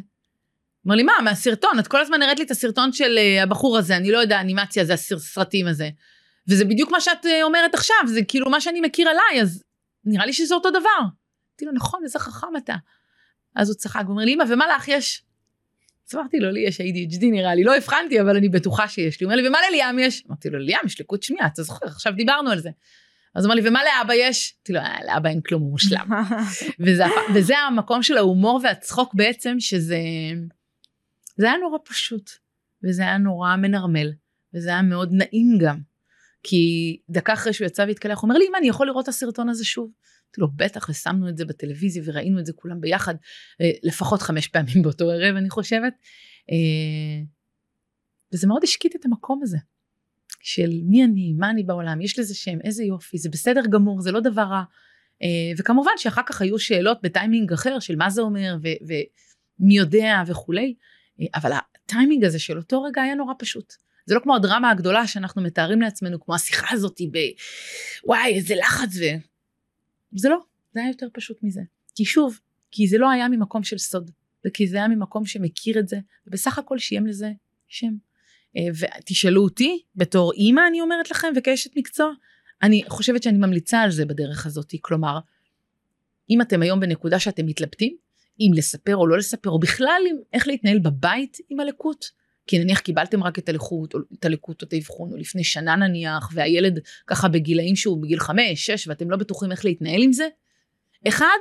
אמר 0.88 0.96
לי, 0.96 1.04
מה, 1.04 1.14
מהסרטון, 1.24 1.80
את 1.80 1.88
כל 1.88 2.02
הזמן 2.02 2.22
הראית 2.22 2.40
לי 2.40 2.46
את 2.46 2.52
הסרטון 2.52 2.92
של 2.94 3.18
uh, 3.18 3.44
הבחור 3.44 3.78
הזה, 3.78 3.98
אני 3.98 4.12
לא 4.12 4.18
יודע, 4.18 4.42
אנימציה 4.42 4.86
זה 4.86 4.94
הסרטים 4.94 5.68
הזה. 5.68 5.90
וזה 6.48 6.66
בדיוק 6.66 6.92
מה 6.92 7.02
שאת 7.02 7.26
uh, 7.26 7.28
אומרת 7.44 7.76
עכשיו, 7.76 7.98
זה 8.06 8.22
כאילו 8.28 8.50
מה 8.50 8.62
שאני 8.62 8.82
מכיר 8.82 9.10
עליי, 9.10 9.42
אז 9.42 9.64
נראה 10.06 10.26
לי 10.26 10.34
שזה 10.34 10.56
אותו 10.56 10.70
דבר. 10.70 11.00
אמרתי 11.00 11.66
לו, 11.66 11.72
נכון, 11.72 12.00
איזה 12.04 12.20
חכם 12.20 12.58
אתה. 12.58 12.76
אז 13.56 13.70
הוא 13.70 13.76
צחק, 13.76 14.02
הוא 14.06 14.12
אומר 14.12 14.26
לי, 14.26 14.34
אמא, 14.34 14.44
ומה 14.50 14.68
לך 14.68 14.88
יש? 14.88 15.24
אז 16.10 16.16
אמרתי 16.16 16.40
לו, 16.40 16.52
לי 16.52 16.60
יש 16.60 16.82
ADHD 16.82 17.26
נראה 17.32 17.56
לי, 17.56 17.64
לא 17.64 17.76
הבחנתי, 17.76 18.22
אבל 18.22 18.36
אני 18.36 18.50
בטוחה 18.50 18.88
שיש 18.88 19.22
לי. 19.22 19.26
הוא 19.26 19.34
אומר 19.34 19.42
לי, 19.42 19.48
ומה 19.48 19.58
לליאם 19.70 20.00
יש? 20.00 20.24
אמרתי 20.28 20.50
לו, 20.50 20.60
ליאם 20.60 20.86
יש 20.86 21.02
לקות 21.02 21.24
שמיעה, 21.24 21.48
אתה 21.48 21.64
זוכר, 21.64 21.86
עכשיו 21.86 22.14
דיברנו 22.14 22.50
על 22.50 22.60
זה. 22.60 22.70
אז 23.36 23.46
הוא 23.46 23.54
אמר 23.54 23.62
לי, 23.62 23.70
ומה 23.70 23.80
לאבא 23.84 24.14
יש? 24.14 24.56
אמרתי 24.58 24.74
לו, 24.74 24.80
אה, 24.80 24.98
לאבא 25.06 25.30
אין 25.30 25.42
כלום, 25.42 25.62
הוא 25.62 25.72
מושלם. 25.72 26.08
וזה, 26.86 27.04
וזה 27.36 27.58
המקום 27.58 28.04
של 28.04 28.18
ההומור 28.18 28.60
והצחוק 28.64 29.14
בעצם, 29.14 29.56
שזה 29.60 29.98
זה 31.42 31.46
היה 31.48 31.58
נורא 31.58 31.78
פשוט, 31.86 32.30
וזה 32.84 33.02
היה 33.02 33.18
נורא 33.18 33.56
מנרמל, 33.56 34.12
וזה 34.54 34.70
היה 34.70 34.82
מאוד 34.82 35.10
נעים 35.12 35.58
גם. 35.62 35.80
כי 36.44 36.98
דקה 37.10 37.34
אחרי 37.34 37.54
שהוא 37.54 37.66
יצא 37.66 37.82
והתקלח, 37.88 38.18
הוא 38.18 38.24
אומר 38.24 38.38
לי, 38.38 38.46
אמא, 38.50 38.58
אני 38.58 38.68
יכול 38.68 38.88
לראות 38.88 39.04
את 39.04 39.10
הסרטון 39.10 39.50
הזה 39.50 39.66
שוב? 39.66 39.92
אמרתי 40.26 40.42
לו, 40.42 40.48
בטח, 40.56 40.90
ושמנו 40.90 41.30
את 41.30 41.38
זה 41.38 41.46
בטלוויזיה 41.46 42.04
וראינו 42.06 42.40
את 42.40 42.46
זה 42.46 42.54
כולם 42.54 42.82
ביחד, 42.82 43.16
אה, 43.62 43.72
לפחות 43.84 44.22
חמש 44.22 44.48
פעמים 44.48 44.82
באותו 44.84 45.12
ערב, 45.12 45.36
אני 45.36 45.50
חושבת. 45.50 45.94
אה, 46.52 47.24
וזה 48.34 48.48
מאוד 48.48 48.64
השקיט 48.64 48.96
את 48.96 49.06
המקום 49.06 49.40
הזה. 49.44 49.58
של 50.40 50.70
מי 50.84 51.04
אני, 51.04 51.34
מה 51.34 51.50
אני 51.50 51.64
בעולם, 51.64 52.02
יש 52.02 52.20
לזה 52.20 52.36
שם, 52.36 52.62
איזה 52.64 52.84
יופי, 52.84 53.18
זה 53.18 53.30
בסדר 53.30 53.62
גמור, 53.70 54.02
זה 54.02 54.12
לא 54.12 54.20
דבר 54.20 54.42
רע. 54.42 54.64
אה, 55.24 55.52
וכמובן 55.58 55.92
שאחר 55.98 56.22
כך 56.26 56.42
היו 56.42 56.60
שאלות 56.60 56.98
בטיימינג 57.04 57.54
אחר 57.54 57.80
של 57.80 57.96
מה 57.96 58.10
זה 58.10 58.22
אומר 58.22 58.58
ומי 58.62 59.78
יודע 59.78 60.24
וכולי, 60.28 60.76
אבל 61.36 61.52
הטיימינג 61.54 62.26
הזה 62.26 62.40
של 62.40 62.58
אותו 62.58 62.84
רגע 62.84 63.02
היה 63.02 63.16
נורא 63.16 63.34
פשוט. 63.40 63.74
זה 64.06 64.16
לא 64.16 64.20
כמו 64.20 64.36
הדרמה 64.36 64.70
הגדולה 64.70 65.08
שאנחנו 65.08 65.42
מתארים 65.42 65.82
לעצמנו, 65.82 66.20
כמו 66.20 66.36
השיחה 66.36 66.68
הזאת 66.76 67.02
ב... 67.12 67.18
וואי, 68.06 68.34
איזה 68.34 68.56
לחץ 68.56 68.90
ו... 69.00 69.04
זה 70.16 70.30
לא, 70.30 70.38
זה 70.74 70.80
היה 70.80 70.90
יותר 70.90 71.08
פשוט 71.14 71.38
מזה. 71.44 71.62
כי 71.96 72.06
שוב, 72.06 72.40
כי 72.72 72.88
זה 72.88 72.98
לא 72.98 73.10
היה 73.10 73.30
ממקום 73.30 73.64
של 73.64 73.78
סוד, 73.78 74.12
וכי 74.48 74.68
זה 74.68 74.78
היה 74.78 74.88
ממקום 74.88 75.26
שמכיר 75.26 75.80
את 75.80 75.88
זה, 75.88 75.98
ובסך 76.28 76.58
הכל 76.58 76.80
שיים 76.80 77.08
לזה 77.08 77.32
שם. 77.68 77.94
אה, 78.58 78.62
ותשאלו 79.00 79.44
אותי, 79.44 79.82
בתור 79.96 80.34
אימא 80.34 80.62
אני 80.68 80.82
אומרת 80.82 81.12
לכם, 81.12 81.28
וכאשת 81.36 81.78
מקצוע, 81.78 82.12
אני 82.64 82.84
חושבת 82.88 83.24
שאני 83.24 83.38
ממליצה 83.38 83.82
על 83.82 83.92
זה 83.92 84.06
בדרך 84.06 84.46
הזאת. 84.46 84.74
כלומר, 84.82 85.20
אם 86.30 86.42
אתם 86.42 86.62
היום 86.62 86.80
בנקודה 86.80 87.20
שאתם 87.20 87.46
מתלבטים, 87.46 87.96
אם 88.42 88.52
לספר 88.58 88.96
או 88.96 89.08
לא 89.08 89.18
לספר, 89.18 89.50
או 89.50 89.60
בכלל 89.60 90.02
עם 90.10 90.16
איך 90.34 90.48
להתנהל 90.48 90.80
בבית 90.80 91.38
עם 91.50 91.60
הלקות. 91.60 92.22
כי 92.48 92.60
נניח 92.60 92.80
קיבלתם 92.80 93.24
רק 93.24 93.40
את 93.40 93.50
הלקות, 93.50 93.94
או 93.94 94.00
את 94.20 94.26
הלקות 94.26 94.62
או 94.62 94.68
את 94.68 94.74
האבחון, 94.74 95.12
או 95.12 95.18
לפני 95.18 95.44
שנה 95.44 95.76
נניח, 95.76 96.30
והילד 96.34 96.80
ככה 97.08 97.28
בגילאים 97.28 97.76
שהוא 97.76 98.02
בגיל 98.02 98.20
חמש, 98.20 98.66
שש, 98.66 98.88
ואתם 98.88 99.12
לא 99.12 99.18
בטוחים 99.18 99.52
איך 99.52 99.66
להתנהל 99.66 100.02
עם 100.04 100.14
זה. 100.14 100.28
אחד, 101.08 101.38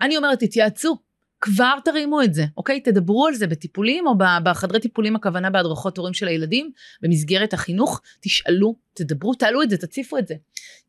אני 0.00 0.16
אומרת, 0.16 0.38
תתייעצו. 0.40 0.96
כבר 1.40 1.74
תרימו 1.84 2.22
את 2.22 2.34
זה, 2.34 2.44
אוקיי? 2.56 2.80
תדברו 2.80 3.26
על 3.26 3.34
זה 3.34 3.46
בטיפולים 3.46 4.06
או 4.06 4.14
בחדרי 4.44 4.80
טיפולים, 4.80 5.16
הכוונה 5.16 5.50
בהדרכות 5.50 5.98
הורים 5.98 6.14
של 6.14 6.28
הילדים, 6.28 6.70
במסגרת 7.02 7.52
החינוך, 7.52 8.00
תשאלו, 8.20 8.76
תדברו, 8.94 9.34
תעלו 9.34 9.62
את 9.62 9.70
זה, 9.70 9.76
תציפו 9.76 10.18
את 10.18 10.26
זה. 10.26 10.34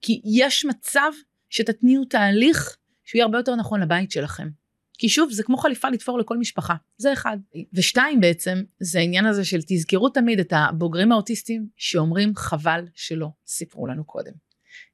כי 0.02 0.22
יש 0.26 0.66
מצב 0.66 1.12
שתתניעו 1.50 2.06
תהליך 2.06 2.78
שהוא 3.04 3.20
יהיה 3.20 3.26
הרבה 3.26 3.38
יותר 3.38 3.56
נכון 3.56 3.82
לבית 3.82 4.12
שלכם. 4.12 4.48
כי 5.02 5.10
שוב, 5.10 5.32
זה 5.32 5.44
כמו 5.44 5.58
חליפה 5.58 5.90
לתפור 5.90 6.20
לכל 6.20 6.38
משפחה, 6.38 6.76
זה 6.98 7.14
אחד. 7.14 7.38
ושתיים 7.74 8.20
בעצם, 8.20 8.64
זה 8.80 9.00
העניין 9.00 9.26
הזה 9.26 9.46
של 9.46 9.60
תזכרו 9.68 10.10
תמיד 10.10 10.40
את 10.40 10.54
הבוגרים 10.56 11.12
האוטיסטים 11.12 11.68
שאומרים 11.78 12.36
חבל 12.36 12.86
שלא 12.94 13.28
סיפרו 13.48 13.88
לנו 13.88 14.06
קודם. 14.06 14.32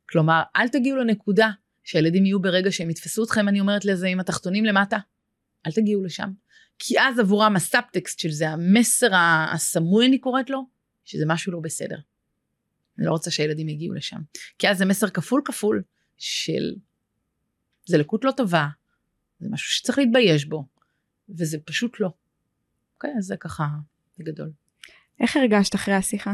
כלומר, 0.09 0.41
אל 0.55 0.67
תגיעו 0.67 0.97
לנקודה 0.97 1.49
שהילדים 1.83 2.25
יהיו 2.25 2.41
ברגע 2.41 2.71
שהם 2.71 2.89
יתפסו 2.89 3.23
אתכם, 3.23 3.47
אני 3.47 3.59
אומרת 3.59 3.85
לזה, 3.85 4.07
עם 4.07 4.19
התחתונים 4.19 4.65
למטה, 4.65 4.97
אל 5.67 5.71
תגיעו 5.71 6.03
לשם. 6.03 6.29
כי 6.79 6.99
אז 6.99 7.19
עבורם 7.19 7.55
הסאבטקסט 7.55 8.19
של 8.19 8.31
זה, 8.31 8.49
המסר 8.49 9.09
הסמוי 9.53 10.07
אני 10.07 10.17
קוראת 10.17 10.49
לו, 10.49 10.67
שזה 11.05 11.23
משהו 11.27 11.51
לא 11.51 11.59
בסדר. 11.59 11.97
אני 12.97 13.05
לא 13.05 13.11
רוצה 13.11 13.31
שהילדים 13.31 13.69
יגיעו 13.69 13.93
לשם. 13.93 14.19
כי 14.59 14.69
אז 14.69 14.77
זה 14.77 14.85
מסר 14.85 15.09
כפול 15.09 15.41
כפול 15.45 15.83
של 16.17 16.75
זה 17.85 17.97
לקות 17.97 18.25
לא 18.25 18.31
טובה, 18.31 18.67
זה 19.39 19.47
משהו 19.51 19.71
שצריך 19.71 19.97
להתבייש 19.97 20.45
בו, 20.45 20.65
וזה 21.29 21.57
פשוט 21.65 21.99
לא. 21.99 22.09
אוקיי, 22.95 23.11
אז 23.17 23.25
זה 23.25 23.37
ככה 23.37 23.67
בגדול. 24.19 24.51
איך 25.19 25.37
הרגשת 25.37 25.75
אחרי 25.75 25.93
השיחה? 25.93 26.33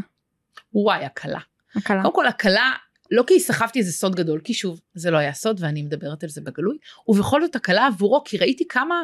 וואי, 0.74 1.06
הקלה. 1.06 1.40
הקלה. 1.76 2.02
קודם 2.02 2.16
כל 2.16 2.28
הקלה, 2.28 2.72
לא 3.12 3.24
כי 3.28 3.40
סחבתי 3.40 3.80
איזה 3.80 3.92
סוד 3.92 4.16
גדול, 4.16 4.42
כי 4.44 4.54
שוב, 4.54 4.82
זה 4.94 5.12
לא 5.12 5.18
היה 5.18 5.34
סוד 5.34 5.60
ואני 5.62 5.82
מדברת 5.82 6.24
על 6.24 6.30
זה 6.30 6.42
בגלוי, 6.42 6.78
ובכל 7.08 7.42
זאת 7.42 7.56
הקלה 7.56 7.88
עבורו, 7.88 8.24
כי 8.26 8.38
ראיתי 8.38 8.68
כמה, 8.68 9.04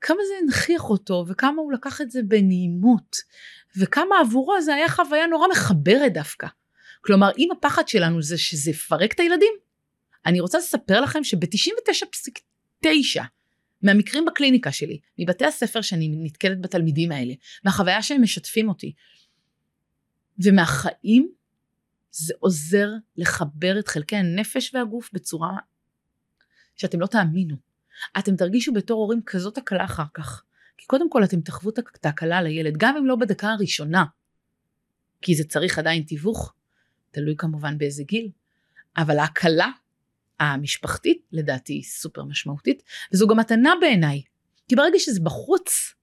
כמה 0.00 0.18
זה 0.28 0.34
הנכיח 0.42 0.90
אותו, 0.90 1.24
וכמה 1.28 1.62
הוא 1.62 1.72
לקח 1.72 2.00
את 2.00 2.10
זה 2.10 2.20
בנעימות, 2.22 3.16
וכמה 3.76 4.20
עבורו 4.20 4.60
זה 4.60 4.74
היה 4.74 4.88
חוויה 4.88 5.26
נורא 5.26 5.48
מחברת 5.48 6.12
דווקא. 6.12 6.46
כלומר, 7.00 7.30
אם 7.38 7.48
הפחד 7.58 7.88
שלנו 7.88 8.22
זה 8.22 8.38
שזה 8.38 8.70
יפרק 8.70 9.12
את 9.12 9.20
הילדים, 9.20 9.52
אני 10.26 10.40
רוצה 10.40 10.58
לספר 10.58 11.00
לכם 11.00 11.24
שב-99.9 11.24 12.53
מהמקרים 13.82 14.24
בקליניקה 14.24 14.72
שלי, 14.72 14.98
מבתי 15.18 15.44
הספר 15.44 15.80
שאני 15.80 16.08
נתקלת 16.08 16.60
בתלמידים 16.60 17.12
האלה, 17.12 17.34
מהחוויה 17.64 18.02
שהם 18.02 18.22
משתפים 18.22 18.68
אותי, 18.68 18.92
ומהחיים, 20.38 21.32
זה 22.10 22.34
עוזר 22.38 22.88
לחבר 23.16 23.78
את 23.78 23.88
חלקי 23.88 24.16
הנפש 24.16 24.74
והגוף 24.74 25.10
בצורה 25.12 25.56
שאתם 26.76 27.00
לא 27.00 27.06
תאמינו. 27.06 27.56
אתם 28.18 28.36
תרגישו 28.36 28.72
בתור 28.72 29.00
הורים 29.02 29.22
כזאת 29.26 29.58
הקלה 29.58 29.84
אחר 29.84 30.04
כך. 30.14 30.44
כי 30.78 30.86
קודם 30.86 31.10
כל 31.10 31.24
אתם 31.24 31.40
תחוו 31.40 31.70
את 31.70 32.06
ההקלה 32.06 32.42
לילד, 32.42 32.74
גם 32.76 32.96
אם 32.96 33.06
לא 33.06 33.16
בדקה 33.16 33.48
הראשונה. 33.48 34.04
כי 35.22 35.34
זה 35.34 35.44
צריך 35.44 35.78
עדיין 35.78 36.02
תיווך, 36.02 36.54
תלוי 37.10 37.34
כמובן 37.38 37.78
באיזה 37.78 38.02
גיל, 38.02 38.30
אבל 38.96 39.18
ההקלה 39.18 39.70
המשפחתית 40.40 41.26
לדעתי 41.32 41.72
היא 41.72 41.82
סופר 41.82 42.24
משמעותית, 42.24 42.82
וזו 43.12 43.26
גם 43.26 43.38
מתנה 43.38 43.72
בעיניי, 43.80 44.22
כי 44.68 44.76
ברגע 44.76 44.98
שזה 44.98 45.20
בחוץ, 45.20 45.94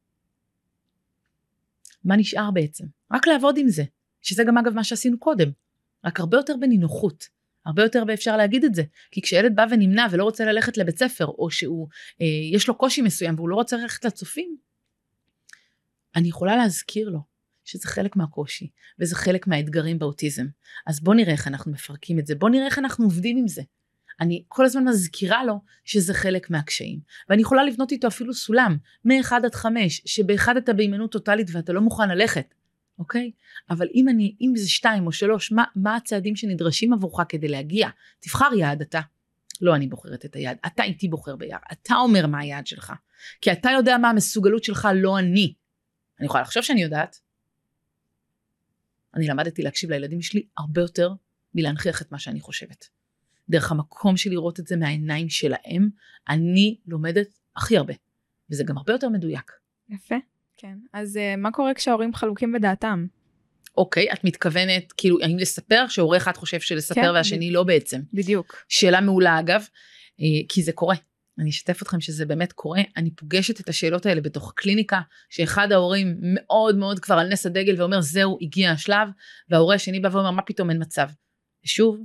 מה 2.03 2.15
נשאר 2.15 2.51
בעצם? 2.51 2.85
רק 3.11 3.27
לעבוד 3.27 3.57
עם 3.57 3.69
זה, 3.69 3.83
שזה 4.21 4.43
גם 4.43 4.57
אגב 4.57 4.73
מה 4.73 4.83
שעשינו 4.83 5.19
קודם, 5.19 5.51
רק 6.05 6.19
הרבה 6.19 6.37
יותר 6.37 6.55
בנינוחות, 6.59 7.27
הרבה 7.65 7.83
יותר 7.83 8.03
ואפשר 8.07 8.37
להגיד 8.37 8.63
את 8.63 8.75
זה, 8.75 8.83
כי 9.11 9.21
כשילד 9.21 9.55
בא 9.55 9.65
ונמנע 9.71 10.07
ולא 10.11 10.23
רוצה 10.23 10.45
ללכת 10.45 10.77
לבית 10.77 10.97
ספר, 10.97 11.25
או 11.25 11.51
שהוא, 11.51 11.87
אה, 12.21 12.25
יש 12.53 12.67
לו 12.67 12.75
קושי 12.75 13.01
מסוים 13.01 13.35
והוא 13.35 13.49
לא 13.49 13.55
רוצה 13.55 13.77
ללכת 13.77 14.05
לצופים, 14.05 14.57
אני 16.15 16.27
יכולה 16.27 16.55
להזכיר 16.55 17.09
לו 17.09 17.19
שזה 17.65 17.87
חלק 17.87 18.15
מהקושי, 18.15 18.69
וזה 18.99 19.15
חלק 19.15 19.47
מהאתגרים 19.47 19.99
באוטיזם. 19.99 20.45
אז 20.87 20.99
בוא 20.99 21.15
נראה 21.15 21.31
איך 21.31 21.47
אנחנו 21.47 21.71
מפרקים 21.71 22.19
את 22.19 22.27
זה, 22.27 22.35
בוא 22.35 22.49
נראה 22.49 22.65
איך 22.65 22.79
אנחנו 22.79 23.05
עובדים 23.05 23.37
עם 23.37 23.47
זה. 23.47 23.61
אני 24.19 24.43
כל 24.47 24.65
הזמן 24.65 24.83
מזכירה 24.83 25.43
לו 25.43 25.61
שזה 25.85 26.13
חלק 26.13 26.49
מהקשיים. 26.49 26.99
ואני 27.29 27.41
יכולה 27.41 27.63
לבנות 27.63 27.91
איתו 27.91 28.07
אפילו 28.07 28.33
סולם, 28.33 28.77
מ-1 29.05 29.35
עד 29.35 29.55
5, 29.55 30.01
שבאחד 30.05 30.57
אתה 30.57 30.73
בהימנעות 30.73 31.11
טוטאלית 31.11 31.47
ואתה 31.51 31.73
לא 31.73 31.81
מוכן 31.81 32.09
ללכת, 32.09 32.53
אוקיי? 32.99 33.31
אבל 33.69 33.87
אם 33.95 34.09
אני, 34.09 34.35
אם 34.41 34.53
זה 34.55 34.69
2 34.69 35.07
או 35.07 35.11
3, 35.11 35.51
מה, 35.51 35.63
מה 35.75 35.95
הצעדים 35.95 36.35
שנדרשים 36.35 36.93
עבורך 36.93 37.21
כדי 37.29 37.47
להגיע? 37.47 37.89
תבחר 38.19 38.49
יעד 38.57 38.81
אתה. 38.81 39.01
לא 39.61 39.75
אני 39.75 39.87
בוחרת 39.87 40.25
את 40.25 40.35
היעד, 40.35 40.57
אתה 40.65 40.83
איתי 40.83 41.07
בוחר 41.07 41.35
ביעד, 41.35 41.59
אתה 41.71 41.95
אומר 41.95 42.27
מה 42.27 42.39
היעד 42.39 42.67
שלך. 42.67 42.93
כי 43.41 43.51
אתה 43.51 43.69
יודע 43.69 43.97
מה 43.97 44.09
המסוגלות 44.09 44.63
שלך, 44.63 44.87
לא 44.95 45.19
אני. 45.19 45.53
אני 46.19 46.25
יכולה 46.25 46.43
לחשוב 46.43 46.63
שאני 46.63 46.81
יודעת. 46.81 47.19
אני 49.15 49.27
למדתי 49.27 49.61
להקשיב 49.61 49.89
לילדים 49.91 50.21
שלי 50.21 50.45
הרבה 50.57 50.81
יותר 50.81 51.13
מלהנכיח 51.53 52.01
את 52.01 52.11
מה 52.11 52.19
שאני 52.19 52.39
חושבת. 52.39 52.89
דרך 53.51 53.71
המקום 53.71 54.17
של 54.17 54.29
לראות 54.29 54.59
את 54.59 54.67
זה 54.67 54.77
מהעיניים 54.77 55.29
שלהם, 55.29 55.89
אני 56.29 56.77
לומדת 56.87 57.27
הכי 57.55 57.77
הרבה. 57.77 57.93
וזה 58.51 58.63
גם 58.63 58.77
הרבה 58.77 58.93
יותר 58.93 59.09
מדויק. 59.09 59.51
יפה. 59.89 60.15
כן. 60.57 60.77
אז 60.93 61.17
uh, 61.17 61.37
מה 61.37 61.51
קורה 61.51 61.73
כשההורים 61.73 62.13
חלוקים 62.13 62.53
בדעתם? 62.53 63.05
אוקיי, 63.77 64.11
את 64.13 64.23
מתכוונת, 64.23 64.91
כאילו, 64.91 65.17
האם 65.21 65.37
לספר, 65.37 65.85
שהורה 65.87 66.17
אחד 66.17 66.37
חושב 66.37 66.59
שלספר 66.59 67.01
כן, 67.01 67.09
והשני 67.09 67.49
ב... 67.49 67.53
לא 67.53 67.63
בעצם. 67.63 68.01
בדיוק. 68.13 68.65
שאלה 68.69 69.01
מעולה 69.01 69.39
אגב, 69.39 69.67
אה, 70.19 70.25
כי 70.49 70.63
זה 70.63 70.71
קורה. 70.71 70.95
אני 71.39 71.49
אשתף 71.49 71.81
אתכם 71.81 72.01
שזה 72.01 72.25
באמת 72.25 72.53
קורה, 72.53 72.81
אני 72.97 73.11
פוגשת 73.11 73.59
את 73.59 73.69
השאלות 73.69 74.05
האלה 74.05 74.21
בתוך 74.21 74.49
הקליניקה, 74.49 75.01
שאחד 75.29 75.71
ההורים 75.71 76.17
מאוד 76.21 76.77
מאוד 76.77 76.99
כבר 76.99 77.15
על 77.15 77.27
נס 77.27 77.45
הדגל 77.45 77.81
ואומר 77.81 78.01
זהו, 78.01 78.37
הגיע 78.41 78.71
השלב, 78.71 79.07
וההורה 79.49 79.75
השני 79.75 79.99
בא 79.99 80.09
ואומר 80.11 80.31
מה 80.31 80.41
פתאום 80.41 80.69
אין 80.69 80.81
מצב. 80.81 81.09
ושוב, 81.65 81.97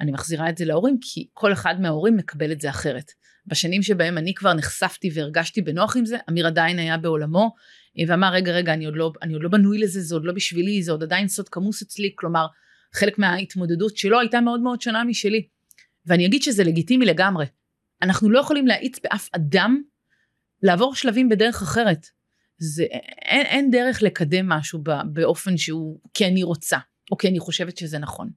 אני 0.00 0.12
מחזירה 0.12 0.48
את 0.50 0.56
זה 0.56 0.64
להורים 0.64 0.98
כי 1.00 1.28
כל 1.32 1.52
אחד 1.52 1.80
מההורים 1.80 2.16
מקבל 2.16 2.52
את 2.52 2.60
זה 2.60 2.70
אחרת. 2.70 3.12
בשנים 3.46 3.82
שבהם 3.82 4.18
אני 4.18 4.34
כבר 4.34 4.54
נחשפתי 4.54 5.10
והרגשתי 5.14 5.62
בנוח 5.62 5.96
עם 5.96 6.06
זה, 6.06 6.16
אמיר 6.30 6.46
עדיין 6.46 6.78
היה 6.78 6.96
בעולמו 6.96 7.54
ואמר 8.08 8.32
רגע 8.32 8.52
רגע 8.52 8.74
אני 8.74 8.84
עוד 8.84 8.96
לא, 8.96 9.12
אני 9.22 9.32
עוד 9.32 9.42
לא 9.42 9.48
בנוי 9.48 9.78
לזה, 9.78 10.00
זה 10.00 10.14
עוד 10.14 10.24
לא 10.24 10.32
בשבילי, 10.32 10.82
זה 10.82 10.92
עוד 10.92 11.02
עדיין 11.02 11.28
סוד 11.28 11.48
כמוס 11.48 11.82
אצלי, 11.82 12.12
כלומר 12.14 12.46
חלק 12.92 13.18
מההתמודדות 13.18 13.96
שלו 13.96 14.20
הייתה 14.20 14.40
מאוד 14.40 14.60
מאוד 14.60 14.80
שונה 14.80 15.04
משלי. 15.04 15.46
ואני 16.06 16.26
אגיד 16.26 16.42
שזה 16.42 16.64
לגיטימי 16.64 17.06
לגמרי. 17.06 17.46
אנחנו 18.02 18.30
לא 18.30 18.38
יכולים 18.38 18.66
להאיץ 18.66 18.98
באף 18.98 19.28
אדם 19.32 19.82
לעבור 20.62 20.94
שלבים 20.94 21.28
בדרך 21.28 21.62
אחרת. 21.62 22.06
זה, 22.58 22.84
אין, 23.22 23.46
אין 23.46 23.70
דרך 23.70 24.02
לקדם 24.02 24.48
משהו 24.48 24.82
באופן 25.12 25.56
שהוא 25.56 26.00
כי 26.14 26.26
אני 26.26 26.42
רוצה, 26.42 26.78
או 27.10 27.16
כי 27.16 27.28
אני 27.28 27.38
חושבת 27.38 27.76
שזה 27.76 27.98
נכון. 27.98 28.30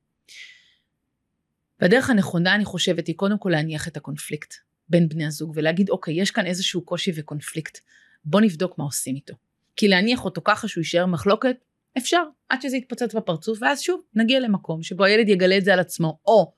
והדרך 1.81 2.09
הנכונה 2.09 2.55
אני 2.55 2.65
חושבת 2.65 3.07
היא 3.07 3.15
קודם 3.15 3.37
כל 3.37 3.49
להניח 3.49 3.87
את 3.87 3.97
הקונפליקט 3.97 4.53
בין 4.89 5.09
בני 5.09 5.25
הזוג 5.25 5.53
ולהגיד 5.55 5.89
אוקיי 5.89 6.21
יש 6.21 6.31
כאן 6.31 6.45
איזשהו 6.45 6.81
קושי 6.81 7.11
וקונפליקט 7.15 7.79
בוא 8.25 8.41
נבדוק 8.41 8.77
מה 8.77 8.83
עושים 8.83 9.15
איתו. 9.15 9.33
כי 9.75 9.87
להניח 9.87 10.25
אותו 10.25 10.41
ככה 10.43 10.67
שהוא 10.67 10.81
יישאר 10.81 11.05
מחלוקת 11.05 11.55
אפשר 11.97 12.23
עד 12.49 12.61
שזה 12.61 12.77
יתפוצץ 12.77 13.15
בפרצוף 13.15 13.57
ואז 13.61 13.81
שוב 13.81 14.01
נגיע 14.13 14.39
למקום 14.39 14.83
שבו 14.83 15.03
הילד 15.03 15.29
יגלה 15.29 15.57
את 15.57 15.65
זה 15.65 15.73
על 15.73 15.79
עצמו 15.79 16.19
או 16.25 16.53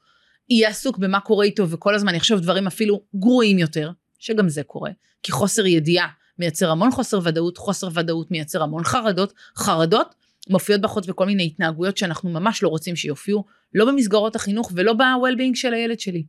יהיה 0.49 0.69
עסוק 0.69 0.97
במה 0.97 1.19
קורה 1.19 1.45
איתו 1.45 1.69
וכל 1.69 1.95
הזמן 1.95 2.15
יחשוב 2.15 2.39
דברים 2.39 2.67
אפילו 2.67 3.03
גרועים 3.15 3.59
יותר 3.59 3.91
שגם 4.19 4.49
זה 4.49 4.63
קורה 4.63 4.91
כי 5.23 5.31
חוסר 5.31 5.65
ידיעה 5.65 6.07
מייצר 6.39 6.71
המון 6.71 6.91
חוסר 6.91 7.19
ודאות 7.23 7.57
חוסר 7.57 7.87
ודאות 7.93 8.31
מייצר 8.31 8.63
המון 8.63 8.83
חרדות 8.83 9.33
חרדות 9.57 10.15
מופיעות 10.49 10.81
בחוץ 10.81 11.09
וכל 11.09 11.25
מיני 11.25 11.45
התנהגויות 11.45 11.97
שאנחנו 11.97 12.29
ממש 12.29 12.63
לא 12.63 12.69
רוצים 12.69 12.95
שיופיעו, 12.95 13.45
לא 13.73 13.85
במסגרות 13.85 14.35
החינוך 14.35 14.71
ולא 14.75 14.93
ב-well-being 14.93 15.55
של 15.55 15.73
הילד 15.73 15.99
שלי. 15.99 16.23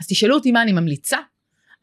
אז 0.00 0.06
תשאלו 0.06 0.34
אותי 0.34 0.52
מה 0.52 0.62
אני 0.62 0.72
ממליצה, 0.72 1.18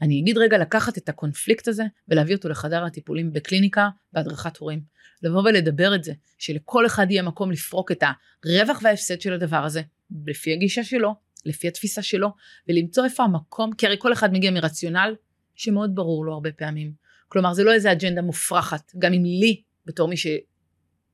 אני 0.02 0.20
אגיד 0.20 0.38
רגע 0.38 0.58
לקחת 0.58 0.98
את 0.98 1.10
הקונפליקט 1.10 1.68
הזה 1.68 1.84
ולהביא 2.08 2.36
אותו 2.36 2.50
לחדר 2.50 2.86
הטיפולים 2.86 3.34
בקליניקה 3.34 3.90
בהדרכת 4.14 4.58
הורים. 4.58 4.82
לבוא 5.24 5.42
ולדבר 5.42 5.96
את 5.96 6.04
זה, 6.04 6.14
שלכל 6.38 6.86
אחד 6.86 7.08
יהיה 7.10 7.24
מקום 7.24 7.52
לפרוק 7.52 7.92
את 7.92 8.04
הרווח 8.46 8.80
וההפסד 8.84 9.22
של 9.22 9.34
הדבר 9.34 9.58
הזה, 9.66 9.82
לפי 10.28 10.54
הגישה 10.54 10.84
שלו, 10.84 11.16
לפי 11.46 11.68
התפיסה 11.68 12.02
שלו, 12.02 12.30
ולמצוא 12.70 13.06
איפה 13.06 13.24
המקום, 13.24 13.74
כי 13.74 13.88
הרי 13.88 13.96
כל 14.00 14.14
אחד 14.14 14.34
מגיע 14.34 14.52
מרציונל 14.52 15.16
שמאוד 15.56 15.96
ברור 15.96 16.26
לו 16.26 16.34
הרבה 16.34 16.52
פעמים. 16.52 16.94
כלומר 17.28 17.54
זה 17.54 17.64
לא 17.64 17.74
איזה 17.74 17.92
אג'נדה 17.92 18.22
מופרכת, 18.22 18.92
גם 19.00 19.14
אם 19.14 19.24
לי, 19.26 19.62
בתור 19.86 20.08
מי. 20.08 20.16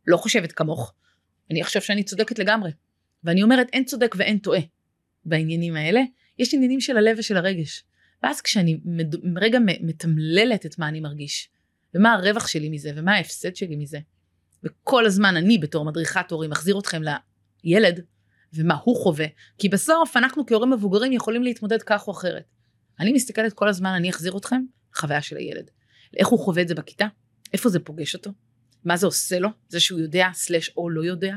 לא 0.07 0.17
חושבת 0.17 0.51
כמוך, 0.51 0.93
אני 1.51 1.63
חושב 1.63 1.81
שאני 1.81 2.03
צודקת 2.03 2.39
לגמרי. 2.39 2.71
ואני 3.23 3.43
אומרת 3.43 3.67
אין 3.73 3.85
צודק 3.85 4.15
ואין 4.17 4.37
טועה 4.37 4.59
בעניינים 5.25 5.75
האלה, 5.75 6.01
יש 6.39 6.53
עניינים 6.53 6.81
של 6.81 6.97
הלב 6.97 7.15
ושל 7.19 7.37
הרגש. 7.37 7.83
ואז 8.23 8.41
כשאני 8.41 8.79
רגע 9.35 9.59
מתמללת 9.81 10.65
את 10.65 10.79
מה 10.79 10.87
אני 10.87 10.99
מרגיש, 10.99 11.49
ומה 11.95 12.13
הרווח 12.13 12.47
שלי 12.47 12.69
מזה, 12.69 12.91
ומה 12.95 13.15
ההפסד 13.15 13.55
שלי 13.55 13.75
מזה, 13.75 13.99
וכל 14.63 15.05
הזמן 15.05 15.35
אני 15.37 15.57
בתור 15.57 15.85
מדריכת 15.85 16.31
הורים 16.31 16.49
מחזיר 16.49 16.79
אתכם 16.79 17.01
לילד, 17.63 18.05
ומה 18.53 18.77
הוא 18.83 19.03
חווה, 19.03 19.25
כי 19.57 19.69
בסוף 19.69 20.17
אנחנו 20.17 20.45
כהורים 20.45 20.69
מבוגרים 20.69 21.13
יכולים 21.13 21.43
להתמודד 21.43 21.81
כך 21.81 22.07
או 22.07 22.11
אחרת. 22.13 22.43
אני 22.99 23.13
מסתכלת 23.13 23.53
כל 23.53 23.67
הזמן, 23.67 23.89
אני 23.89 24.09
אחזיר 24.09 24.37
אתכם 24.37 24.61
לחוויה 24.93 25.21
של 25.21 25.37
הילד. 25.37 25.69
איך 26.17 26.27
הוא 26.27 26.39
חווה 26.39 26.61
את 26.61 26.67
זה 26.67 26.75
בכיתה, 26.75 27.07
איפה 27.53 27.69
זה 27.69 27.79
פוגש 27.79 28.15
אותו, 28.15 28.31
מה 28.85 28.97
זה 28.97 29.05
עושה 29.05 29.39
לו, 29.39 29.49
זה 29.67 29.79
שהוא 29.79 29.99
יודע 29.99 30.27
סלש 30.33 30.71
או 30.77 30.89
לא 30.89 31.01
יודע, 31.01 31.35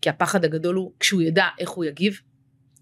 כי 0.00 0.10
הפחד 0.10 0.44
הגדול 0.44 0.76
הוא 0.76 0.92
כשהוא 1.00 1.22
ידע 1.22 1.46
איך 1.58 1.70
הוא 1.70 1.84
יגיב. 1.84 2.20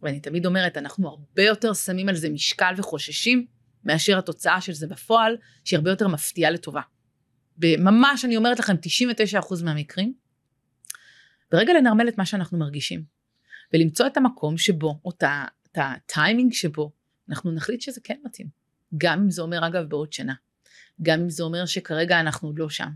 ואני 0.03 0.21
תמיד 0.21 0.47
אומרת, 0.47 0.77
אנחנו 0.77 1.09
הרבה 1.09 1.43
יותר 1.43 1.75
שמים 1.75 2.09
על 2.09 2.15
זה 2.15 2.31
משקל 2.31 2.75
וחוששים, 2.77 3.47
מאשר 3.85 4.19
התוצאה 4.19 4.61
של 4.61 4.73
זה 4.73 4.87
בפועל, 4.87 5.37
שהיא 5.65 5.77
הרבה 5.77 5.91
יותר 5.91 6.09
מפתיעה 6.09 6.51
לטובה. 6.51 6.81
וממש, 7.63 8.25
אני 8.25 8.37
אומרת 8.37 8.59
לכם, 8.59 8.77
99% 9.41 9.65
מהמקרים, 9.65 10.15
ברגע 11.53 11.73
לנרמל 11.73 12.09
את 12.09 12.19
מה 12.19 12.27
שאנחנו 12.27 12.59
מרגישים, 12.59 13.05
ולמצוא 13.73 14.07
את 14.07 14.17
המקום 14.17 14.59
שבו, 14.59 15.01
או 15.05 15.11
את 15.11 15.25
הטיימינג 15.77 16.53
שבו, 16.53 16.93
אנחנו 17.29 17.53
נחליט 17.53 17.81
שזה 17.81 18.01
כן 18.05 18.19
מתאים. 18.25 18.47
גם 18.99 19.21
אם 19.21 19.31
זה 19.31 19.43
אומר, 19.43 19.67
אגב, 19.67 19.85
בעוד 19.89 20.13
שנה. 20.13 20.35
גם 21.03 21.21
אם 21.21 21.31
זה 21.31 21.43
אומר 21.43 21.67
שכרגע 21.67 22.21
אנחנו 22.21 22.49
עוד 22.49 22.59
לא 22.59 22.69
שם. 22.69 22.89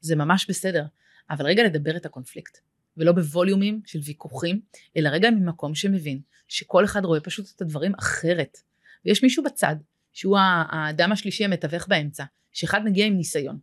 זה 0.00 0.16
ממש 0.16 0.46
בסדר. 0.48 0.84
אבל 1.30 1.46
רגע 1.46 1.64
לדבר 1.64 1.96
את 1.96 2.06
הקונפליקט. 2.06 2.58
ולא 2.96 3.12
בווליומים 3.12 3.80
של 3.86 3.98
ויכוחים, 4.04 4.60
אלא 4.96 5.08
רגע 5.08 5.30
ממקום 5.30 5.74
שמבין 5.74 6.20
שכל 6.48 6.84
אחד 6.84 7.04
רואה 7.04 7.20
פשוט 7.20 7.46
את 7.56 7.62
הדברים 7.62 7.92
אחרת. 7.94 8.58
ויש 9.04 9.22
מישהו 9.22 9.44
בצד, 9.44 9.76
שהוא 10.12 10.38
האדם 10.70 11.12
השלישי 11.12 11.44
המתווך 11.44 11.88
באמצע, 11.88 12.24
שאחד 12.52 12.84
מגיע 12.84 13.06
עם 13.06 13.16
ניסיון, 13.16 13.58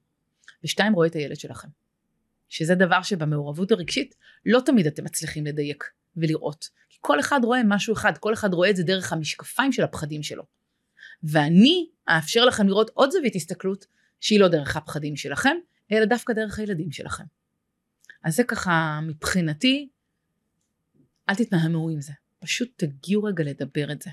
ושתיים 0.63 0.93
רואה 0.93 1.07
את 1.07 1.15
הילד 1.15 1.35
שלכם. 1.35 1.67
שזה 2.49 2.75
דבר 2.75 3.01
שבמעורבות 3.01 3.71
הרגשית 3.71 4.15
לא 4.45 4.59
תמיד 4.65 4.87
אתם 4.87 5.03
מצליחים 5.03 5.45
לדייק 5.45 5.83
ולראות. 6.17 6.69
כי 6.89 6.97
כל 7.01 7.19
אחד 7.19 7.39
רואה 7.43 7.61
משהו 7.65 7.93
אחד, 7.93 8.17
כל 8.17 8.33
אחד 8.33 8.53
רואה 8.53 8.69
את 8.69 8.75
זה 8.75 8.83
דרך 8.83 9.13
המשקפיים 9.13 9.71
של 9.71 9.83
הפחדים 9.83 10.23
שלו. 10.23 10.43
ואני 11.23 11.87
אאפשר 12.09 12.45
לכם 12.45 12.67
לראות 12.67 12.91
עוד 12.93 13.11
זווית 13.11 13.35
הסתכלות 13.35 13.85
שהיא 14.21 14.39
לא 14.39 14.47
דרך 14.47 14.77
הפחדים 14.77 15.15
שלכם, 15.15 15.57
אלא 15.91 16.05
דווקא 16.05 16.33
דרך 16.33 16.59
הילדים 16.59 16.91
שלכם. 16.91 17.23
אז 18.23 18.35
זה 18.35 18.43
ככה 18.43 18.99
מבחינתי, 19.03 19.89
אל 21.29 21.35
תתנהמו 21.35 21.89
עם 21.89 22.01
זה, 22.01 22.13
פשוט 22.39 22.69
תגיעו 22.75 23.23
רגע 23.23 23.43
לדבר 23.43 23.91
את 23.91 24.01
זה. 24.01 24.09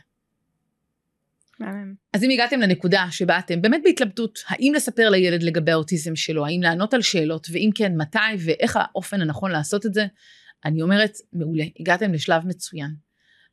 אז 2.13 2.23
אם 2.25 2.31
הגעתם 2.31 2.61
לנקודה 2.61 3.07
שבה 3.11 3.39
אתם 3.39 3.63
באמת 3.63 3.81
בהתלבטות, 3.85 4.39
האם 4.47 4.73
לספר 4.77 5.11
לילד 5.11 5.43
לגבי 5.43 5.73
האוטיזם 5.73 6.17
שלו, 6.17 6.47
האם 6.47 6.63
לענות 6.63 6.95
על 6.95 7.03
שאלות, 7.03 7.47
ואם 7.53 7.71
כן, 7.75 7.93
מתי 7.97 8.19
ואיך 8.45 8.77
האופן 8.81 9.21
הנכון 9.21 9.51
לעשות 9.51 9.87
את 9.87 9.95
זה, 9.95 10.07
אני 10.65 10.83
אומרת, 10.83 11.13
מעולה, 11.33 11.65
הגעתם 11.81 12.13
לשלב 12.13 12.47
מצוין. 12.47 12.95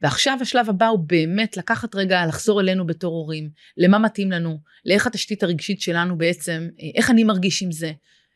ועכשיו 0.02 0.38
השלב 0.42 0.70
הבא 0.70 0.88
הוא 0.88 1.00
באמת 1.00 1.58
לקחת 1.58 1.96
רגע, 1.96 2.26
לחזור 2.26 2.62
אלינו 2.62 2.86
בתור 2.86 3.14
הורים, 3.14 3.50
למה 3.78 4.00
מתאים 4.00 4.32
לנו, 4.32 4.60
לאיך 4.86 5.08
התשתית 5.08 5.44
הרגשית 5.44 5.82
שלנו 5.82 6.18
בעצם, 6.18 6.70
איך 6.96 7.10
אני 7.10 7.24
מרגיש 7.24 7.64
עם 7.64 7.72
זה, 7.72 7.92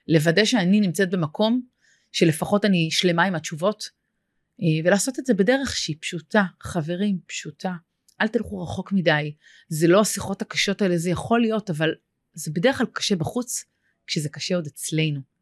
לוודא 0.08 0.46
שאני 0.46 0.80
נמצאת 0.80 1.10
במקום 1.10 1.62
שלפחות 2.12 2.66
אני 2.66 2.92
שלמה 2.92 3.24
עם 3.24 3.36
התשובות, 3.36 3.90
ולעשות 4.84 5.20
את 5.20 5.26
זה 5.26 5.34
בדרך 5.34 5.78
שהיא 5.78 5.96
פשוטה, 6.00 6.44
חברים, 6.62 7.20
פשוטה. 7.28 7.74
אל 8.22 8.28
תלכו 8.28 8.64
רחוק 8.64 8.92
מדי, 8.92 9.36
זה 9.70 9.88
לא 9.88 10.02
השיחות 10.02 10.42
הקשות 10.42 10.82
האלה, 10.82 10.98
זה 10.98 11.10
יכול 11.10 11.42
להיות, 11.42 11.70
אבל 11.70 11.90
זה 12.34 12.52
בדרך 12.54 12.78
כלל 12.78 12.88
קשה 12.94 13.16
בחוץ, 13.16 13.64
כשזה 14.08 14.30
קשה 14.30 14.56
עוד 14.56 14.68
אצלנו. 14.68 15.35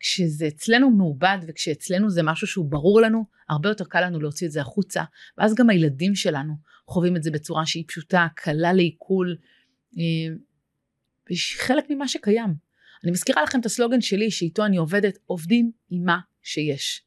כשזה 0.00 0.48
אצלנו 0.48 0.90
מעובד 0.90 1.38
וכשאצלנו 1.48 2.10
זה 2.10 2.22
משהו 2.22 2.46
שהוא 2.46 2.70
ברור 2.70 3.00
לנו, 3.00 3.24
הרבה 3.48 3.68
יותר 3.68 3.84
קל 3.84 4.06
לנו 4.06 4.20
להוציא 4.20 4.46
את 4.46 4.52
זה 4.52 4.60
החוצה, 4.60 5.02
ואז 5.38 5.54
גם 5.54 5.70
הילדים 5.70 6.14
שלנו 6.14 6.54
חווים 6.86 7.16
את 7.16 7.22
זה 7.22 7.30
בצורה 7.30 7.66
שהיא 7.66 7.84
פשוטה, 7.86 8.26
קלה 8.34 8.72
לעיכול, 8.72 9.36
אה, 9.98 10.34
חלק 11.58 11.90
ממה 11.90 12.08
שקיים. 12.08 12.54
אני 13.04 13.12
מזכירה 13.12 13.42
לכם 13.42 13.60
את 13.60 13.66
הסלוגן 13.66 14.00
שלי 14.00 14.30
שאיתו 14.30 14.64
אני 14.64 14.76
עובדת, 14.76 15.18
עובדים 15.26 15.70
עם 15.90 16.04
מה 16.04 16.18
שיש. 16.42 17.02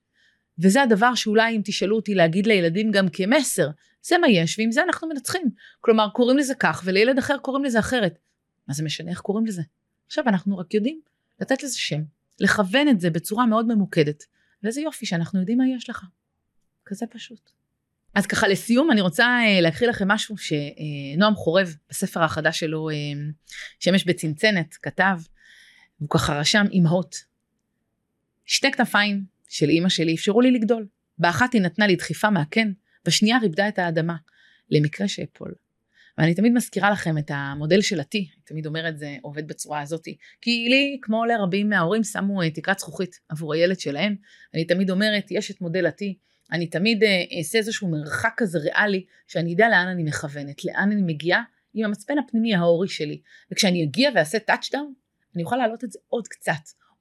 וזה 0.59 0.81
הדבר 0.81 1.15
שאולי 1.15 1.55
אם 1.55 1.61
תשאלו 1.65 1.95
אותי 1.95 2.15
להגיד 2.15 2.47
לילדים 2.47 2.91
גם 2.91 3.09
כמסר, 3.09 3.69
זה 4.01 4.17
מה 4.17 4.27
יש 4.29 4.59
ועם 4.59 4.71
זה 4.71 4.83
אנחנו 4.83 5.07
מנצחים. 5.07 5.49
כלומר 5.81 6.09
קוראים 6.09 6.37
לזה 6.37 6.55
כך 6.55 6.81
ולילד 6.85 7.17
אחר 7.17 7.37
קוראים 7.37 7.63
לזה 7.63 7.79
אחרת. 7.79 8.19
מה 8.67 8.73
זה 8.73 8.83
משנה 8.83 9.11
איך 9.11 9.19
קוראים 9.19 9.45
לזה? 9.45 9.61
עכשיו 10.07 10.23
אנחנו 10.27 10.57
רק 10.57 10.73
יודעים 10.73 11.01
לתת 11.41 11.63
לזה 11.63 11.79
שם, 11.79 12.01
לכוון 12.43 12.87
את 12.87 12.99
זה 12.99 13.09
בצורה 13.09 13.45
מאוד 13.45 13.67
ממוקדת. 13.67 14.23
ואיזה 14.63 14.81
יופי 14.81 15.05
שאנחנו 15.05 15.39
יודעים 15.39 15.57
מה 15.57 15.63
יש 15.77 15.89
לך. 15.89 16.05
כזה 16.85 17.05
פשוט. 17.07 17.49
אז 18.13 18.25
ככה 18.25 18.47
לסיום 18.47 18.91
אני 18.91 19.01
רוצה 19.01 19.25
אה, 19.25 19.61
להקריא 19.61 19.89
לכם 19.89 20.07
משהו 20.07 20.35
שנועם 20.37 21.35
חורב 21.35 21.75
בספר 21.89 22.23
החדש 22.23 22.59
שלו 22.59 22.89
אה, 22.89 22.95
שמש 23.79 24.03
בצנצנת 24.03 24.73
כתב 24.81 25.17
והוא 25.99 26.09
ככה 26.09 26.39
רשם 26.39 26.65
אמהות. 26.73 27.15
שתי 28.45 28.71
כנפיים 28.71 29.23
של 29.49 29.69
אימא 29.69 29.89
שלי 29.89 30.15
אפשרו 30.15 30.41
לי 30.41 30.51
לגדול. 30.51 30.87
באחת 31.17 31.53
היא 31.53 31.61
נתנה 31.61 31.87
לי 31.87 31.95
דחיפה 31.95 32.29
מהקן, 32.29 32.71
בשנייה 33.05 33.37
ריפדה 33.37 33.67
את 33.67 33.79
האדמה, 33.79 34.15
למקרה 34.69 35.07
שאפול. 35.07 35.53
ואני 36.17 36.35
תמיד 36.35 36.53
מזכירה 36.53 36.91
לכם 36.91 37.17
את 37.17 37.31
המודל 37.33 37.81
של 37.81 37.99
ה-T, 37.99 38.15
אני 38.15 38.43
תמיד 38.45 38.65
אומרת 38.65 38.97
זה 38.97 39.15
עובד 39.21 39.47
בצורה 39.47 39.81
הזאתי, 39.81 40.17
כי 40.41 40.67
לי, 40.69 40.97
כמו 41.01 41.25
לרבים 41.25 41.69
מההורים, 41.69 42.03
שמו 42.03 42.41
אה, 42.41 42.49
תקרת 42.49 42.79
זכוכית 42.79 43.19
עבור 43.29 43.53
הילד 43.53 43.79
שלהם, 43.79 44.15
אני 44.53 44.65
תמיד 44.65 44.89
אומרת, 44.89 45.31
יש 45.31 45.51
את 45.51 45.61
מודל 45.61 45.85
ה-T, 45.85 46.05
אני 46.51 46.67
תמיד 46.67 47.03
אה, 47.03 47.23
אעשה 47.37 47.57
איזשהו 47.57 47.91
מרחק 47.91 48.33
כזה 48.37 48.59
ריאלי, 48.59 49.05
שאני 49.27 49.53
אדע 49.53 49.69
לאן 49.69 49.87
אני 49.87 50.03
מכוונת, 50.03 50.65
לאן 50.65 50.91
אני 50.91 51.01
מגיעה, 51.01 51.43
עם 51.73 51.85
המצפן 51.85 52.17
הפנימי 52.17 52.55
ההורי 52.55 52.87
שלי, 52.87 53.21
וכשאני 53.51 53.83
אגיע 53.83 54.09
ואעשה 54.15 54.39
touchdown, 54.39 54.93
אני 55.35 55.43
אוכל 55.43 55.55
להעלות 55.55 55.83
את 55.83 55.91
זה 55.91 55.99
עוד 56.07 56.27
קצת, 56.27 56.51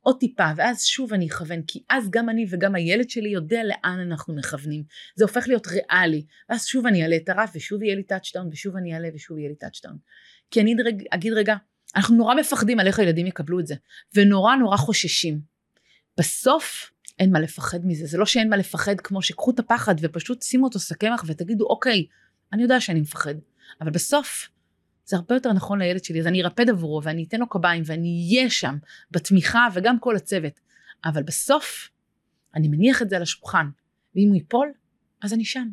עוד 0.02 0.16
טיפה, 0.20 0.50
ואז 0.56 0.84
שוב 0.84 1.12
אני 1.12 1.26
אכוון, 1.26 1.62
כי 1.66 1.82
אז 1.88 2.10
גם 2.10 2.28
אני 2.28 2.46
וגם 2.50 2.74
הילד 2.74 3.10
שלי 3.10 3.28
יודע 3.28 3.64
לאן 3.64 3.98
אנחנו 4.10 4.34
מכוונים. 4.34 4.82
זה 5.16 5.24
הופך 5.24 5.44
להיות 5.48 5.66
ריאלי, 5.66 6.24
ואז 6.48 6.66
שוב 6.66 6.86
אני 6.86 7.02
אעלה 7.02 7.16
את 7.16 7.28
הרף, 7.28 7.50
ושוב 7.54 7.82
יהיה 7.82 7.94
לי 7.94 8.02
touchdown, 8.02 8.48
ושוב 8.52 8.76
אני 8.76 8.94
אעלה, 8.94 9.08
ושוב 9.14 9.38
יהיה 9.38 9.48
לי 9.48 9.54
touchdown. 9.54 9.96
כי 10.50 10.60
אני 10.60 10.72
אגיד, 10.72 11.06
אגיד 11.10 11.32
רגע, 11.32 11.56
אנחנו 11.96 12.16
נורא 12.16 12.34
מפחדים 12.34 12.80
על 12.80 12.86
איך 12.86 12.98
הילדים 12.98 13.26
יקבלו 13.26 13.60
את 13.60 13.66
זה, 13.66 13.74
ונורא 14.14 14.54
נורא 14.56 14.76
חוששים. 14.76 15.40
בסוף 16.18 16.90
אין 17.18 17.32
מה 17.32 17.40
לפחד 17.40 17.78
מזה, 17.84 18.06
זה 18.06 18.18
לא 18.18 18.26
שאין 18.26 18.48
מה 18.48 18.56
לפחד 18.56 19.00
כמו 19.00 19.22
שקחו 19.22 19.50
את 19.50 19.58
הפחד 19.58 19.94
ופשוט 20.00 20.42
שימו 20.42 20.64
אותו 20.64 20.78
סכמח 20.78 21.24
ותגידו 21.26 21.66
אוקיי, 21.66 22.06
אני 22.52 22.62
יודע 22.62 22.80
שאני 22.80 23.00
מפחד, 23.00 23.34
אבל 23.80 23.90
בסוף 23.90 24.48
זה 25.04 25.16
הרבה 25.16 25.34
יותר 25.34 25.52
נכון 25.52 25.78
לילד 25.78 26.04
שלי, 26.04 26.20
אז 26.20 26.26
אני 26.26 26.42
ארפד 26.42 26.70
עבורו 26.70 27.02
ואני 27.02 27.24
אתן 27.28 27.40
לו 27.40 27.48
קביים 27.48 27.82
ואני 27.86 28.28
אהיה 28.30 28.50
שם 28.50 28.76
בתמיכה 29.10 29.68
וגם 29.74 29.98
כל 29.98 30.16
הצוות. 30.16 30.60
אבל 31.04 31.22
בסוף 31.22 31.88
אני 32.54 32.68
מניח 32.68 33.02
את 33.02 33.10
זה 33.10 33.16
על 33.16 33.22
השולחן, 33.22 33.66
ואם 34.16 34.28
הוא 34.28 34.34
ייפול, 34.34 34.72
אז 35.22 35.32
אני 35.32 35.44
שם. 35.44 35.68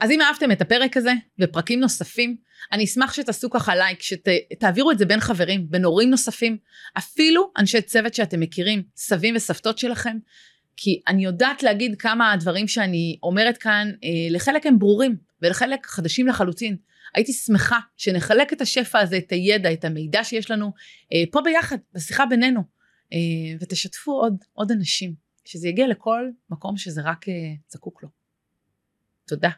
אז 0.00 0.10
אם 0.10 0.20
אהבתם 0.20 0.52
את 0.52 0.60
הפרק 0.60 0.96
הזה 0.96 1.12
ופרקים 1.38 1.80
נוספים, 1.80 2.36
אני 2.72 2.84
אשמח 2.84 3.12
שתעשו 3.12 3.50
ככה 3.50 3.74
לייק, 3.76 4.02
שתעבירו 4.02 4.90
את 4.90 4.98
זה 4.98 5.06
בין 5.06 5.20
חברים, 5.20 5.70
בין 5.70 5.84
הורים 5.84 6.10
נוספים, 6.10 6.56
אפילו 6.98 7.52
אנשי 7.58 7.82
צוות 7.82 8.14
שאתם 8.14 8.40
מכירים, 8.40 8.82
סבים 8.96 9.36
וסבתות 9.36 9.78
שלכם, 9.78 10.16
כי 10.76 11.00
אני 11.08 11.24
יודעת 11.24 11.62
להגיד 11.62 12.00
כמה 12.00 12.32
הדברים 12.32 12.68
שאני 12.68 13.18
אומרת 13.22 13.58
כאן, 13.58 13.90
אה, 14.04 14.08
לחלק 14.30 14.66
הם 14.66 14.78
ברורים 14.78 15.16
ולחלק 15.42 15.86
חדשים 15.86 16.26
לחלוטין. 16.26 16.76
הייתי 17.14 17.32
שמחה 17.32 17.78
שנחלק 17.96 18.52
את 18.52 18.60
השפע 18.60 18.98
הזה, 18.98 19.16
את 19.16 19.32
הידע, 19.32 19.72
את 19.72 19.84
המידע 19.84 20.24
שיש 20.24 20.50
לנו 20.50 20.72
אה, 21.12 21.22
פה 21.32 21.40
ביחד, 21.44 21.76
בשיחה 21.94 22.26
בינינו, 22.26 22.60
אה, 23.12 23.18
ותשתפו 23.60 24.12
עוד, 24.12 24.44
עוד 24.52 24.72
אנשים, 24.72 25.14
שזה 25.44 25.68
יגיע 25.68 25.88
לכל 25.88 26.30
מקום 26.50 26.76
שזה 26.76 27.02
רק 27.04 27.28
אה, 27.28 27.34
זקוק 27.68 28.02
לו. 28.02 28.08
תודה. 29.26 29.50